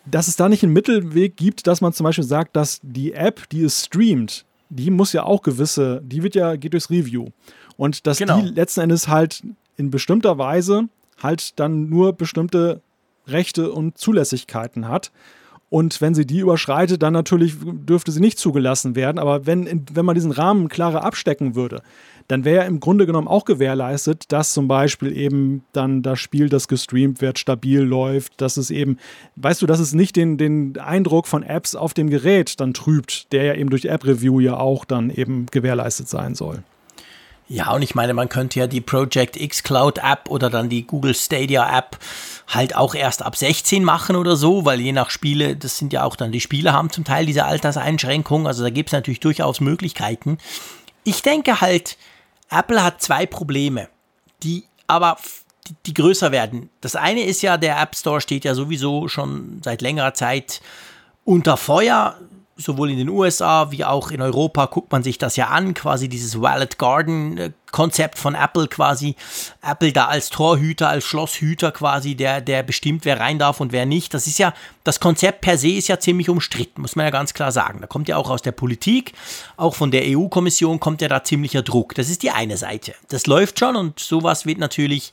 [0.05, 3.49] Dass es da nicht einen Mittelweg gibt, dass man zum Beispiel sagt, dass die App,
[3.49, 7.27] die es streamt, die muss ja auch gewisse, die wird ja, geht durchs Review.
[7.75, 8.41] Und dass genau.
[8.41, 9.43] die letzten Endes halt
[9.75, 10.89] in bestimmter Weise
[11.21, 12.81] halt dann nur bestimmte
[13.27, 15.11] Rechte und Zulässigkeiten hat.
[15.69, 19.19] Und wenn sie die überschreitet, dann natürlich dürfte sie nicht zugelassen werden.
[19.19, 21.81] Aber wenn, wenn man diesen Rahmen klarer abstecken würde,
[22.27, 26.67] dann wäre im Grunde genommen auch gewährleistet, dass zum Beispiel eben dann das Spiel, das
[26.67, 28.97] gestreamt wird, stabil läuft, dass es eben,
[29.37, 33.31] weißt du, dass es nicht den, den Eindruck von Apps auf dem Gerät dann trübt,
[33.31, 36.63] der ja eben durch App-Review ja auch dann eben gewährleistet sein soll.
[37.49, 40.85] Ja, und ich meine, man könnte ja die Project X Cloud App oder dann die
[40.85, 41.97] Google Stadia App
[42.49, 46.03] halt auch erst ab 16 machen oder so, weil je nach Spiele, das sind ja
[46.03, 49.61] auch dann die Spiele haben zum Teil diese Alterseinschränkungen, also da gibt es natürlich durchaus
[49.61, 50.39] Möglichkeiten.
[51.05, 51.97] Ich denke halt,
[52.49, 53.89] Apple hat zwei Probleme,
[54.43, 55.17] die aber
[55.67, 56.69] die, die größer werden.
[56.81, 60.61] Das eine ist ja, der App Store steht ja sowieso schon seit längerer Zeit
[61.25, 62.17] unter Feuer
[62.57, 66.09] sowohl in den USA wie auch in Europa guckt man sich das ja an, quasi
[66.09, 69.15] dieses Wallet Garden äh, Konzept von Apple quasi.
[69.61, 73.85] Apple da als Torhüter, als Schlosshüter quasi, der, der bestimmt, wer rein darf und wer
[73.85, 74.13] nicht.
[74.13, 74.53] Das ist ja,
[74.83, 77.81] das Konzept per se ist ja ziemlich umstritten, muss man ja ganz klar sagen.
[77.81, 79.13] Da kommt ja auch aus der Politik,
[79.57, 81.93] auch von der EU-Kommission kommt ja da ziemlicher Druck.
[81.95, 82.95] Das ist die eine Seite.
[83.09, 85.11] Das läuft schon und sowas wird natürlich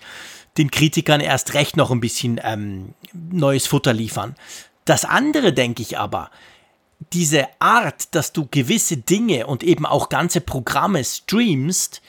[0.56, 4.36] den Kritikern erst recht noch ein bisschen ähm, neues Futter liefern.
[4.84, 6.30] Das andere denke ich aber,
[7.12, 12.02] diese Art, dass du gewisse Dinge und eben auch ganze Programme streamst,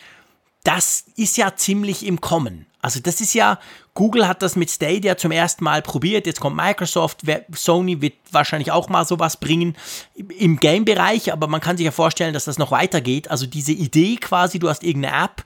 [0.64, 2.66] das ist ja ziemlich im Kommen.
[2.82, 3.60] Also das ist ja,
[3.96, 7.22] Google hat das mit Stadia zum ersten Mal probiert, jetzt kommt Microsoft,
[7.52, 9.76] Sony wird wahrscheinlich auch mal sowas bringen
[10.16, 13.32] im Game-Bereich, aber man kann sich ja vorstellen, dass das noch weitergeht.
[13.32, 15.44] Also diese Idee quasi, du hast irgendeine App,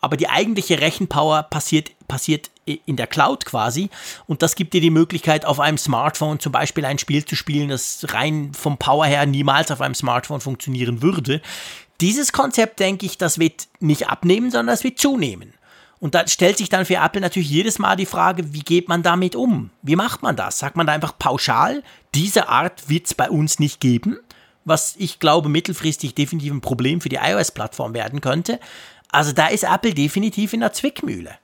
[0.00, 3.90] aber die eigentliche Rechenpower passiert, passiert in der Cloud quasi.
[4.26, 7.68] Und das gibt dir die Möglichkeit, auf einem Smartphone zum Beispiel ein Spiel zu spielen,
[7.68, 11.40] das rein vom Power her niemals auf einem Smartphone funktionieren würde.
[12.00, 15.54] Dieses Konzept, denke ich, das wird nicht abnehmen, sondern das wird zunehmen.
[16.00, 19.02] Und da stellt sich dann für Apple natürlich jedes Mal die Frage, wie geht man
[19.02, 19.70] damit um?
[19.82, 20.58] Wie macht man das?
[20.60, 21.82] Sagt man da einfach pauschal,
[22.14, 24.18] diese Art wird es bei uns nicht geben?
[24.64, 28.60] Was ich glaube mittelfristig definitiv ein Problem für die iOS-Plattform werden könnte.
[29.10, 31.36] Also da ist Apple definitiv in der Zwickmühle.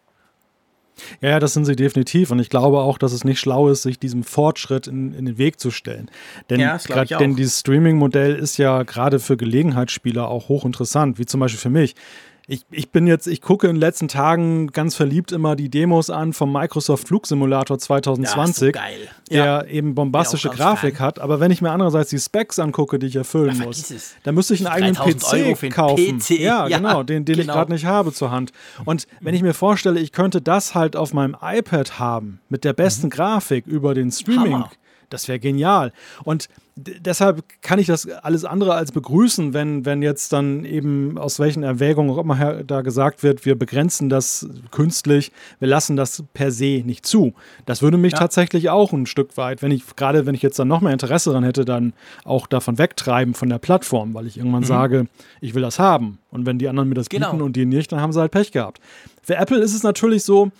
[1.20, 2.30] Ja, ja, das sind sie definitiv.
[2.30, 5.38] Und ich glaube auch, dass es nicht schlau ist, sich diesem Fortschritt in, in den
[5.38, 6.10] Weg zu stellen.
[6.50, 11.40] Denn, ja, grad, denn dieses Streaming-Modell ist ja gerade für Gelegenheitsspieler auch hochinteressant, wie zum
[11.40, 11.94] Beispiel für mich.
[12.46, 16.10] Ich, ich bin jetzt, ich gucke in den letzten Tagen ganz verliebt immer die Demos
[16.10, 19.64] an vom Microsoft Flugsimulator 2020, ja, so der ja.
[19.64, 21.20] eben bombastische Grafik hat.
[21.20, 24.52] Aber wenn ich mir andererseits die Specs angucke, die ich erfüllen ja, muss, dann müsste
[24.52, 26.18] ich einen eigenen PC kaufen.
[26.18, 26.30] PC.
[26.38, 27.40] Ja, genau, den, den genau.
[27.40, 28.52] ich gerade nicht habe zur Hand.
[28.84, 32.74] Und wenn ich mir vorstelle, ich könnte das halt auf meinem iPad haben, mit der
[32.74, 33.10] besten mhm.
[33.10, 34.52] Grafik über den Streaming.
[34.52, 34.70] Hammer.
[35.08, 35.92] Das wäre genial.
[36.24, 41.38] Und deshalb kann ich das alles andere als begrüßen, wenn, wenn jetzt dann eben aus
[41.38, 46.50] welchen Erwägungen auch immer da gesagt wird, wir begrenzen das künstlich, wir lassen das per
[46.50, 47.34] se nicht zu.
[47.64, 48.18] Das würde mich ja.
[48.18, 51.30] tatsächlich auch ein Stück weit, wenn ich, gerade wenn ich jetzt dann noch mehr Interesse
[51.30, 51.92] daran hätte, dann
[52.24, 54.66] auch davon wegtreiben von der Plattform, weil ich irgendwann mhm.
[54.66, 55.06] sage,
[55.40, 56.18] ich will das haben.
[56.30, 57.30] Und wenn die anderen mir das genau.
[57.30, 58.80] bieten und die nicht, dann haben sie halt Pech gehabt.
[59.22, 60.50] Für Apple ist es natürlich so,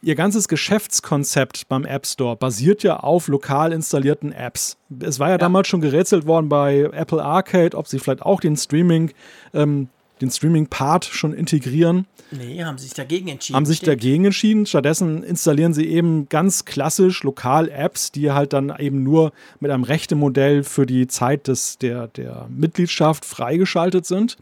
[0.00, 4.76] Ihr ganzes Geschäftskonzept beim App Store basiert ja auf lokal installierten Apps.
[5.00, 5.38] Es war ja, ja.
[5.38, 9.12] damals schon gerätselt worden bei Apple Arcade, ob sie vielleicht auch den Streaming,
[9.54, 9.88] ähm,
[10.20, 12.06] den Streaming-Part schon integrieren.
[12.30, 13.56] Nee, haben sich dagegen entschieden.
[13.56, 13.88] Haben sich stimmt.
[13.88, 14.66] dagegen entschieden.
[14.66, 19.82] Stattdessen installieren sie eben ganz klassisch lokal Apps, die halt dann eben nur mit einem
[19.82, 24.36] Rechtemodell für die Zeit des, der, der Mitgliedschaft freigeschaltet sind.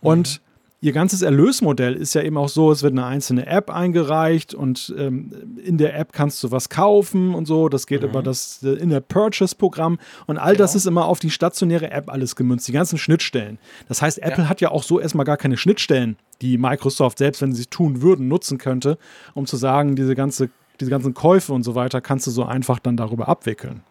[0.00, 0.51] Und mhm
[0.82, 4.92] ihr ganzes Erlösmodell ist ja eben auch so, es wird eine einzelne App eingereicht und
[4.98, 5.30] ähm,
[5.64, 7.68] in der App kannst du was kaufen und so.
[7.68, 8.08] Das geht mhm.
[8.08, 10.64] über das äh, In-App-Purchase-Programm und all genau.
[10.64, 13.58] das ist immer auf die stationäre App alles gemünzt, die ganzen Schnittstellen.
[13.88, 14.48] Das heißt, Apple ja.
[14.48, 18.26] hat ja auch so erstmal gar keine Schnittstellen, die Microsoft, selbst wenn sie tun würden,
[18.26, 18.98] nutzen könnte,
[19.34, 22.80] um zu sagen, diese, ganze, diese ganzen Käufe und so weiter kannst du so einfach
[22.80, 23.84] dann darüber abwickeln.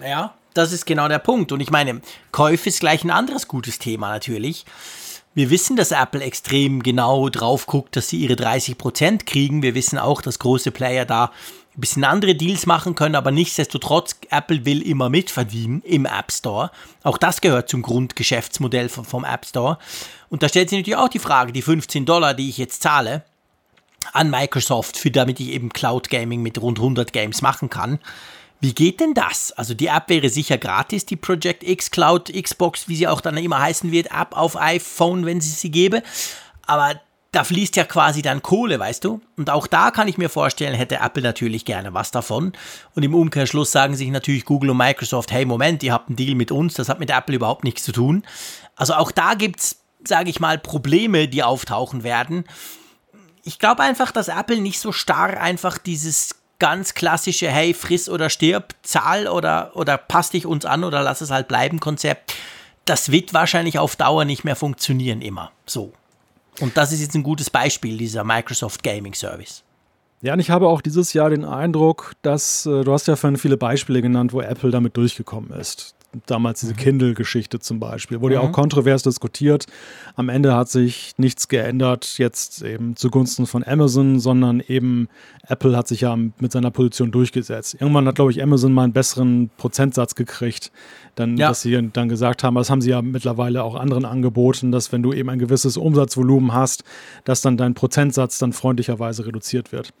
[0.00, 1.50] Ja, das ist genau der Punkt.
[1.50, 4.64] Und ich meine, Käufe ist gleich ein anderes gutes Thema natürlich.
[5.38, 9.62] Wir wissen, dass Apple extrem genau drauf guckt, dass sie ihre 30% kriegen.
[9.62, 14.16] Wir wissen auch, dass große Player da ein bisschen andere Deals machen können, aber nichtsdestotrotz,
[14.30, 16.72] Apple will immer mitverdienen im App Store.
[17.04, 19.78] Auch das gehört zum Grundgeschäftsmodell vom App Store.
[20.28, 23.22] Und da stellt sich natürlich auch die Frage, die 15 Dollar, die ich jetzt zahle
[24.12, 28.00] an Microsoft, für damit ich eben Cloud Gaming mit rund 100 Games machen kann,
[28.60, 29.52] wie geht denn das?
[29.52, 33.36] Also die App wäre sicher gratis, die Project X Cloud Xbox, wie sie auch dann
[33.36, 36.02] immer heißen wird, App auf iPhone, wenn sie sie gäbe.
[36.66, 37.00] Aber
[37.30, 39.20] da fließt ja quasi dann Kohle, weißt du?
[39.36, 42.52] Und auch da kann ich mir vorstellen, hätte Apple natürlich gerne was davon.
[42.94, 46.34] Und im Umkehrschluss sagen sich natürlich Google und Microsoft, hey Moment, ihr habt einen Deal
[46.34, 48.24] mit uns, das hat mit Apple überhaupt nichts zu tun.
[48.76, 52.44] Also auch da gibt es, sage ich mal, Probleme, die auftauchen werden.
[53.44, 58.30] Ich glaube einfach, dass Apple nicht so starr einfach dieses ganz klassische, hey, friss oder
[58.30, 62.34] stirb, zahl oder, oder passt dich uns an oder lass es halt bleiben Konzept,
[62.84, 65.92] das wird wahrscheinlich auf Dauer nicht mehr funktionieren immer so.
[66.60, 69.62] Und das ist jetzt ein gutes Beispiel, dieser Microsoft Gaming Service.
[70.20, 73.36] Ja, und ich habe auch dieses Jahr den Eindruck, dass, äh, du hast ja vorhin
[73.36, 75.94] viele Beispiele genannt, wo Apple damit durchgekommen ist.
[76.26, 78.20] Damals diese Kindle-Geschichte zum Beispiel.
[78.20, 79.66] Wurde ja auch kontrovers diskutiert.
[80.16, 85.08] Am Ende hat sich nichts geändert, jetzt eben zugunsten von Amazon, sondern eben
[85.46, 87.76] Apple hat sich ja mit seiner Position durchgesetzt.
[87.78, 90.72] Irgendwann hat, glaube ich, Amazon mal einen besseren Prozentsatz gekriegt,
[91.14, 91.48] dann, ja.
[91.48, 95.02] dass sie dann gesagt haben, das haben sie ja mittlerweile auch anderen angeboten, dass wenn
[95.02, 96.84] du eben ein gewisses Umsatzvolumen hast,
[97.24, 99.92] dass dann dein Prozentsatz dann freundlicherweise reduziert wird.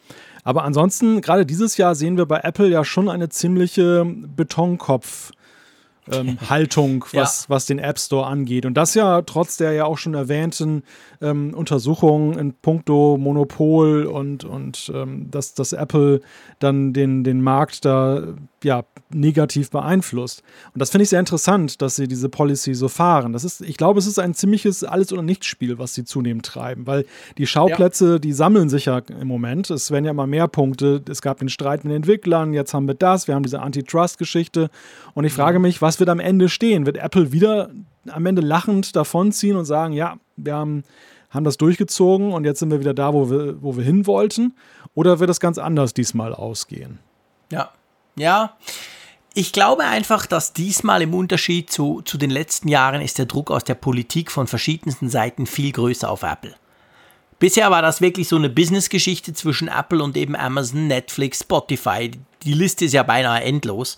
[0.42, 4.06] Aber ansonsten, gerade dieses Jahr sehen wir bei Apple ja schon eine ziemliche
[4.36, 5.32] Betonkopf-
[6.12, 7.48] ähm, Haltung, was, ja.
[7.48, 8.66] was den App Store angeht.
[8.66, 10.82] Und das ja trotz der ja auch schon erwähnten
[11.20, 16.20] ähm, Untersuchungen in puncto Monopol und, und ähm, dass, dass Apple
[16.58, 18.22] dann den, den Markt da
[18.64, 20.42] ja, negativ beeinflusst.
[20.74, 23.32] Und das finde ich sehr interessant, dass sie diese Policy so fahren.
[23.32, 26.86] Das ist, ich glaube, es ist ein ziemliches Alles- oder Nichts-Spiel, was sie zunehmend treiben,
[26.86, 27.06] weil
[27.38, 28.18] die Schauplätze, ja.
[28.18, 29.70] die sammeln sich ja im Moment.
[29.70, 31.02] Es werden ja immer mehr Punkte.
[31.08, 34.70] Es gab den Streit mit den Entwicklern, jetzt haben wir das, wir haben diese Antitrust-Geschichte.
[35.14, 36.86] Und ich frage mich, was wird am Ende stehen?
[36.86, 37.70] Wird Apple wieder
[38.08, 40.84] am Ende lachend davonziehen und sagen, ja, wir haben,
[41.30, 44.54] haben das durchgezogen und jetzt sind wir wieder da, wo wir, wo wir hin wollten?
[44.94, 46.98] Oder wird es ganz anders diesmal ausgehen?
[47.52, 47.70] Ja,
[48.16, 48.56] ja.
[49.34, 53.50] Ich glaube einfach, dass diesmal im Unterschied zu, zu den letzten Jahren ist der Druck
[53.50, 56.54] aus der Politik von verschiedensten Seiten viel größer auf Apple.
[57.38, 62.10] Bisher war das wirklich so eine Business-Geschichte zwischen Apple und eben Amazon, Netflix, Spotify.
[62.42, 63.96] Die Liste ist ja beinahe endlos,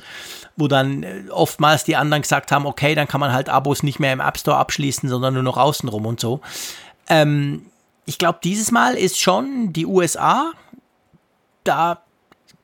[0.61, 3.99] wo dann äh, oftmals die anderen gesagt haben, okay, dann kann man halt Abos nicht
[3.99, 6.41] mehr im App Store abschließen, sondern nur noch außenrum und so.
[7.09, 7.67] Ähm,
[8.07, 10.53] ich glaube, dieses Mal ist schon die USA
[11.65, 12.03] da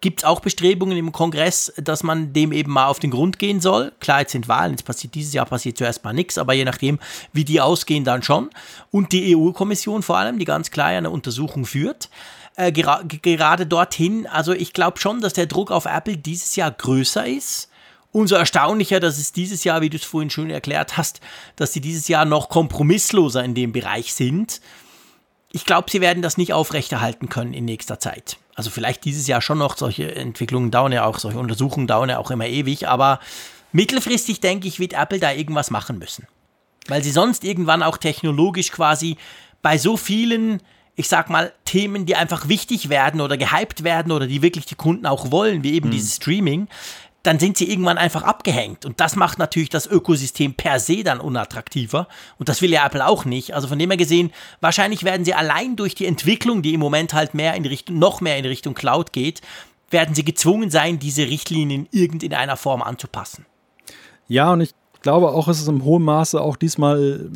[0.00, 3.60] gibt es auch Bestrebungen im Kongress, dass man dem eben mal auf den Grund gehen
[3.60, 3.92] soll.
[3.98, 6.98] Klar, jetzt sind Wahlen, jetzt passiert dieses Jahr passiert zuerst mal nichts, aber je nachdem,
[7.32, 8.50] wie die ausgehen, dann schon.
[8.90, 12.10] Und die EU-Kommission vor allem, die ganz klar eine Untersuchung führt.
[12.56, 16.70] Äh, gera gerade dorthin, also ich glaube schon, dass der Druck auf Apple dieses Jahr
[16.70, 17.68] größer ist.
[18.12, 21.20] Umso erstaunlicher, dass es dieses Jahr, wie du es vorhin schön erklärt hast,
[21.56, 24.60] dass sie dieses Jahr noch kompromissloser in dem Bereich sind.
[25.52, 28.38] Ich glaube, sie werden das nicht aufrechterhalten können in nächster Zeit.
[28.54, 32.18] Also vielleicht dieses Jahr schon noch, solche Entwicklungen dauern ja auch, solche Untersuchungen dauern ja
[32.18, 33.20] auch immer ewig, aber
[33.72, 36.26] mittelfristig denke ich, wird Apple da irgendwas machen müssen.
[36.88, 39.18] Weil sie sonst irgendwann auch technologisch quasi
[39.60, 40.62] bei so vielen,
[40.94, 44.74] ich sag mal, Themen, die einfach wichtig werden oder gehypt werden oder die wirklich die
[44.74, 45.92] Kunden auch wollen, wie eben mhm.
[45.92, 46.68] dieses Streaming,
[47.26, 48.86] dann sind sie irgendwann einfach abgehängt.
[48.86, 52.06] Und das macht natürlich das Ökosystem per se dann unattraktiver.
[52.38, 53.54] Und das will ja Apple auch nicht.
[53.54, 54.30] Also von dem her gesehen,
[54.60, 58.20] wahrscheinlich werden sie allein durch die Entwicklung, die im Moment halt mehr in Richtung, noch
[58.20, 59.40] mehr in Richtung Cloud geht,
[59.90, 63.44] werden sie gezwungen sein, diese Richtlinien irgendeiner Form anzupassen.
[64.28, 67.30] Ja, und ich glaube auch, es ist im hohen Maße auch diesmal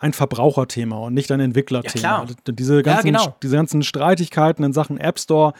[0.00, 2.24] ein Verbraucherthema und nicht ein Entwicklerthema.
[2.24, 3.36] Ja, diese, ganzen, ja, genau.
[3.42, 5.52] diese ganzen Streitigkeiten in Sachen App Store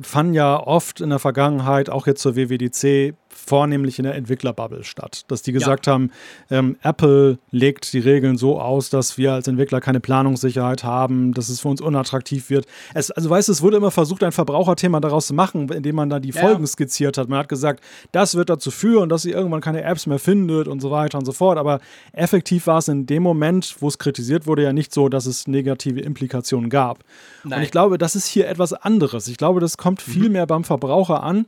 [0.00, 5.24] fanden ja oft in der Vergangenheit, auch jetzt zur WWDC, vornehmlich in der Entwicklerbubble statt.
[5.28, 5.94] Dass die gesagt ja.
[5.94, 6.10] haben,
[6.50, 11.48] ähm, Apple legt die Regeln so aus, dass wir als Entwickler keine Planungssicherheit haben, dass
[11.48, 12.66] es für uns unattraktiv wird.
[12.94, 16.10] Es, also weißt du, es wurde immer versucht, ein Verbraucherthema daraus zu machen, indem man
[16.10, 16.40] da die ja.
[16.40, 17.28] Folgen skizziert hat.
[17.28, 17.82] Man hat gesagt,
[18.12, 21.24] das wird dazu führen, dass ihr irgendwann keine Apps mehr findet und so weiter und
[21.24, 21.58] so fort.
[21.58, 21.80] Aber
[22.12, 25.46] effektiv war es in dem Moment, wo es kritisiert wurde, ja nicht so, dass es
[25.46, 27.04] negative Implikationen gab.
[27.44, 27.58] Nein.
[27.58, 29.28] Und ich glaube, das ist hier etwas anderes.
[29.28, 30.32] Ich glaube, das kommt viel mhm.
[30.32, 31.46] mehr beim Verbraucher an.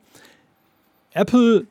[1.13, 1.67] Apple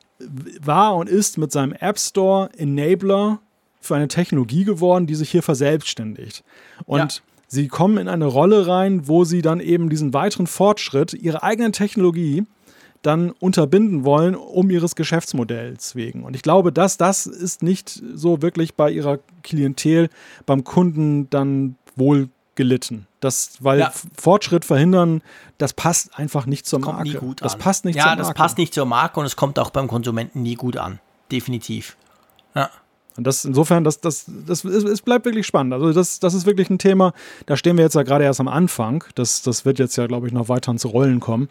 [0.62, 3.40] war und ist mit seinem App Store Enabler
[3.80, 6.44] für eine Technologie geworden, die sich hier verselbstständigt.
[6.84, 7.08] Und ja.
[7.48, 11.72] sie kommen in eine Rolle rein, wo sie dann eben diesen weiteren Fortschritt ihrer eigenen
[11.72, 12.44] Technologie
[13.02, 16.22] dann unterbinden wollen, um ihres Geschäftsmodells wegen.
[16.22, 20.10] Und ich glaube, dass das ist nicht so wirklich bei ihrer Klientel
[20.44, 22.28] beim Kunden dann wohl
[22.60, 23.06] gelitten.
[23.20, 23.92] Das, weil ja.
[24.18, 25.22] Fortschritt verhindern,
[25.56, 27.02] das passt einfach nicht zur Marke.
[27.04, 27.58] Nie gut das an.
[27.58, 28.22] passt nicht ja, zur Marke.
[28.22, 31.00] Ja, das passt nicht zur Marke und es kommt auch beim Konsumenten nie gut an.
[31.32, 31.96] Definitiv.
[32.54, 32.68] Ja.
[33.16, 35.72] Und das insofern, das, das, das, es bleibt wirklich spannend.
[35.72, 37.14] Also das, das ist wirklich ein Thema,
[37.46, 39.04] da stehen wir jetzt ja gerade erst am Anfang.
[39.14, 41.48] Das, das wird jetzt ja, glaube ich, noch weiter ins Rollen kommen.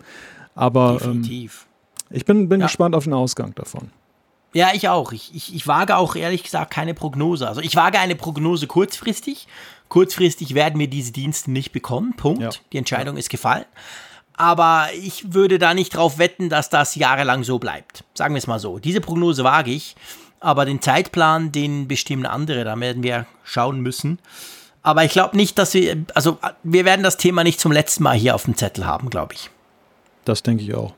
[0.53, 1.65] Aber ähm, Definitiv.
[2.11, 2.67] Ähm, ich bin, bin ja.
[2.67, 3.89] gespannt auf den Ausgang davon.
[4.53, 5.11] Ja, ich auch.
[5.11, 7.47] Ich, ich, ich wage auch ehrlich gesagt keine Prognose.
[7.47, 9.47] Also ich wage eine Prognose kurzfristig
[9.89, 12.15] Kurzfristig werden wir diese Dienste nicht bekommen.
[12.15, 12.41] Punkt.
[12.41, 12.49] Ja.
[12.71, 13.19] Die Entscheidung ja.
[13.19, 13.65] ist gefallen.
[14.33, 18.05] Aber ich würde da nicht drauf wetten, dass das jahrelang so bleibt.
[18.13, 18.79] Sagen wir es mal so.
[18.79, 19.95] Diese Prognose wage ich.
[20.39, 22.63] Aber den Zeitplan, den bestimmen andere.
[22.63, 24.19] Da werden wir schauen müssen.
[24.81, 28.15] Aber ich glaube nicht, dass wir, also wir werden das Thema nicht zum letzten Mal
[28.15, 29.49] hier auf dem Zettel haben, glaube ich.
[30.23, 30.93] Das denke ich auch.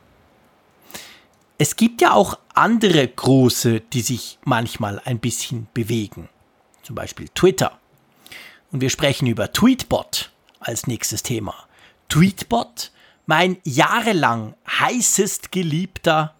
[1.58, 6.30] Es gibt ja auch andere große, die sich manchmal ein bisschen bewegen.
[6.84, 7.80] Zum Beispiel Twitter.
[8.72, 11.56] Und wir sprechen über Tweetbot als nächstes Thema.
[12.10, 12.92] Tweetbot,
[13.26, 16.34] mein jahrelang heißest geliebter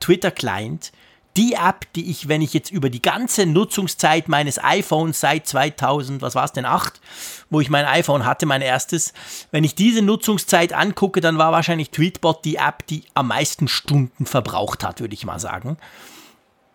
[0.00, 0.92] Twitter-Client,
[1.36, 6.20] die App, die ich, wenn ich jetzt über die ganze Nutzungszeit meines iPhones seit 2000,
[6.20, 7.00] was war es denn, 8,
[7.48, 9.12] wo ich mein iPhone hatte, mein erstes,
[9.52, 14.26] wenn ich diese Nutzungszeit angucke, dann war wahrscheinlich Tweetbot die App, die am meisten Stunden
[14.26, 15.78] verbraucht hat, würde ich mal sagen.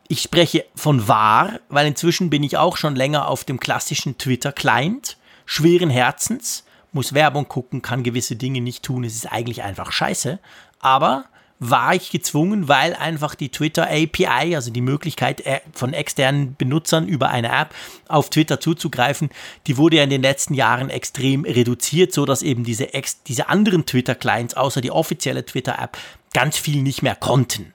[0.08, 5.18] Ich spreche von wahr, weil inzwischen bin ich auch schon länger auf dem klassischen Twitter-Client,
[5.46, 10.40] schweren Herzens, muss Werbung gucken, kann gewisse Dinge nicht tun, es ist eigentlich einfach scheiße.
[10.80, 11.26] Aber
[11.60, 17.08] war ich gezwungen, weil einfach die Twitter API, also die Möglichkeit äh, von externen Benutzern
[17.08, 17.74] über eine App
[18.10, 19.30] auf Twitter zuzugreifen,
[19.68, 22.90] die wurde ja in den letzten Jahren extrem reduziert, so dass eben diese,
[23.28, 25.98] diese anderen Twitter-Clients außer die offizielle Twitter-App
[26.34, 27.74] ganz viel nicht mehr konnten.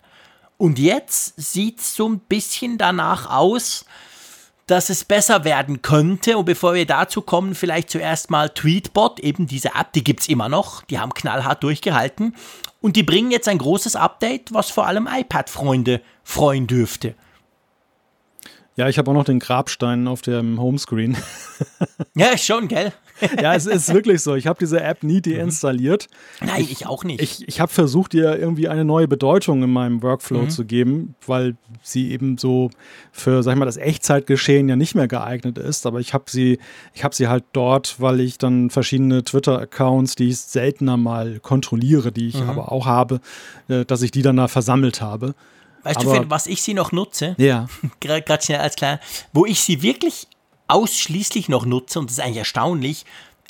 [0.59, 3.87] Und jetzt sieht es so ein bisschen danach aus,
[4.67, 6.37] dass es besser werden könnte.
[6.37, 10.29] Und bevor wir dazu kommen, vielleicht zuerst mal Tweetbot, eben diese App, die gibt es
[10.29, 12.35] immer noch, die haben knallhart durchgehalten.
[12.81, 17.15] Und die bringen jetzt ein großes Update, was vor allem iPad-Freunde freuen dürfte.
[18.77, 21.17] Ja, ich habe auch noch den Grabstein auf dem Homescreen.
[22.15, 22.93] ja, schon, gell?
[23.43, 24.35] ja, es ist wirklich so.
[24.35, 26.09] Ich habe diese App nie deinstalliert.
[26.41, 27.21] Nein, ich, ich auch nicht.
[27.21, 30.51] Ich, ich habe versucht, ihr irgendwie eine neue Bedeutung in meinem Workflow mhm.
[30.51, 32.71] zu geben, weil sie eben so
[33.13, 35.87] für, sag ich mal, das Echtzeitgeschehen ja nicht mehr geeignet ist.
[35.87, 36.59] Aber ich habe sie,
[36.95, 42.13] ich habe sie halt dort, weil ich dann verschiedene Twitter-Accounts, die ich seltener mal kontrolliere,
[42.13, 42.51] die ich mhm.
[42.51, 43.21] aber auch habe,
[43.69, 45.35] äh, dass ich die dann da versammelt habe.
[45.83, 47.35] Weißt aber, du, für was ich sie noch nutze?
[47.39, 47.69] Ja.
[48.01, 49.01] Gerade schnell als klar,
[49.33, 50.27] wo ich sie wirklich
[50.69, 53.05] ausschließlich noch nutze, und das ist eigentlich erstaunlich,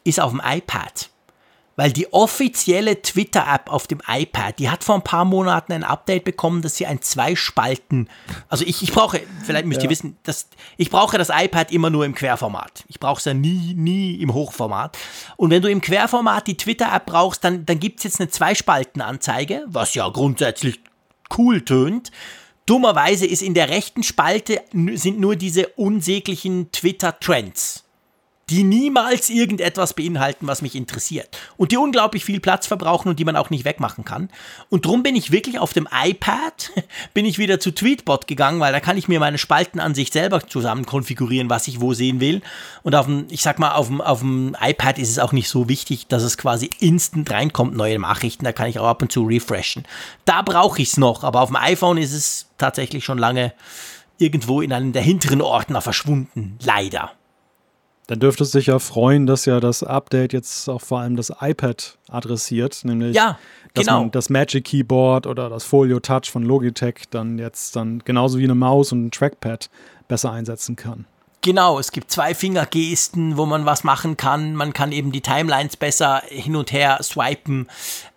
[0.04, 1.10] ist auf dem iPad.
[1.78, 6.24] Weil die offizielle Twitter-App auf dem iPad, die hat vor ein paar Monaten ein Update
[6.24, 8.08] bekommen, dass sie ein Zwei-Spalten,
[8.48, 9.84] also ich, ich brauche, vielleicht müsst ja.
[9.84, 12.84] ihr wissen, dass, ich brauche das iPad immer nur im Querformat.
[12.88, 14.98] Ich brauche es ja nie, nie im Hochformat.
[15.36, 19.64] Und wenn du im Querformat die Twitter-App brauchst, dann, dann gibt es jetzt eine Zwei-Spalten-Anzeige,
[19.68, 20.80] was ja grundsätzlich
[21.36, 22.10] cool tönt.
[22.68, 27.84] Dummerweise ist in der rechten Spalte sind nur diese unsäglichen Twitter-Trends
[28.50, 31.38] die niemals irgendetwas beinhalten, was mich interessiert.
[31.56, 34.30] Und die unglaublich viel Platz verbrauchen und die man auch nicht wegmachen kann.
[34.70, 36.72] Und drum bin ich wirklich auf dem iPad,
[37.14, 40.86] bin ich wieder zu Tweetbot gegangen, weil da kann ich mir meine Spaltenansicht selber zusammen
[40.86, 42.40] konfigurieren, was ich wo sehen will.
[42.82, 45.48] Und auf dem, ich sag mal, auf dem, auf dem iPad ist es auch nicht
[45.48, 48.44] so wichtig, dass es quasi instant reinkommt, neue Nachrichten.
[48.44, 49.84] Da kann ich auch ab und zu refreshen.
[50.24, 53.52] Da brauche ich es noch, aber auf dem iPhone ist es tatsächlich schon lange
[54.18, 56.58] irgendwo in einem der hinteren Ordner verschwunden.
[56.62, 57.12] Leider.
[58.08, 61.30] Dann dürfte es sich ja freuen, dass ja das Update jetzt auch vor allem das
[61.40, 63.38] iPad adressiert, nämlich ja,
[63.74, 64.00] dass genau.
[64.00, 68.44] man das Magic Keyboard oder das Folio Touch von Logitech dann jetzt dann genauso wie
[68.44, 69.68] eine Maus und ein Trackpad
[70.08, 71.04] besser einsetzen kann.
[71.42, 74.56] Genau, es gibt zwei Fingergesten, wo man was machen kann.
[74.56, 77.68] Man kann eben die Timelines besser hin und her swipen.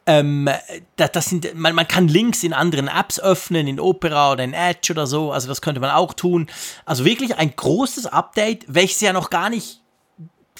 [0.08, 0.50] Ähm,
[0.96, 4.54] das, das sind, man, man kann Links in anderen Apps öffnen, in Opera oder in
[4.54, 5.32] Edge oder so.
[5.32, 6.48] Also das könnte man auch tun.
[6.86, 9.81] Also wirklich ein großes Update, welches ja noch gar nicht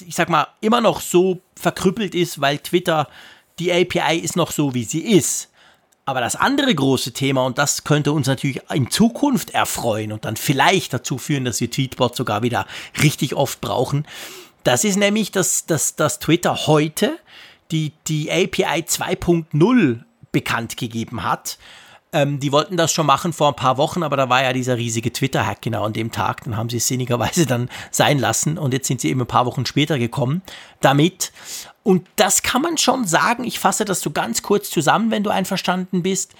[0.00, 3.08] ich sag mal, immer noch so verkrüppelt ist, weil Twitter,
[3.58, 5.50] die API ist noch so, wie sie ist.
[6.04, 10.36] Aber das andere große Thema, und das könnte uns natürlich in Zukunft erfreuen und dann
[10.36, 12.66] vielleicht dazu führen, dass wir Tweetbot sogar wieder
[13.02, 14.06] richtig oft brauchen,
[14.64, 17.18] das ist nämlich, dass, dass, dass Twitter heute
[17.70, 20.00] die, die API 2.0
[20.30, 21.58] bekannt gegeben hat.
[22.12, 24.76] Ähm, die wollten das schon machen vor ein paar Wochen, aber da war ja dieser
[24.76, 26.44] riesige Twitter-Hack genau an dem Tag.
[26.44, 29.46] Dann haben sie es sinnigerweise dann sein lassen und jetzt sind sie eben ein paar
[29.46, 30.42] Wochen später gekommen
[30.80, 31.32] damit.
[31.82, 33.44] Und das kann man schon sagen.
[33.44, 36.34] Ich fasse das so ganz kurz zusammen, wenn du einverstanden bist.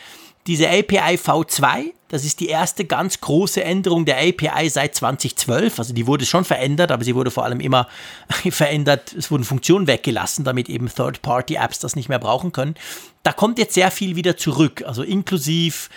[0.47, 5.79] Diese API V2, das ist die erste ganz große Änderung der API seit 2012.
[5.79, 7.87] Also die wurde schon verändert, aber sie wurde vor allem immer
[8.51, 9.13] verändert.
[9.13, 12.75] Es wurden Funktionen weggelassen, damit eben Third-Party-Apps das nicht mehr brauchen können.
[13.23, 15.89] Da kommt jetzt sehr viel wieder zurück, also inklusive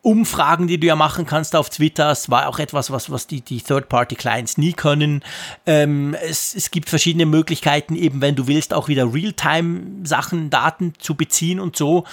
[0.00, 2.12] Umfragen, die du ja machen kannst auf Twitter.
[2.12, 5.24] Es war auch etwas, was, was die, die Third-Party-Clients nie können.
[5.66, 11.16] Ähm, es, es gibt verschiedene Möglichkeiten, eben wenn du willst, auch wieder Realtime-Sachen, Daten zu
[11.16, 12.04] beziehen und so.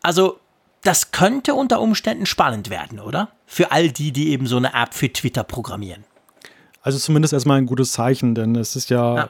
[0.00, 0.40] Also
[0.86, 3.30] das könnte unter Umständen spannend werden, oder?
[3.46, 6.04] Für all die, die eben so eine App für Twitter programmieren.
[6.82, 9.28] Also zumindest erstmal ein gutes Zeichen, denn es ist ja, ja.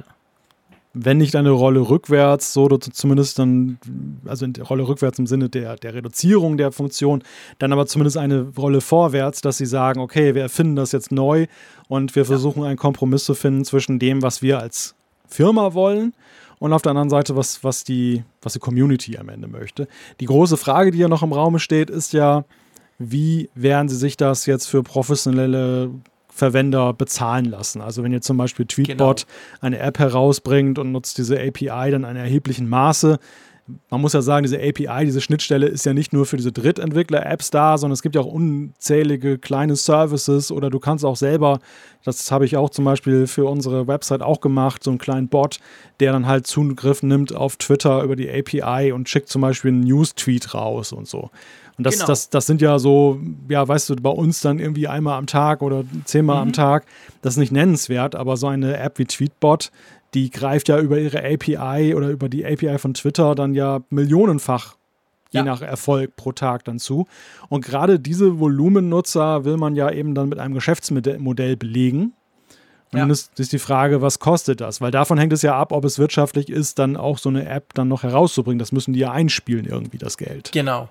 [0.92, 3.78] wenn nicht eine Rolle rückwärts, so zumindest dann,
[4.26, 7.22] also eine Rolle rückwärts im Sinne der, der Reduzierung der Funktion,
[7.58, 11.46] dann aber zumindest eine Rolle vorwärts, dass sie sagen, okay, wir erfinden das jetzt neu
[11.88, 14.94] und wir versuchen einen Kompromiss zu finden zwischen dem, was wir als
[15.26, 16.12] Firma wollen
[16.58, 19.88] und auf der anderen Seite, was, was, die, was die Community am Ende möchte.
[20.20, 22.44] Die große Frage, die ja noch im Raum steht, ist ja,
[22.98, 25.90] wie werden sie sich das jetzt für professionelle
[26.28, 27.80] Verwender bezahlen lassen.
[27.80, 29.58] Also wenn ihr zum Beispiel Tweetbot genau.
[29.60, 33.18] eine App herausbringt und nutzt diese API dann in erheblichen Maße,
[33.90, 37.51] man muss ja sagen, diese API, diese Schnittstelle ist ja nicht nur für diese Drittentwickler-Apps
[37.51, 41.59] da, sondern es gibt ja auch unzählige kleine Services oder du kannst auch selber,
[42.05, 45.59] das habe ich auch zum Beispiel für unsere Website auch gemacht, so einen kleinen Bot,
[45.98, 49.80] der dann halt Zugriff nimmt auf Twitter über die API und schickt zum Beispiel einen
[49.80, 51.30] News-Tweet raus und so.
[51.78, 52.06] Und das, genau.
[52.06, 55.60] das, das sind ja so, ja, weißt du, bei uns dann irgendwie einmal am Tag
[55.60, 56.43] oder zehnmal mhm.
[56.43, 56.86] am Tag.
[57.20, 59.70] Das ist nicht nennenswert, aber so eine App wie Tweetbot,
[60.14, 64.76] die greift ja über ihre API oder über die API von Twitter dann ja millionenfach
[65.30, 65.44] je ja.
[65.44, 67.06] nach Erfolg pro Tag dann zu.
[67.48, 72.12] Und gerade diese Volumennutzer will man ja eben dann mit einem Geschäftsmodell belegen.
[72.92, 73.00] Und ja.
[73.00, 74.80] dann ist, ist, die Frage, was kostet das?
[74.80, 77.74] Weil davon hängt es ja ab, ob es wirtschaftlich ist, dann auch so eine App
[77.74, 78.60] dann noch herauszubringen.
[78.60, 80.52] Das müssen die ja einspielen, irgendwie, das Geld.
[80.52, 80.88] Genau.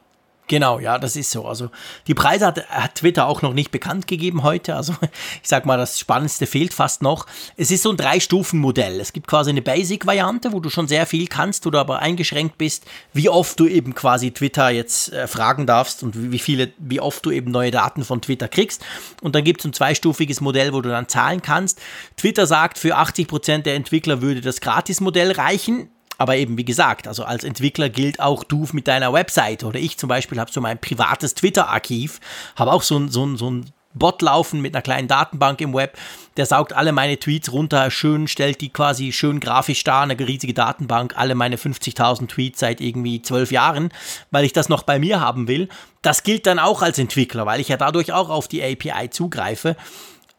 [0.47, 1.45] Genau, ja, das ist so.
[1.45, 1.71] Also
[2.05, 4.75] die Preise hat, hat, Twitter auch noch nicht bekannt gegeben heute.
[4.75, 4.93] Also
[5.41, 7.25] ich sag mal, das Spannendste fehlt fast noch.
[7.57, 8.99] Es ist so ein Drei-Stufen-Modell.
[8.99, 12.59] Es gibt quasi eine Basic-Variante, wo du schon sehr viel kannst, wo du aber eingeschränkt
[12.59, 16.99] bist, wie oft du eben quasi Twitter jetzt äh, fragen darfst und wie viele, wie
[16.99, 18.85] oft du eben neue Daten von Twitter kriegst.
[19.21, 21.81] Und dann gibt es ein zweistufiges Modell, wo du dann zahlen kannst.
[22.17, 27.07] Twitter sagt, für 80 Prozent der Entwickler würde das Gratis-Modell reichen aber eben, wie gesagt,
[27.07, 30.61] also als Entwickler gilt auch du mit deiner Website oder ich zum Beispiel habe so
[30.61, 32.19] mein privates Twitter-Archiv,
[32.55, 35.73] habe auch so ein, so, ein, so ein Bot laufen mit einer kleinen Datenbank im
[35.73, 35.97] Web,
[36.37, 40.53] der saugt alle meine Tweets runter, schön, stellt die quasi schön grafisch dar, eine riesige
[40.53, 43.89] Datenbank, alle meine 50.000 Tweets seit irgendwie zwölf Jahren,
[44.31, 45.69] weil ich das noch bei mir haben will.
[46.01, 49.75] Das gilt dann auch als Entwickler, weil ich ja dadurch auch auf die API zugreife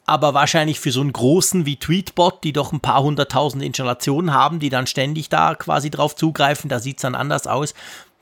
[0.06, 4.60] aber wahrscheinlich für so einen großen wie Tweetbot, die doch ein paar hunderttausend Installationen haben,
[4.60, 7.74] die dann ständig da quasi drauf zugreifen, da sieht es dann anders aus.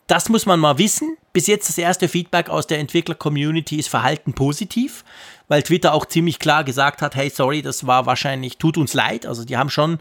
[0.06, 1.16] Das muss man mal wissen.
[1.32, 5.04] Bis jetzt das erste Feedback aus der Entwickler-Community ist Verhalten positiv,
[5.48, 9.26] weil Twitter auch ziemlich klar gesagt hat, hey, sorry, das war wahrscheinlich, tut uns leid.
[9.26, 9.98] Also die haben schon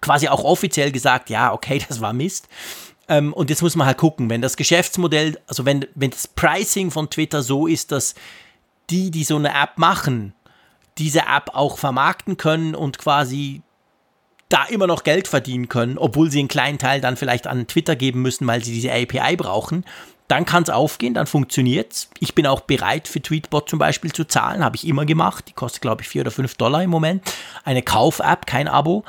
[0.00, 2.48] quasi auch offiziell gesagt, ja, okay, das war Mist.
[3.08, 6.90] Ähm, und jetzt muss man halt gucken, wenn das Geschäftsmodell, also wenn, wenn das Pricing
[6.90, 8.14] von Twitter so ist, dass
[8.90, 10.34] die, die so eine App machen,
[10.98, 13.62] diese App auch vermarkten können und quasi
[14.48, 17.96] da immer noch Geld verdienen können, obwohl sie einen kleinen Teil dann vielleicht an Twitter
[17.96, 19.84] geben müssen, weil sie diese API brauchen,
[20.28, 22.10] dann kann es aufgehen, dann funktioniert es.
[22.20, 25.46] Ich bin auch bereit für Tweetbot zum Beispiel zu zahlen, habe ich immer gemacht.
[25.48, 27.22] Die kostet, glaube ich, 4 oder 5 Dollar im Moment.
[27.64, 29.04] Eine Kauf-App, kein Abo.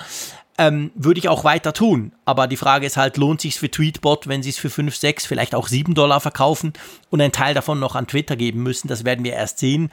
[0.57, 2.13] Ähm, würde ich auch weiter tun.
[2.25, 5.25] Aber die Frage ist halt, lohnt sich für Tweetbot, wenn sie es für 5, 6,
[5.25, 6.73] vielleicht auch 7 Dollar verkaufen
[7.09, 8.87] und einen Teil davon noch an Twitter geben müssen?
[8.87, 9.89] Das werden wir erst sehen.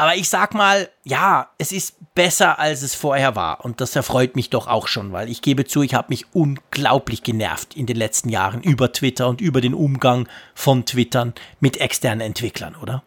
[0.00, 3.62] Aber ich sag mal, ja, es ist besser, als es vorher war.
[3.62, 7.22] Und das erfreut mich doch auch schon, weil ich gebe zu, ich habe mich unglaublich
[7.22, 12.22] genervt in den letzten Jahren über Twitter und über den Umgang von Twittern mit externen
[12.22, 13.02] Entwicklern, oder?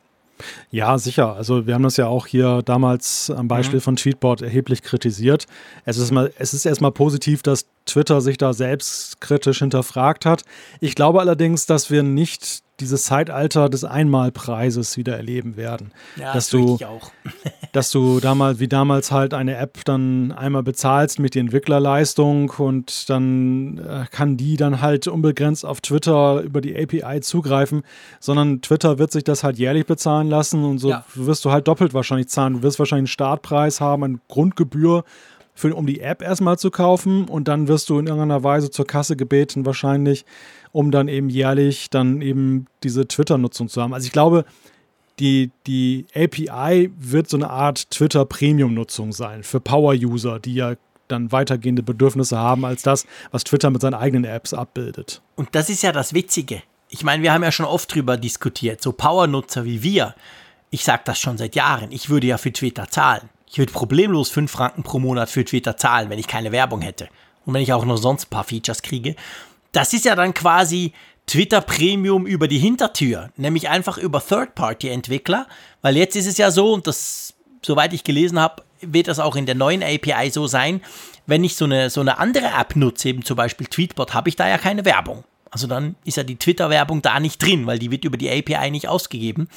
[0.70, 1.36] Ja, sicher.
[1.36, 3.84] Also wir haben das ja auch hier damals am Beispiel mhm.
[3.84, 5.48] von Tweetbot erheblich kritisiert.
[5.86, 10.44] Es ist, mal, es ist erstmal positiv, dass Twitter sich da selbstkritisch hinterfragt hat.
[10.80, 15.92] Ich glaube allerdings, dass wir nicht dieses Zeitalter des Einmalpreises wieder erleben werden.
[16.16, 17.12] Ja, dass das du, ich auch.
[17.72, 23.10] dass du damals, wie damals halt eine App dann einmal bezahlst mit der Entwicklerleistung und
[23.10, 27.84] dann äh, kann die dann halt unbegrenzt auf Twitter über die API zugreifen,
[28.20, 31.06] sondern Twitter wird sich das halt jährlich bezahlen lassen und so ja.
[31.14, 32.54] wirst du halt doppelt wahrscheinlich zahlen.
[32.54, 35.04] Du wirst wahrscheinlich einen Startpreis haben, eine Grundgebühr
[35.56, 38.88] für, um die App erstmal zu kaufen und dann wirst du in irgendeiner Weise zur
[38.88, 40.26] Kasse gebeten, wahrscheinlich,
[40.74, 43.94] um dann eben jährlich dann eben diese Twitter-Nutzung zu haben.
[43.94, 44.44] Also ich glaube,
[45.20, 50.74] die, die API wird so eine Art Twitter-Premium-Nutzung sein für Power-User, die ja
[51.08, 55.22] dann weitergehende Bedürfnisse haben als das, was Twitter mit seinen eigenen Apps abbildet.
[55.36, 56.64] Und das ist ja das Witzige.
[56.90, 58.82] Ich meine, wir haben ja schon oft drüber diskutiert.
[58.82, 60.16] So Power-Nutzer wie wir,
[60.72, 63.30] ich sage das schon seit Jahren, ich würde ja für Twitter zahlen.
[63.48, 67.10] Ich würde problemlos 5 Franken pro Monat für Twitter zahlen, wenn ich keine Werbung hätte.
[67.46, 69.16] Und wenn ich auch noch sonst ein paar Features kriege.
[69.74, 70.94] Das ist ja dann quasi
[71.26, 75.48] Twitter Premium über die Hintertür, nämlich einfach über Third-Party-Entwickler,
[75.82, 79.36] weil jetzt ist es ja so, und das, soweit ich gelesen habe, wird das auch
[79.36, 80.82] in der neuen API so sein,
[81.26, 84.36] wenn ich so eine, so eine andere App nutze, eben zum Beispiel Tweetbot, habe ich
[84.36, 85.24] da ja keine Werbung.
[85.54, 88.72] Also dann ist ja die Twitter-Werbung da nicht drin, weil die wird über die API
[88.72, 89.48] nicht ausgegeben.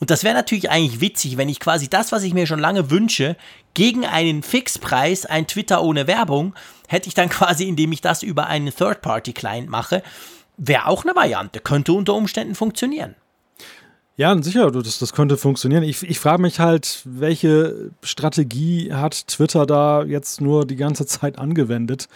[0.00, 2.90] Und das wäre natürlich eigentlich witzig, wenn ich quasi das, was ich mir schon lange
[2.90, 3.36] wünsche,
[3.72, 6.54] gegen einen Fixpreis, ein Twitter ohne Werbung,
[6.88, 10.02] hätte ich dann quasi, indem ich das über einen Third-Party-Client mache,
[10.56, 13.14] wäre auch eine Variante, könnte unter Umständen funktionieren.
[14.16, 15.82] Ja, sicher, das, das könnte funktionieren.
[15.82, 21.38] Ich, ich frage mich halt, welche Strategie hat Twitter da jetzt nur die ganze Zeit
[21.38, 22.08] angewendet?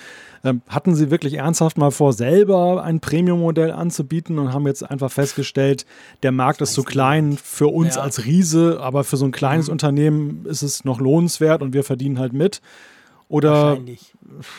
[0.44, 5.10] Ähm, hatten sie wirklich ernsthaft mal vor, selber ein Premium-Modell anzubieten und haben jetzt einfach
[5.10, 5.84] festgestellt,
[6.22, 8.02] der Markt ist zu klein für uns ja.
[8.02, 9.72] als Riese, aber für so ein kleines mhm.
[9.72, 12.60] Unternehmen ist es noch lohnenswert und wir verdienen halt mit?
[13.28, 13.78] Oder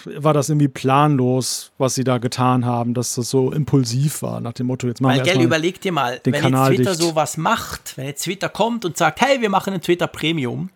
[0.05, 4.53] war das irgendwie planlos, was sie da getan haben, dass das so impulsiv war, nach
[4.53, 7.01] dem Motto, jetzt machen Weil, wir gell, überleg dir mal, wenn Kanal jetzt Twitter dicht.
[7.01, 10.69] sowas macht, wenn jetzt Twitter kommt und sagt, hey, wir machen ein Twitter Premium,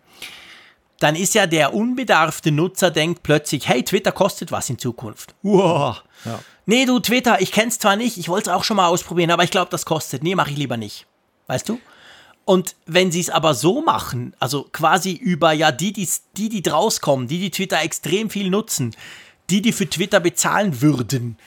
[0.98, 5.34] dann ist ja der unbedarfte Nutzer denkt plötzlich, hey, Twitter kostet was in Zukunft.
[5.42, 6.02] Wow.
[6.24, 6.40] Ja.
[6.66, 9.44] Nee, du Twitter, ich kenn's zwar nicht, ich wollte es auch schon mal ausprobieren, aber
[9.44, 10.22] ich glaube, das kostet.
[10.22, 11.06] Nee, mache ich lieber nicht.
[11.46, 11.78] Weißt du?
[12.44, 17.00] Und wenn sie es aber so machen, also quasi über ja die, die, die draus
[17.00, 18.94] kommen, die, die Twitter extrem viel nutzen,
[19.50, 21.38] die, die für Twitter bezahlen würden,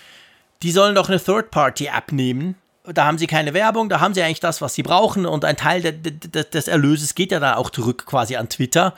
[0.63, 2.55] die sollen doch eine Third-Party-App nehmen.
[2.83, 5.57] Da haben sie keine Werbung, da haben sie eigentlich das, was sie brauchen und ein
[5.57, 8.95] Teil de, de, de, des Erlöses geht ja dann auch zurück quasi an Twitter.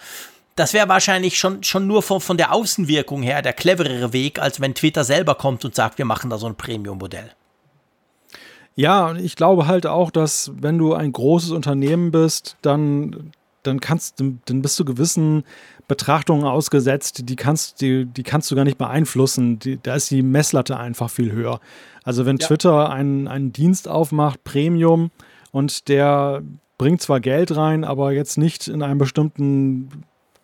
[0.55, 4.61] Das wäre wahrscheinlich schon, schon nur von, von der Außenwirkung her der cleverere Weg, als
[4.61, 7.31] wenn Twitter selber kommt und sagt, wir machen da so ein Premium-Modell.
[8.75, 13.31] Ja, und ich glaube halt auch, dass wenn du ein großes Unternehmen bist, dann,
[13.63, 15.43] dann kannst du, dann bist du gewissen
[15.87, 19.59] Betrachtungen ausgesetzt, die kannst, die, die kannst du gar nicht beeinflussen.
[19.59, 21.59] Die, da ist die Messlatte einfach viel höher.
[22.03, 22.47] Also wenn Ja.
[22.47, 25.11] Twitter einen, einen Dienst aufmacht, Premium,
[25.51, 26.43] und der
[26.77, 29.89] bringt zwar Geld rein, aber jetzt nicht in einem bestimmten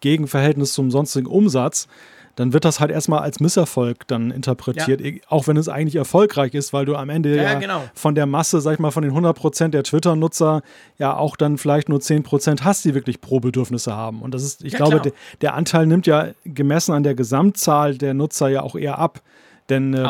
[0.02, 1.88] Gegenverhältnis zum sonstigen Umsatz,
[2.36, 6.54] dann wird das halt erstmal als Misserfolg dann interpretiert, e- auch wenn es eigentlich erfolgreich
[6.54, 7.84] ist, weil du am Ende Ja, ja, ja, genau.
[7.94, 10.62] von der Masse, sag ich mal, von den 100% der Twitter-Nutzer
[10.98, 14.22] ja auch dann vielleicht nur 10% hast, die wirklich Pro-Bedürfnisse haben.
[14.22, 17.98] Und das ist, ich Ja, glaube, der, der Anteil nimmt ja gemessen an der Gesamtzahl
[17.98, 19.22] der Nutzer ja auch eher ab.
[19.70, 20.08] Denn äh,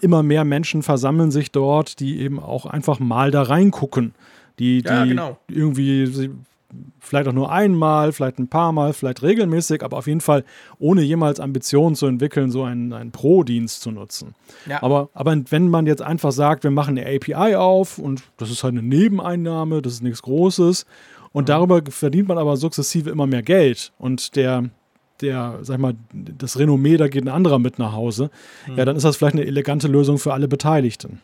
[0.00, 4.14] immer mehr Menschen versammeln sich dort, die eben auch einfach mal da reingucken.
[4.58, 5.38] Die, die Ja, genau.
[5.48, 6.30] irgendwie
[7.00, 10.44] vielleicht auch nur einmal, vielleicht ein paar Mal, vielleicht regelmäßig, aber auf jeden Fall
[10.78, 14.34] ohne jemals Ambitionen zu entwickeln, so einen, einen Pro-Dienst zu nutzen.
[14.66, 14.82] Ja.
[14.82, 18.64] Aber, aber wenn man jetzt einfach sagt, wir machen eine API auf und das ist
[18.64, 20.84] halt eine Nebeneinnahme, das ist nichts Großes
[21.32, 24.64] und darüber verdient man aber sukzessive immer mehr Geld und der,
[25.22, 28.30] der, sag ich mal, das Renommee, da geht ein anderer mit nach Hause,
[28.76, 31.20] ja, dann ist das vielleicht eine elegante Lösung für alle Beteiligten.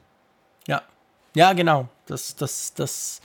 [0.67, 0.83] Ja,
[1.35, 1.89] ja, genau.
[2.07, 3.21] Das, das, das,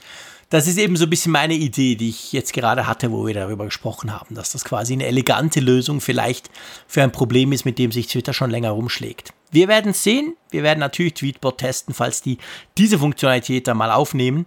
[0.50, 3.34] das ist eben so ein bisschen meine Idee, die ich jetzt gerade hatte, wo wir
[3.34, 6.50] darüber gesprochen haben, dass das quasi eine elegante Lösung vielleicht
[6.88, 9.32] für ein Problem ist, mit dem sich Twitter schon länger rumschlägt.
[9.52, 10.36] Wir werden es sehen.
[10.50, 12.38] Wir werden natürlich Tweetbot testen, falls die
[12.78, 14.46] diese Funktionalität dann mal aufnehmen.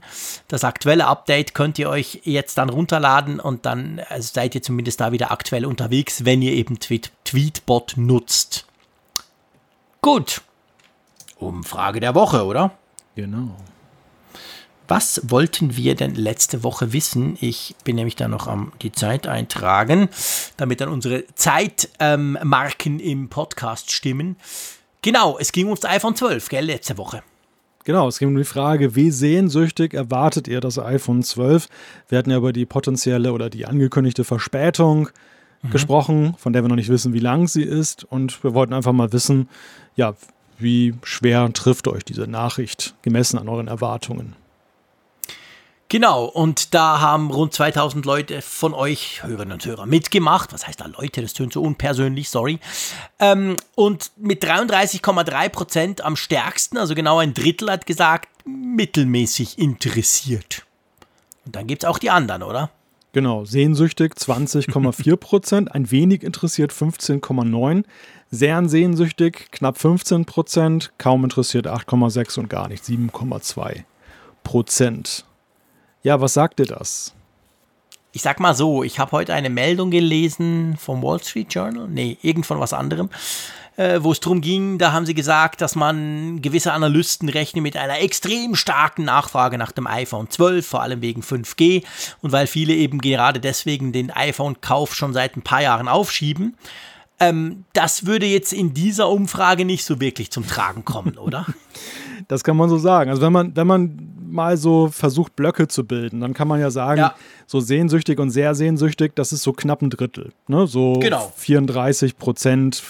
[0.49, 4.99] Das aktuelle Update könnt ihr euch jetzt dann runterladen und dann also seid ihr zumindest
[4.99, 8.65] da wieder aktuell unterwegs, wenn ihr eben Tweet, Tweetbot nutzt.
[10.01, 10.41] Gut.
[11.37, 12.71] Umfrage der Woche, oder?
[13.15, 13.55] Genau.
[14.95, 17.35] Was wollten wir denn letzte Woche wissen?
[17.41, 20.07] Ich bin nämlich da noch am die Zeit eintragen,
[20.55, 24.35] damit dann unsere Zeitmarken ähm, im Podcast stimmen.
[25.01, 27.23] Genau, es ging ums iPhone 12, gell, letzte Woche.
[27.85, 31.69] Genau, es ging um die Frage, wie sehnsüchtig erwartet ihr das iPhone 12?
[32.09, 35.09] Wir hatten ja über die potenzielle oder die angekündigte Verspätung
[35.71, 38.03] gesprochen, von der wir noch nicht wissen, wie lang sie ist.
[38.03, 39.49] Und wir wollten einfach mal wissen,
[39.95, 40.13] ja,
[40.59, 44.35] wie schwer trifft euch diese Nachricht gemessen an euren Erwartungen?
[45.93, 50.51] Genau, und da haben rund 2000 Leute von euch, Hörerinnen und Hörer, mitgemacht.
[50.51, 51.21] Was heißt da Leute?
[51.21, 52.57] Das tönt so unpersönlich, sorry.
[53.19, 60.65] Ähm, und mit 33,3 Prozent am stärksten, also genau ein Drittel hat gesagt, mittelmäßig interessiert.
[61.45, 62.71] Und dann gibt es auch die anderen, oder?
[63.11, 67.83] Genau, sehnsüchtig 20,4 Prozent, ein wenig interessiert 15,9%,
[68.31, 73.83] sehr sehnsüchtig knapp 15 Prozent, kaum interessiert 8,6 und gar nicht 7,2
[74.43, 75.25] Prozent.
[76.03, 77.13] Ja, was sagt dir das?
[78.11, 82.17] Ich sag mal so, ich habe heute eine Meldung gelesen vom Wall Street Journal, nee,
[82.21, 83.09] irgend von was anderem,
[83.77, 87.77] äh, wo es darum ging, da haben sie gesagt, dass man gewisse Analysten rechnen mit
[87.77, 91.83] einer extrem starken Nachfrage nach dem iPhone 12, vor allem wegen 5G
[92.21, 96.57] und weil viele eben gerade deswegen den iPhone-Kauf schon seit ein paar Jahren aufschieben.
[97.19, 101.45] Ähm, das würde jetzt in dieser Umfrage nicht so wirklich zum Tragen kommen, oder?
[102.29, 103.09] Das kann man so sagen.
[103.09, 106.71] Also wenn man, wenn man mal so versucht, Blöcke zu bilden, dann kann man ja
[106.71, 107.15] sagen, Ja.
[107.47, 110.31] so sehnsüchtig und sehr sehnsüchtig, das ist so knapp ein Drittel.
[110.47, 110.67] Ne?
[110.67, 111.31] So Genau.
[111.37, 112.83] 34 Prozent,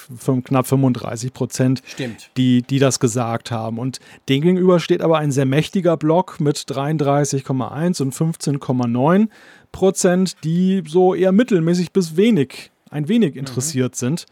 [0.46, 2.32] knapp 35 Prozent, Stimmt.
[2.38, 3.78] die, die das gesagt haben.
[3.78, 4.00] Und
[4.30, 9.28] dem gegenüber steht aber ein sehr mächtiger Block mit 33,1 und 15,9
[9.72, 14.26] Prozent, die so eher mittelmäßig bis wenig, ein wenig interessiert sind.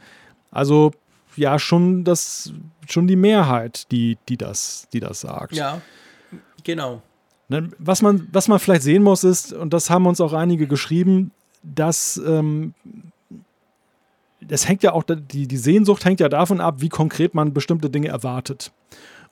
[0.51, 0.91] Also
[1.35, 2.51] ja, schon das,
[2.89, 5.53] schon die Mehrheit, die, die, das, die das sagt.
[5.53, 5.81] Ja,
[6.63, 7.01] genau.
[7.49, 10.67] Ne, Was man, was man vielleicht sehen muss, ist, und das haben uns auch einige
[10.67, 11.31] geschrieben,
[11.63, 12.73] dass ähm,
[14.41, 17.89] das hängt ja auch, die, die Sehnsucht hängt ja davon ab, wie konkret man bestimmte
[17.89, 18.71] Dinge erwartet.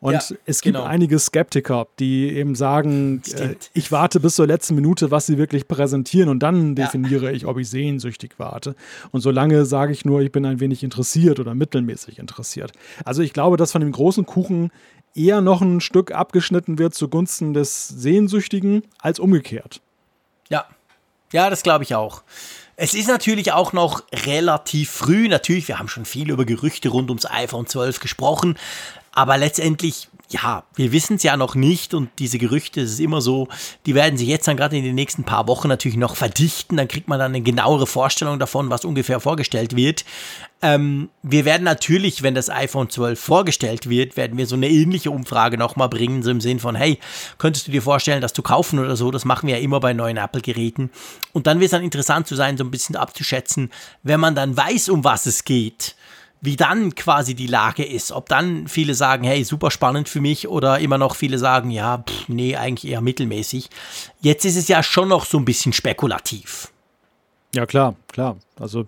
[0.01, 0.85] Und Ja, es gibt genau.
[0.88, 5.68] einige Skeptiker, die eben sagen, äh, ich warte bis zur letzten Minute, was sie wirklich
[5.68, 6.85] präsentieren und dann Ja.
[6.85, 8.76] definiere ich, ob ich sehnsüchtig warte.
[9.11, 12.72] Und solange sage ich nur, ich bin ein wenig interessiert oder mittelmäßig interessiert.
[13.03, 14.72] Also ich glaube, dass von dem großen Kuchen
[15.15, 19.81] eher noch ein Stück abgeschnitten wird zugunsten des Sehnsüchtigen als umgekehrt.
[20.49, 20.65] Ja,
[21.31, 22.23] ja, das glaube ich auch.
[22.76, 25.27] Es ist natürlich auch noch relativ früh.
[25.27, 28.57] Natürlich, wir haben schon viel über Gerüchte rund ums iPhone 12 gesprochen.
[29.11, 31.93] Aber letztendlich, ja, wir wissen es ja noch nicht.
[31.93, 33.47] Und diese Gerüchte, es ist immer so,
[33.85, 36.77] die werden sich jetzt dann gerade in den nächsten paar Wochen natürlich noch verdichten.
[36.77, 40.06] Dann kriegt man dann eine genauere Vorstellung davon, was ungefähr vorgestellt wird.
[40.61, 45.10] Ähm, wir werden natürlich, wenn das iPhone 12 vorgestellt wird, werden wir so eine ähnliche
[45.10, 46.99] Umfrage nochmal bringen, so im Sinn von, hey,
[47.38, 49.10] könntest du dir vorstellen, das zu kaufen oder so?
[49.10, 50.91] Das machen wir ja immer bei neuen Apple-Geräten.
[51.31, 53.72] Und dann wird es dann interessant zu sein, so ein bisschen abzuschätzen,
[54.03, 55.95] wenn man dann weiß, um was es geht,
[56.41, 58.11] wie dann quasi die Lage ist.
[58.11, 61.99] Ob dann viele sagen, hey, super spannend für mich oder immer noch viele sagen, ja,
[61.99, 63.70] pff, nee, eigentlich eher mittelmäßig.
[64.22, 66.72] Jetzt ist es ja schon noch so ein bisschen spekulativ.
[67.53, 68.38] Ja, klar, klar.
[68.60, 68.88] Also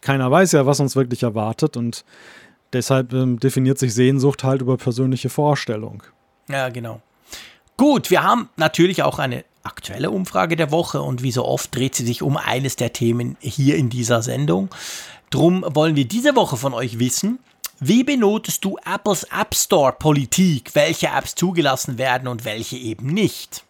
[0.00, 2.04] keiner weiß ja, was uns wirklich erwartet und
[2.72, 6.02] deshalb ähm, definiert sich Sehnsucht halt über persönliche Vorstellung.
[6.48, 7.00] Ja, genau.
[7.76, 11.94] Gut, wir haben natürlich auch eine aktuelle Umfrage der Woche und wie so oft dreht
[11.94, 14.70] sie sich um eines der Themen hier in dieser Sendung.
[15.30, 17.38] Drum wollen wir diese Woche von euch wissen,
[17.80, 23.64] wie benotest du Apples App Store Politik, welche Apps zugelassen werden und welche eben nicht?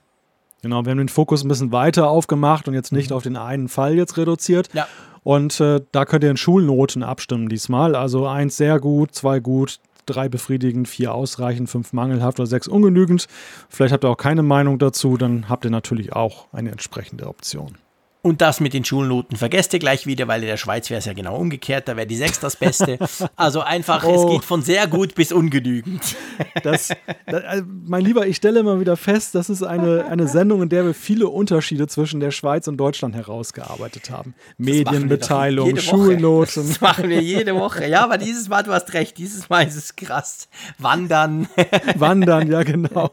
[0.62, 3.68] Genau, wir haben den Fokus ein bisschen weiter aufgemacht und jetzt nicht auf den einen
[3.68, 4.68] Fall jetzt reduziert.
[4.74, 4.86] Ja.
[5.22, 7.96] Und äh, da könnt ihr in Schulnoten abstimmen diesmal.
[7.96, 13.26] Also eins sehr gut, zwei gut, drei befriedigend, vier ausreichend, fünf mangelhaft oder sechs ungenügend.
[13.68, 17.76] Vielleicht habt ihr auch keine Meinung dazu, dann habt ihr natürlich auch eine entsprechende Option.
[18.22, 21.04] Und das mit den Schulnoten vergesst ihr gleich wieder, weil in der Schweiz wäre es
[21.04, 22.98] ja genau umgekehrt, da wäre die 6 das Beste.
[23.36, 24.30] Also einfach, es Oh.
[24.30, 26.02] geht von sehr gut bis ungenügend.
[26.62, 26.88] Das,
[27.26, 30.68] das, äh, mein Lieber, ich stelle immer wieder fest, das ist eine, eine Sendung, in
[30.68, 34.34] der wir viele Unterschiede zwischen der Schweiz und Deutschland herausgearbeitet haben.
[34.58, 35.76] Medienbeteiligung.
[35.76, 36.66] Schulnoten.
[36.68, 37.86] Das machen wir jede Woche.
[37.86, 40.48] Ja, aber dieses Mal, du hast recht, dieses Mal ist es krass.
[40.78, 41.46] Wandern.
[41.96, 43.10] Wandern, ja genau.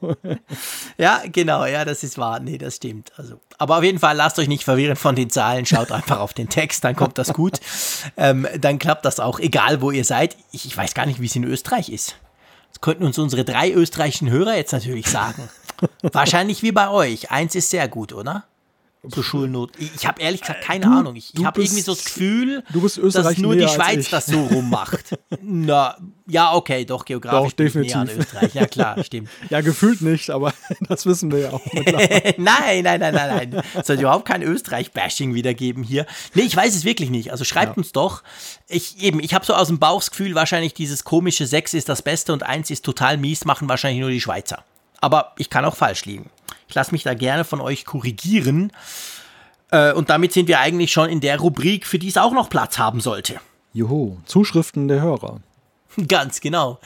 [0.98, 2.40] Ja, genau, ja, das ist wahr.
[2.40, 3.12] Nee, das stimmt.
[3.18, 5.68] Also, aber auf jeden Fall lasst euch nicht verwirren von den Zahlen.
[5.68, 7.60] Schaut einfach auf den Text, dann kommt das gut.
[8.18, 10.36] Ähm, dann klappt das auch, egal wo ihr seid.
[10.52, 12.16] Ich, ich weiß gar nicht, wie es in Österreich ist.
[12.72, 15.50] Das könnten uns unsere drei österreichischen Hörer jetzt natürlich sagen.
[16.02, 17.30] Wahrscheinlich wie bei euch.
[17.30, 18.46] Eins ist sehr gut, oder?
[19.10, 19.72] Zur Schulnot.
[19.80, 21.16] Ich, habe ehrlich gesagt keine Du- Ahnung.
[21.18, 22.64] Ich, ich habe irgendwie so das Gefühl,
[23.12, 25.18] dass nur die Schweiz das so rummacht.
[25.42, 28.18] Na, ja, okay, doch, geografisch Doch, ich näher an definitiv.
[28.34, 28.54] Österreich.
[28.54, 29.30] Ja, klar, stimmt.
[29.50, 30.54] Ja, gefühlt nicht, aber
[30.88, 33.12] das wissen wir ja auch nein, nein, nein, nein,
[33.52, 33.64] nein.
[33.78, 36.06] Es soll überhaupt kein Österreich-Bashing wiedergeben hier.
[36.34, 37.32] Nee, ich weiß es wirklich nicht.
[37.32, 38.24] Also schreibt uns doch.
[38.70, 42.32] Ich eben, ich habe so aus dem Bauchsgefühl wahrscheinlich dieses komische 6 ist das Beste
[42.32, 44.64] und 1 ist total mies, machen wahrscheinlich nur die Schweizer.
[45.02, 46.30] Aber ich kann auch falsch liegen.
[46.68, 48.72] Ich lasse mich da gerne von euch korrigieren.
[49.72, 52.50] Äh, Und damit sind wir eigentlich schon in der Rubrik, für die es auch noch
[52.50, 53.40] Platz haben sollte.
[53.74, 55.42] Juhu, Zuschriften der Hörer.
[56.08, 56.80] Ganz genau.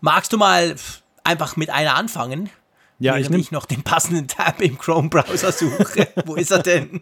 [0.00, 0.76] Magst du mal
[1.22, 2.50] einfach mit einer anfangen?
[2.98, 6.08] Ja, ich nehme ich noch den passenden Tab im Chrome-Browser suche.
[6.26, 7.00] Wo ist er denn?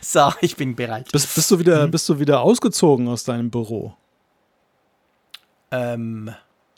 [0.00, 1.10] So, ich bin bereit.
[1.10, 3.96] bist, bist, du wieder, bist du wieder ausgezogen aus deinem Büro?
[5.70, 6.32] Ähm,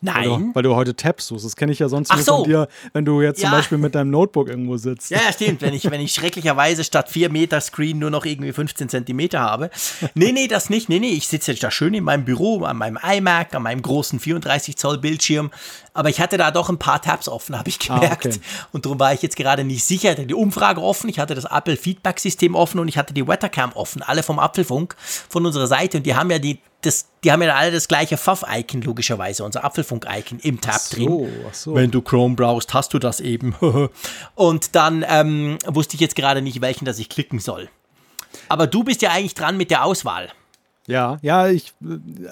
[0.04, 0.50] Weil du, nein.
[0.54, 1.44] weil du heute Tabs suchst.
[1.44, 2.34] Das kenne ich ja sonst Ach nur so.
[2.38, 3.56] von dir, wenn du jetzt zum Ja.
[3.56, 5.10] Beispiel mit deinem Notebook irgendwo sitzt.
[5.10, 5.62] Ja, ja, stimmt.
[5.62, 9.70] Wenn ich, wenn ich schrecklicherweise statt 4 Meter Screen nur noch irgendwie 15 Zentimeter habe.
[10.14, 10.88] Nee, nee, das nicht.
[10.88, 13.82] Nee, nee, ich sitze jetzt da schön in meinem Büro, an meinem iMac, an meinem
[13.82, 15.50] großen 34 Zoll Bildschirm.
[15.94, 18.26] Aber ich hatte da doch ein paar Tabs offen, habe ich Ah, gemerkt.
[18.26, 18.40] okay.
[18.72, 20.10] Und darum war ich jetzt gerade nicht sicher.
[20.10, 23.14] Ich hatte die Umfrage offen, ich hatte das Apple Feedback System offen und ich hatte
[23.14, 24.02] die Wettercam offen.
[24.02, 24.96] Alle vom Apfelfunk
[25.28, 25.98] von unserer Seite.
[25.98, 29.64] Und die haben ja die, das, die haben ja alle das gleiche Pfaff-Icon, logischerweise, unser
[29.64, 31.08] Apfelfunk-Icon im Tab drin.
[31.08, 31.74] So, ach so.
[31.74, 33.54] Wenn du Chrome browst, hast du das eben.
[34.34, 37.68] und dann ähm, wusste ich jetzt gerade nicht, welchen das ich klicken soll.
[38.48, 40.30] Aber du bist ja eigentlich dran mit der Auswahl.
[40.86, 41.72] Ja, ja, ich,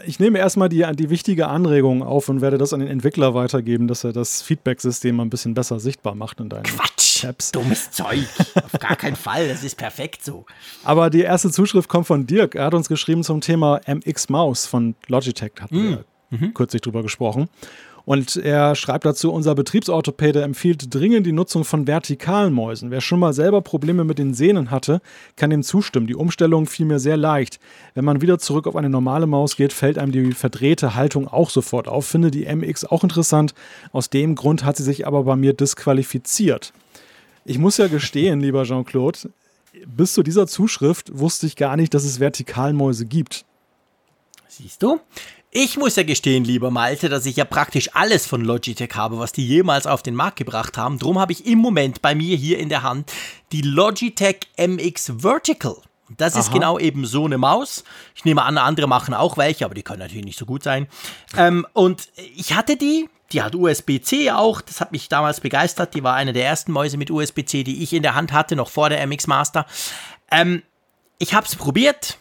[0.04, 3.88] ich nehme erstmal die, die wichtige Anregung auf und werde das an den Entwickler weitergeben,
[3.88, 7.11] dass er das Feedback-System ein bisschen besser sichtbar macht in deinen Quatsch!
[7.22, 7.52] Tabs.
[7.52, 8.26] Dummes Zeug.
[8.54, 9.48] Auf gar keinen Fall.
[9.48, 10.44] Das ist perfekt so.
[10.82, 12.56] Aber die erste Zuschrift kommt von Dirk.
[12.56, 17.48] Er hat uns geschrieben zum Thema MX Maus von Logitech, hatten wir kürzlich drüber gesprochen.
[18.04, 22.90] Und er schreibt dazu, unser Betriebsorthopäde empfiehlt dringend die Nutzung von vertikalen Mäusen.
[22.90, 25.00] Wer schon mal selber Probleme mit den Sehnen hatte,
[25.36, 26.08] kann dem zustimmen.
[26.08, 27.60] Die Umstellung fiel mir sehr leicht.
[27.94, 31.50] Wenn man wieder zurück auf eine normale Maus geht, fällt einem die verdrehte Haltung auch
[31.50, 32.06] sofort auf.
[32.06, 33.54] Finde die MX auch interessant.
[33.92, 36.72] Aus dem Grund hat sie sich aber bei mir disqualifiziert.
[37.44, 39.30] Ich muss ja gestehen, lieber Jean-Claude,
[39.86, 43.44] bis zu dieser Zuschrift wusste ich gar nicht, dass es Vertikalmäuse gibt.
[44.46, 45.00] Siehst du?
[45.50, 49.32] Ich muss ja gestehen, lieber Malte, dass ich ja praktisch alles von Logitech habe, was
[49.32, 50.98] die jemals auf den Markt gebracht haben.
[50.98, 53.12] Drum habe ich im Moment bei mir hier in der Hand
[53.50, 55.76] die Logitech MX Vertical.
[56.16, 56.54] Das ist Aha.
[56.54, 57.84] genau eben so eine Maus.
[58.14, 60.86] Ich nehme an, andere machen auch welche, aber die können natürlich nicht so gut sein.
[61.36, 65.94] Ähm, und ich hatte die, die hat USB-C auch, das hat mich damals begeistert.
[65.94, 68.68] Die war eine der ersten Mäuse mit USB-C, die ich in der Hand hatte, noch
[68.68, 69.66] vor der MX Master.
[70.30, 70.62] Ähm,
[71.18, 72.18] ich habe es probiert,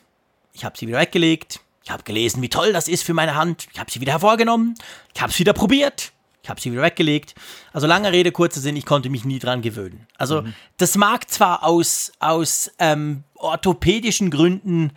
[0.53, 3.67] ich habe sie wieder weggelegt, ich habe gelesen, wie toll das ist für meine Hand,
[3.73, 4.75] ich habe sie wieder hervorgenommen,
[5.13, 6.11] ich habe es wieder probiert,
[6.43, 7.35] ich habe sie wieder weggelegt.
[7.73, 10.07] Also lange Rede, kurzer Sinn, ich konnte mich nie dran gewöhnen.
[10.17, 10.43] Also
[10.77, 14.91] das mag zwar aus, aus ähm, orthopädischen Gründen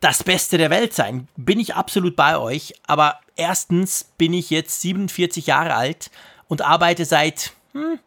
[0.00, 4.80] das Beste der Welt sein, bin ich absolut bei euch, aber erstens bin ich jetzt
[4.80, 6.10] 47 Jahre alt
[6.48, 7.98] und arbeite seit hm,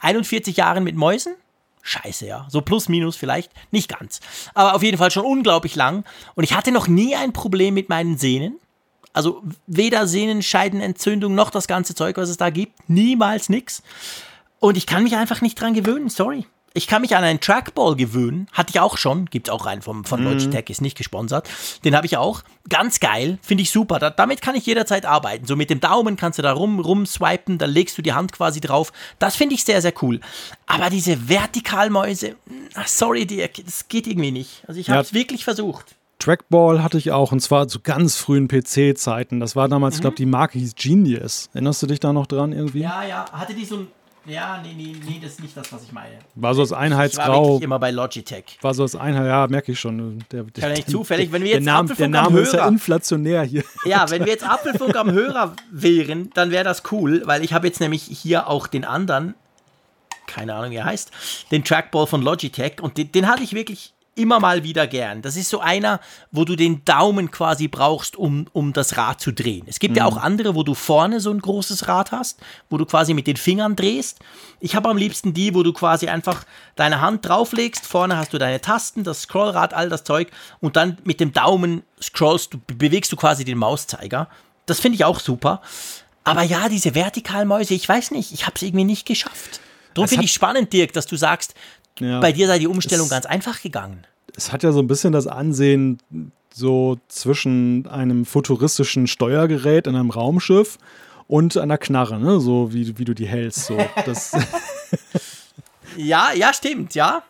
[0.00, 1.34] 41 Jahren mit Mäusen.
[1.82, 2.46] Scheiße, ja.
[2.48, 3.50] So plus, minus vielleicht.
[3.72, 4.20] Nicht ganz.
[4.54, 6.04] Aber auf jeden Fall schon unglaublich lang.
[6.34, 8.58] Und ich hatte noch nie ein Problem mit meinen Sehnen.
[9.12, 12.88] Also weder Sehnenscheidenentzündung noch das ganze Zeug, was es da gibt.
[12.88, 13.82] Niemals nix.
[14.60, 16.08] Und ich kann mich einfach nicht dran gewöhnen.
[16.08, 16.46] Sorry.
[16.74, 18.46] Ich kann mich an einen Trackball gewöhnen.
[18.52, 19.26] Hatte ich auch schon.
[19.26, 21.48] Gibt auch einen vom, von Logitech, ist nicht gesponsert.
[21.84, 22.42] Den habe ich auch.
[22.68, 23.38] Ganz geil.
[23.42, 23.98] Finde ich super.
[23.98, 25.46] Da, damit kann ich jederzeit arbeiten.
[25.46, 28.60] So mit dem Daumen kannst du da rum, rumswipen, dann legst du die Hand quasi
[28.60, 28.92] drauf.
[29.18, 30.20] Das finde ich sehr, sehr cool.
[30.66, 32.36] Aber diese Vertikalmäuse,
[32.86, 34.62] sorry, Dirk, das geht irgendwie nicht.
[34.66, 34.94] Also ich Ja.
[34.94, 35.96] habe es wirklich versucht.
[36.18, 39.40] Trackball hatte ich auch und zwar zu ganz frühen PC-Zeiten.
[39.40, 41.50] Das war damals, ich glaube, die Marke hieß Genius.
[41.52, 42.80] Erinnerst du dich da noch dran irgendwie?
[42.82, 43.24] Ja, ja.
[43.32, 43.88] Hatte die so ein.
[44.24, 46.14] Ja, nee, nee, nee, das ist nicht das, was ich meine.
[46.36, 47.44] War so das Ich war Einheitsgrau.
[47.46, 48.58] wirklich immer bei Logitech.
[48.60, 50.24] War so das Einheit, ja, merke ich schon.
[50.30, 52.52] Der, der, Ja, nicht zufällig, wenn wir der jetzt Name, der Apfelfunk am Name ist
[52.52, 53.64] ja Hörer- inflationär hier.
[53.84, 57.66] Ja, wenn wir jetzt Apfelfunk am Hörer wären, dann wäre das cool, weil ich habe
[57.66, 59.34] jetzt nämlich hier auch den anderen,
[60.28, 61.10] keine Ahnung, wie er heißt,
[61.50, 65.22] den Trackball von Logitech und den, den hatte ich wirklich immer mal wieder gern.
[65.22, 69.32] Das ist so einer, wo du den Daumen quasi brauchst, um, um das Rad zu
[69.32, 69.64] drehen.
[69.66, 72.84] Es gibt ja auch andere, wo du vorne so ein großes Rad hast, wo du
[72.84, 74.18] quasi mit den Fingern drehst.
[74.60, 76.44] Ich habe am liebsten die, wo du quasi einfach
[76.76, 80.30] deine Hand drauflegst, vorne hast du deine Tasten, das Scrollrad, all das Zeug
[80.60, 84.28] und dann mit dem Daumen scrollst du, bewegst du quasi den Mauszeiger.
[84.66, 85.62] Das finde ich auch super.
[86.24, 89.60] Aber ja, diese Vertikalmäuse, ich weiß nicht, ich habe es irgendwie nicht geschafft.
[89.94, 91.54] Darum finde ich spannend, Dirk, dass du sagst,
[92.00, 92.20] Ja.
[92.20, 94.04] bei dir sei die Umstellung Es- ganz einfach gegangen.
[94.36, 95.98] Es hat ja so ein bisschen das Ansehen
[96.54, 100.78] so zwischen einem futuristischen Steuergerät in einem Raumschiff
[101.28, 102.40] und einer Knarre, ne?
[102.40, 103.66] so wie, wie du die hältst.
[103.66, 103.78] So.
[105.96, 107.22] Ja, ja, stimmt, ja.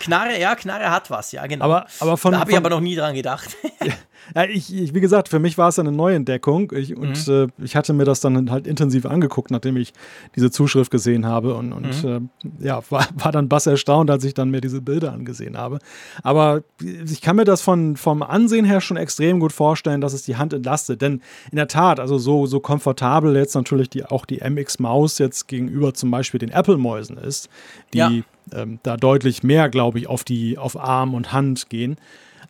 [0.00, 1.64] Knarre, ja, Knarre hat was, ja, genau.
[1.64, 3.56] aber, aber von, da habe ich aber noch nie dran gedacht.
[4.34, 6.72] Ja, ich, ich, wie gesagt, für mich war es eine Neuentdeckung.
[6.74, 7.32] Ich, und Mhm.
[7.58, 9.92] äh, ich hatte mir das dann halt intensiv angeguckt, nachdem ich
[10.34, 11.54] diese Zuschrift gesehen habe.
[11.54, 12.30] Und, und Mhm.
[12.60, 15.78] äh, ja, war, war dann bass erstaunt, als ich dann mir diese Bilder angesehen habe.
[16.22, 20.22] Aber ich kann mir das von, vom Ansehen her schon extrem gut vorstellen, dass es
[20.24, 21.02] die Hand entlastet.
[21.02, 21.20] Denn
[21.50, 25.94] in der Tat, also so, so komfortabel jetzt natürlich die, auch die MX-Maus jetzt gegenüber
[25.94, 27.48] zum Beispiel den Apple-Mäusen ist,
[27.92, 28.10] die Ja.
[28.52, 31.96] ähm, da deutlich mehr, glaube ich, auf die auf Arm und Hand gehen.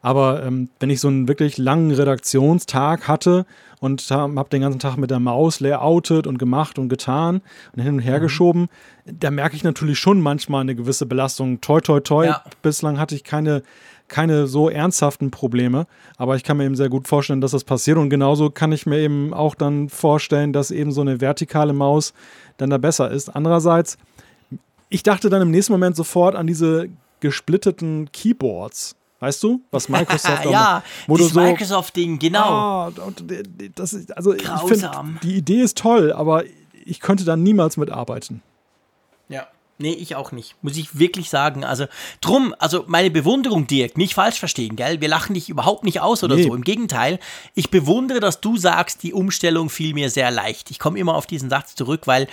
[0.06, 3.44] Aber ähm, wenn ich so einen wirklich langen Redaktionstag hatte
[3.80, 7.42] und habe den ganzen Tag mit der Maus layoutet und gemacht und getan
[7.74, 8.68] und hin und her geschoben,
[9.04, 11.60] da merke ich natürlich schon manchmal eine gewisse Belastung.
[11.60, 12.26] Toi, toi, toi.
[12.26, 12.44] Ja.
[12.62, 13.64] Bislang hatte ich keine,
[14.06, 15.88] keine so ernsthaften Probleme,
[16.18, 17.98] aber ich kann mir eben sehr gut vorstellen, dass das passiert.
[17.98, 22.14] Und genauso kann ich mir eben auch dann vorstellen, dass eben so eine vertikale Maus
[22.58, 23.34] dann da besser ist.
[23.34, 23.98] Andererseits,
[24.88, 28.95] ich dachte dann im nächsten Moment sofort an diese gesplitteten Keyboards.
[29.20, 32.88] Weißt du, was Microsoft auch ja, wo das du so Microsoft-Ding, genau.
[32.88, 33.24] Und
[33.74, 35.18] das ist, also ich finde, Grausam.
[35.22, 36.44] die Idee ist toll, aber
[36.84, 38.42] ich könnte da niemals mitarbeiten.
[39.28, 39.46] Ja.
[39.78, 40.54] Nee, ich auch nicht.
[40.62, 41.62] Muss ich wirklich sagen.
[41.64, 41.86] Also,
[42.22, 45.00] drum, also meine Bewunderung, Dirk, nicht falsch verstehen, gell?
[45.02, 46.44] Wir lachen dich überhaupt nicht aus oder Nee.
[46.44, 46.54] so.
[46.54, 47.18] Im Gegenteil,
[47.54, 50.70] ich bewundere, dass du sagst, die Umstellung fiel mir sehr leicht.
[50.70, 52.26] Ich komme immer auf diesen Satz zurück, weil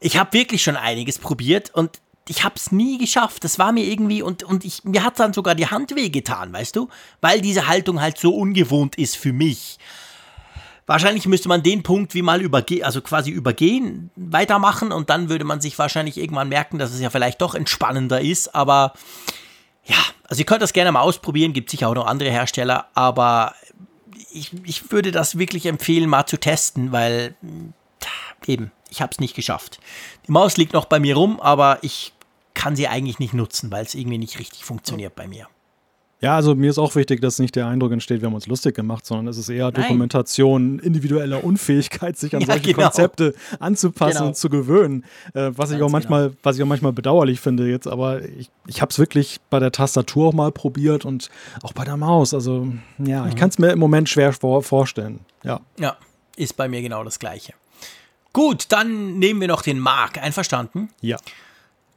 [0.00, 3.44] ich habe wirklich schon einiges probiert und ich habe es nie geschafft.
[3.44, 6.76] Das war mir irgendwie und, und ich, mir hat dann sogar die Hand wehgetan, weißt
[6.76, 6.88] du?
[7.20, 9.78] Weil diese Haltung halt so ungewohnt ist für mich.
[10.86, 15.44] Wahrscheinlich müsste man den Punkt wie mal übergehen, also quasi übergehen, weitermachen und dann würde
[15.44, 18.94] man sich wahrscheinlich irgendwann merken, dass es ja vielleicht doch entspannender ist, aber
[19.84, 23.54] ja, also ihr könnt das gerne mal ausprobieren, gibt sicher auch noch andere Hersteller, aber
[24.30, 27.72] ich, ich würde das wirklich empfehlen, mal zu testen, weil mh,
[28.46, 29.80] eben, ich habe es nicht geschafft.
[30.26, 32.14] Die Maus liegt noch bei mir rum, aber ich
[32.58, 35.46] kann sie eigentlich nicht nutzen, weil es irgendwie nicht richtig funktioniert bei mir.
[36.20, 38.74] Ja, also mir ist auch wichtig, dass nicht der Eindruck entsteht, wir haben uns lustig
[38.74, 42.88] gemacht, sondern es ist eher Dokumentation individueller Unfähigkeit, sich an ja, solche genau.
[42.88, 44.26] Konzepte anzupassen genau.
[44.26, 45.04] und zu gewöhnen.
[45.34, 46.40] Äh, was ich auch manchmal, genau.
[46.42, 49.70] was ich auch manchmal bedauerlich finde jetzt, aber ich, ich habe es wirklich bei der
[49.70, 51.30] Tastatur auch mal probiert und
[51.62, 52.34] auch bei der Maus.
[52.34, 52.66] Also
[52.98, 53.28] ja, mhm.
[53.28, 55.20] ich kann es mir im Moment schwer vor, vorstellen.
[55.44, 55.60] Ja.
[55.78, 55.96] Ja,
[56.34, 57.54] ist bei mir genau das Gleiche.
[58.32, 60.18] Gut, dann nehmen wir noch den Mark.
[60.20, 60.88] Einverstanden?
[61.00, 61.18] Ja.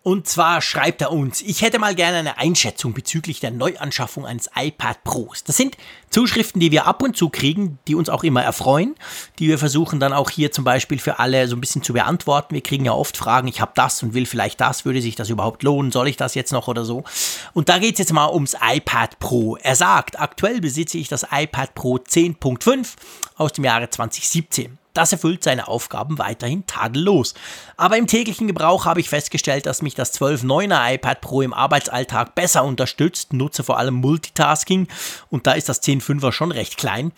[0.04, 4.50] Und zwar schreibt er uns, ich hätte mal gerne eine Einschätzung bezüglich der Neuanschaffung eines
[4.56, 5.44] iPad Pros.
[5.44, 5.78] Das sind
[6.10, 8.96] Zuschriften, die wir ab und zu kriegen, die uns auch immer erfreuen,
[9.38, 12.56] die wir versuchen dann auch hier zum Beispiel für alle so ein bisschen zu beantworten.
[12.56, 15.30] Wir kriegen ja oft Fragen, ich habe das und will vielleicht das, würde sich das
[15.30, 17.04] überhaupt lohnen, soll ich das jetzt noch oder so?
[17.54, 19.56] Und da geht es jetzt mal ums iPad Pro.
[19.58, 22.96] Er sagt, aktuell besitze ich das iPad Pro 10.5
[23.36, 24.81] aus dem Jahre 2017.
[24.94, 27.34] Das erfüllt seine Aufgaben weiterhin tadellos.
[27.78, 32.36] Aber im täglichen Gebrauch habe ich festgestellt, dass mich das 12.9er iPad Pro im Arbeitsalltag
[32.36, 34.88] besser unterstützt, nutze vor allem Multitasking
[35.30, 37.12] und da ist das 10.5er schon recht klein.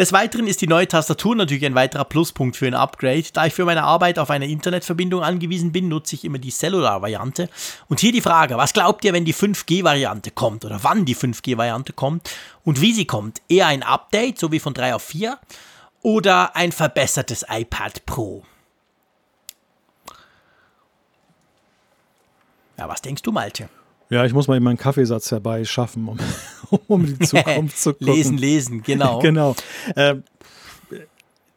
[0.00, 3.24] Des Weiteren ist die neue Tastatur natürlich ein weiterer Pluspunkt für ein Upgrade.
[3.34, 7.50] Da ich für meine Arbeit auf eine Internetverbindung angewiesen bin, nutze ich immer die Cellular-Variante.
[7.88, 11.92] Und hier die Frage, was glaubt ihr, wenn die 5G-Variante kommt oder wann die 5G-Variante
[11.92, 12.30] kommt
[12.64, 13.42] und wie sie kommt?
[13.48, 15.38] Eher ein Update, so wie von 3 auf 4?
[16.02, 18.42] Oder ein verbessertes iPad Pro?
[22.78, 23.68] Ja, was denkst du, Malte?
[24.08, 26.18] Ja, ich muss mal eben meinen Kaffeesatz herbeischaffen, um,
[26.88, 28.06] um die Zukunft zu gucken.
[28.06, 29.18] Lesen, lesen, genau.
[29.22, 29.54] genau.
[29.94, 30.16] Äh,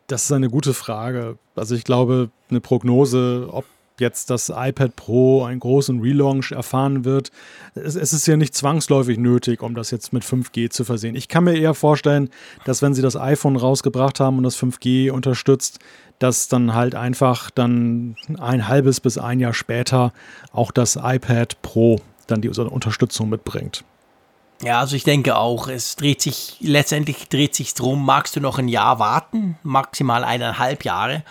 [0.07, 1.37] das ist eine gute Frage.
[1.55, 3.65] Also ich glaube, eine Prognose, ob
[3.99, 7.31] jetzt das iPad Pro einen großen Relaunch erfahren wird.
[7.75, 11.15] Es, es, ist ja nicht zwangsläufig nötig, um das jetzt mit 5G zu versehen.
[11.15, 12.29] Ich kann mir eher vorstellen,
[12.65, 15.79] dass wenn sie das iPhone rausgebracht haben und das 5G unterstützt,
[16.19, 20.13] dass dann halt einfach dann ein halbes bis ein Jahr später
[20.51, 23.83] auch das iPad Pro dann die Unterstützung mitbringt.
[24.61, 28.59] Ja, also ich denke auch, es dreht sich, letztendlich dreht sich drum, magst du noch
[28.59, 31.23] ein Jahr warten, maximal eineinhalb Jahre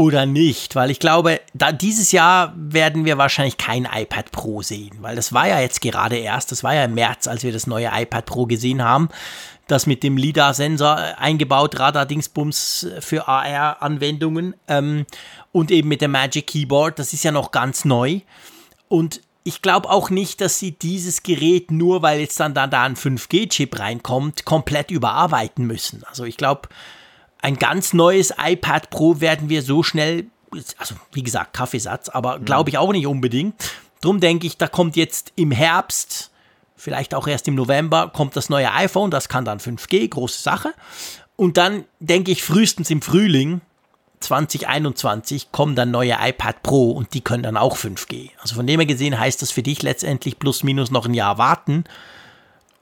[0.00, 4.96] oder nicht, weil ich glaube, da dieses Jahr werden wir wahrscheinlich kein iPad Pro sehen,
[5.02, 7.66] weil das war ja jetzt gerade erst, das war ja im März, als wir das
[7.66, 9.10] neue iPad Pro gesehen haben,
[9.66, 15.04] das mit dem LIDAR-Sensor eingebaut, Radar-Dingsbums für AR-Anwendungen ähm,
[15.52, 18.20] und eben mit dem Magic Keyboard, das ist ja noch ganz neu.
[18.88, 22.84] Und ich glaube auch nicht, dass sie dieses Gerät nur, weil jetzt dann da, da
[22.84, 26.04] ein 5G-Chip reinkommt, komplett überarbeiten müssen.
[26.08, 26.70] Also ich glaube,
[27.42, 30.26] ein ganz neues iPad Pro werden wir so schnell,
[30.78, 32.44] also wie gesagt, Kaffeesatz, aber mhm.
[32.44, 33.54] glaube ich auch nicht unbedingt.
[34.00, 36.30] Drum denke ich, da kommt jetzt im Herbst,
[36.76, 40.72] vielleicht auch erst im November, kommt das neue iPhone, das kann dann 5G, große Sache.
[41.36, 43.60] Und dann denke ich, frühestens im Frühling
[44.20, 48.30] 2021 kommen dann neue iPad Pro und die können dann auch 5G.
[48.40, 51.38] Also von dem her gesehen heißt das für dich letztendlich plus minus noch ein Jahr
[51.38, 51.84] warten.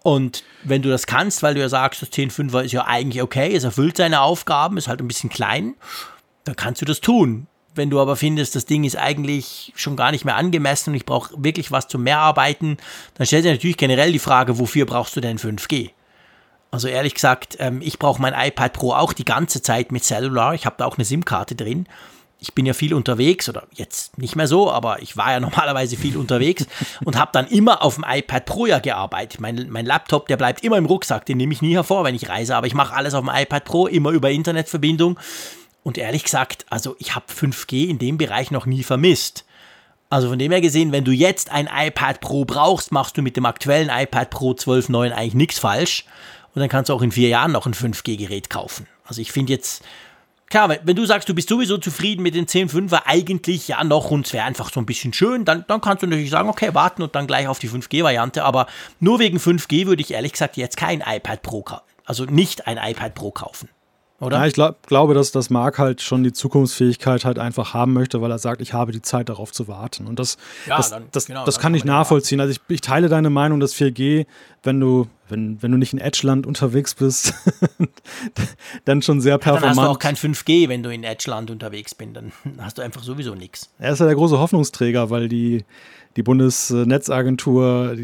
[0.09, 3.55] Und wenn du das kannst, weil du ja sagst, das 10.5er ist ja eigentlich okay,
[3.55, 5.75] es erfüllt seine Aufgaben, ist halt ein bisschen klein,
[6.45, 7.47] dann kannst du das tun.
[7.75, 11.05] Wenn du aber findest, das Ding ist eigentlich schon gar nicht mehr angemessen und ich
[11.05, 12.79] brauche wirklich was zum Mehrarbeiten,
[13.17, 15.91] dann stellt sich natürlich generell die Frage, wofür brauchst du denn 5G?
[16.71, 20.55] Also ehrlich gesagt, ähm, ich brauche mein iPad Pro auch die ganze Zeit mit Cellular.
[20.55, 21.87] Ich habe da auch eine SIM-Karte drin
[22.41, 25.97] ich bin ja viel unterwegs oder jetzt nicht mehr so, aber ich war ja normalerweise
[25.97, 26.67] viel unterwegs
[27.05, 29.41] und habe dann immer auf dem iPad Pro ja gearbeitet.
[29.41, 32.29] Mein, mein Laptop, der bleibt immer im Rucksack, den nehme ich nie hervor, wenn ich
[32.29, 35.19] reise, aber ich mache alles auf dem iPad Pro, immer über Internetverbindung.
[35.83, 39.45] Und ehrlich gesagt, also ich habe 5G in dem Bereich noch nie vermisst.
[40.11, 43.37] Also von dem her gesehen, wenn du jetzt ein iPad Pro brauchst, machst du mit
[43.37, 46.05] dem aktuellen iPad Pro 12.9 eigentlich nichts falsch.
[46.55, 48.87] Und dann kannst du auch in vier Jahren noch ein 5G-Gerät kaufen.
[49.05, 49.83] Also ich finde jetzt,
[50.51, 54.27] klar, wenn du sagst, du bist sowieso zufrieden mit den 10.5er, eigentlich ja noch und
[54.27, 57.03] es wäre einfach so ein bisschen schön, dann, dann kannst du natürlich sagen, okay, warten
[57.03, 58.67] und dann gleich auf die 5G-Variante, aber
[59.01, 61.65] nur wegen 5G würde ich ehrlich gesagt jetzt kein iPad Pro,
[62.05, 63.69] also nicht ein iPad Pro kaufen.
[64.21, 64.39] Oder?
[64.39, 68.21] Ja, ich glaub, glaube, dass das Mark halt schon die Zukunftsfähigkeit halt einfach haben möchte,
[68.21, 70.09] weil er sagt, ich habe die Zeit darauf zu warten.
[70.09, 72.41] Und das, ja, das, dann, das, genau, das kann ich nachvollziehen.
[72.41, 74.27] Also ich, ich, teile deine Meinung, dass 4G,
[74.69, 77.33] wenn du, wenn, wenn du nicht in Edgeland unterwegs bist,
[78.85, 79.79] dann schon sehr performant.
[79.79, 82.11] Dann hast du auch kein 5G, wenn du in Edgeland unterwegs bist.
[82.13, 83.73] Dann hast du einfach sowieso nichts.
[83.79, 85.65] Er ist ja der große Hoffnungsträger, weil die
[86.17, 87.97] die Bundesnetzagentur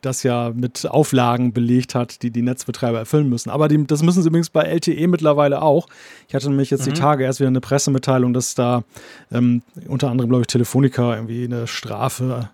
[0.00, 3.48] das ja mit Auflagen belegt hat, die die Netzbetreiber erfüllen müssen.
[3.48, 5.86] Aber die, das müssen sie übrigens bei LTE mittlerweile auch.
[6.26, 6.94] Ich hatte nämlich jetzt mhm.
[6.94, 8.82] die Tage erst wieder eine Pressemitteilung, dass da
[9.30, 12.50] ähm, unter anderem, glaube ich, Telefonica irgendwie eine Strafe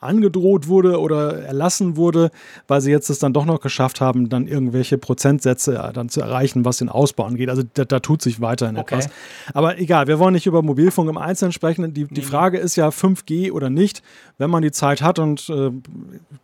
[0.00, 2.30] angedroht wurde oder erlassen wurde,
[2.68, 6.20] weil sie jetzt es dann doch noch geschafft haben, dann irgendwelche Prozentsätze äh, dann zu
[6.20, 7.48] erreichen, was den Ausbau angeht.
[7.48, 8.96] Also da, da tut sich weiterhin okay.
[8.96, 9.10] etwas.
[9.54, 11.94] Aber egal, wir wollen nicht über Mobilfunk im Einzelnen sprechen.
[11.94, 14.02] Die, die Frage ist ja 5G oder nicht.
[14.38, 15.70] Wenn man die Zeit hat und äh,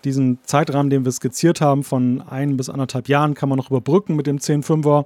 [0.04, 4.16] diesen Zeitrahmen, den wir skizziert haben, von ein bis anderthalb Jahren, kann man noch überbrücken
[4.16, 5.04] mit dem 10.5er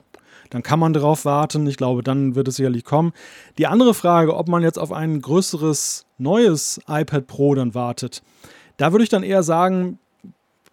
[0.50, 1.66] dann kann man darauf warten.
[1.66, 3.12] Ich glaube, dann wird es sicherlich kommen.
[3.58, 8.22] Die andere Frage, ob man jetzt auf ein größeres neues iPad Pro dann wartet,
[8.76, 9.98] da würde ich dann eher sagen,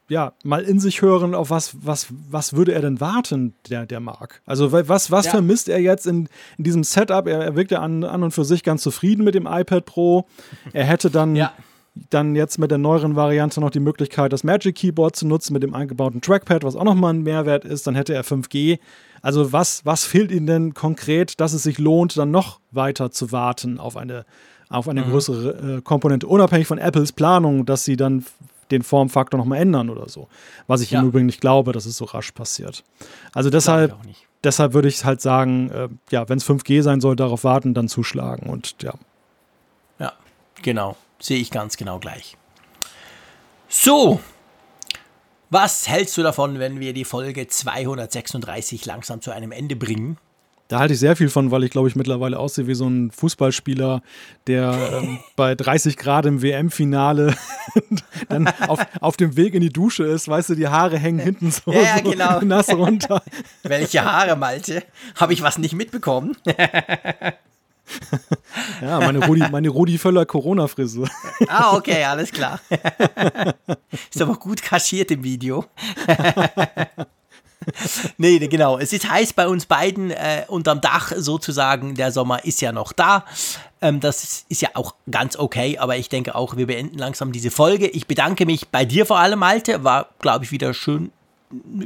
[0.09, 3.99] ja, mal in sich hören, auf was, was, was würde er denn warten, der, der
[3.99, 4.41] Marc?
[4.45, 5.31] Also was, was ja.
[5.31, 6.27] vermisst er jetzt in,
[6.57, 7.25] in diesem Setup?
[7.27, 10.25] Er, er wirkt ja an, an und für sich ganz zufrieden mit dem iPad Pro.
[10.73, 11.51] Er hätte dann, ja.
[12.09, 15.63] dann jetzt mit der neueren Variante noch die Möglichkeit, das Magic Keyboard zu nutzen mit
[15.63, 17.87] dem eingebauten Trackpad, was auch nochmal ein Mehrwert ist.
[17.87, 18.79] Dann hätte er 5G.
[19.23, 23.31] Also was, was fehlt Ihnen denn konkret, dass es sich lohnt, dann noch weiter zu
[23.31, 24.25] warten auf eine,
[24.69, 25.11] auf eine mhm.
[25.11, 28.25] größere äh, Komponente, unabhängig von Apples Planung, dass sie dann
[28.69, 30.27] den Formfaktor nochmal ändern oder so.
[30.67, 30.99] Was ich ja.
[30.99, 32.83] im Übrigen nicht glaube, dass es so rasch passiert.
[33.33, 33.95] Also deshalb,
[34.43, 37.87] deshalb würde ich halt sagen, äh, ja, wenn es 5G sein soll, darauf warten, dann
[37.87, 38.93] zuschlagen und ja.
[39.99, 40.11] Ja,
[40.61, 40.97] genau.
[41.19, 42.35] Sehe ich ganz genau gleich.
[43.69, 44.19] So,
[45.53, 50.17] was hältst du davon, wenn wir die Folge 236 langsam zu einem Ende bringen?
[50.67, 53.11] Da halte ich sehr viel von, weil ich glaube ich mittlerweile aussehe wie so ein
[53.11, 54.01] Fußballspieler,
[54.47, 57.35] der ähm, bei 30 Grad im WM-Finale
[58.29, 61.51] dann auf, auf dem Weg in die Dusche ist, weißt du, die Haare hängen hinten
[61.51, 62.41] so, ja, so genau.
[62.41, 63.21] nass runter.
[63.61, 64.83] Welche Haare, Malte?
[65.15, 66.35] Habe ich was nicht mitbekommen?
[68.81, 71.09] Ja, meine Rudi, meine Rudi Völler Corona-Frisur.
[71.47, 72.59] ah, okay, alles klar.
[74.11, 75.65] Ist aber gut kaschiert im Video.
[78.17, 78.77] nee, genau.
[78.77, 81.95] Es ist heiß bei uns beiden äh, unterm Dach sozusagen.
[81.95, 83.25] Der Sommer ist ja noch da.
[83.81, 87.31] Ähm, das ist, ist, ja auch ganz okay, aber ich denke auch, wir beenden langsam
[87.31, 87.87] diese Folge.
[87.87, 89.83] Ich bedanke mich bei dir vor allem, Malte.
[89.83, 91.11] War, glaube ich, wieder schön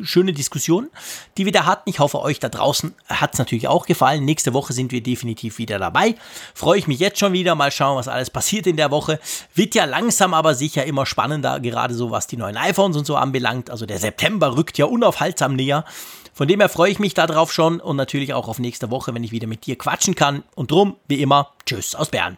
[0.04, 0.90] schöne Diskussion,
[1.38, 1.90] die wir da hatten.
[1.90, 4.26] Ich hoffe, euch da draußen hat es natürlich auch gefallen.
[4.26, 6.16] Nächste Woche sind wir definitiv wieder dabei.
[6.54, 7.56] Freue ich mich jetzt schon wieder.
[7.56, 9.20] Mal schauen, was alles passiert in der Woche.
[9.54, 13.16] Wird ja langsam, aber sicher immer spannender, gerade so was die neuen iPhones und so
[13.16, 13.70] anbelangt.
[13.70, 15.86] Also der September rückt ja unaufhaltsam näher.
[16.34, 19.24] Von dem her freue ich mich darauf schon und natürlich auch auf nächste Woche, wenn
[19.24, 20.44] ich wieder mit dir quatschen kann.
[20.54, 22.38] Und drum, wie immer, tschüss aus Bern.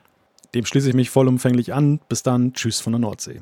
[0.54, 2.00] Dem schließe ich mich vollumfänglich an.
[2.08, 3.42] Bis dann, tschüss von der Nordsee.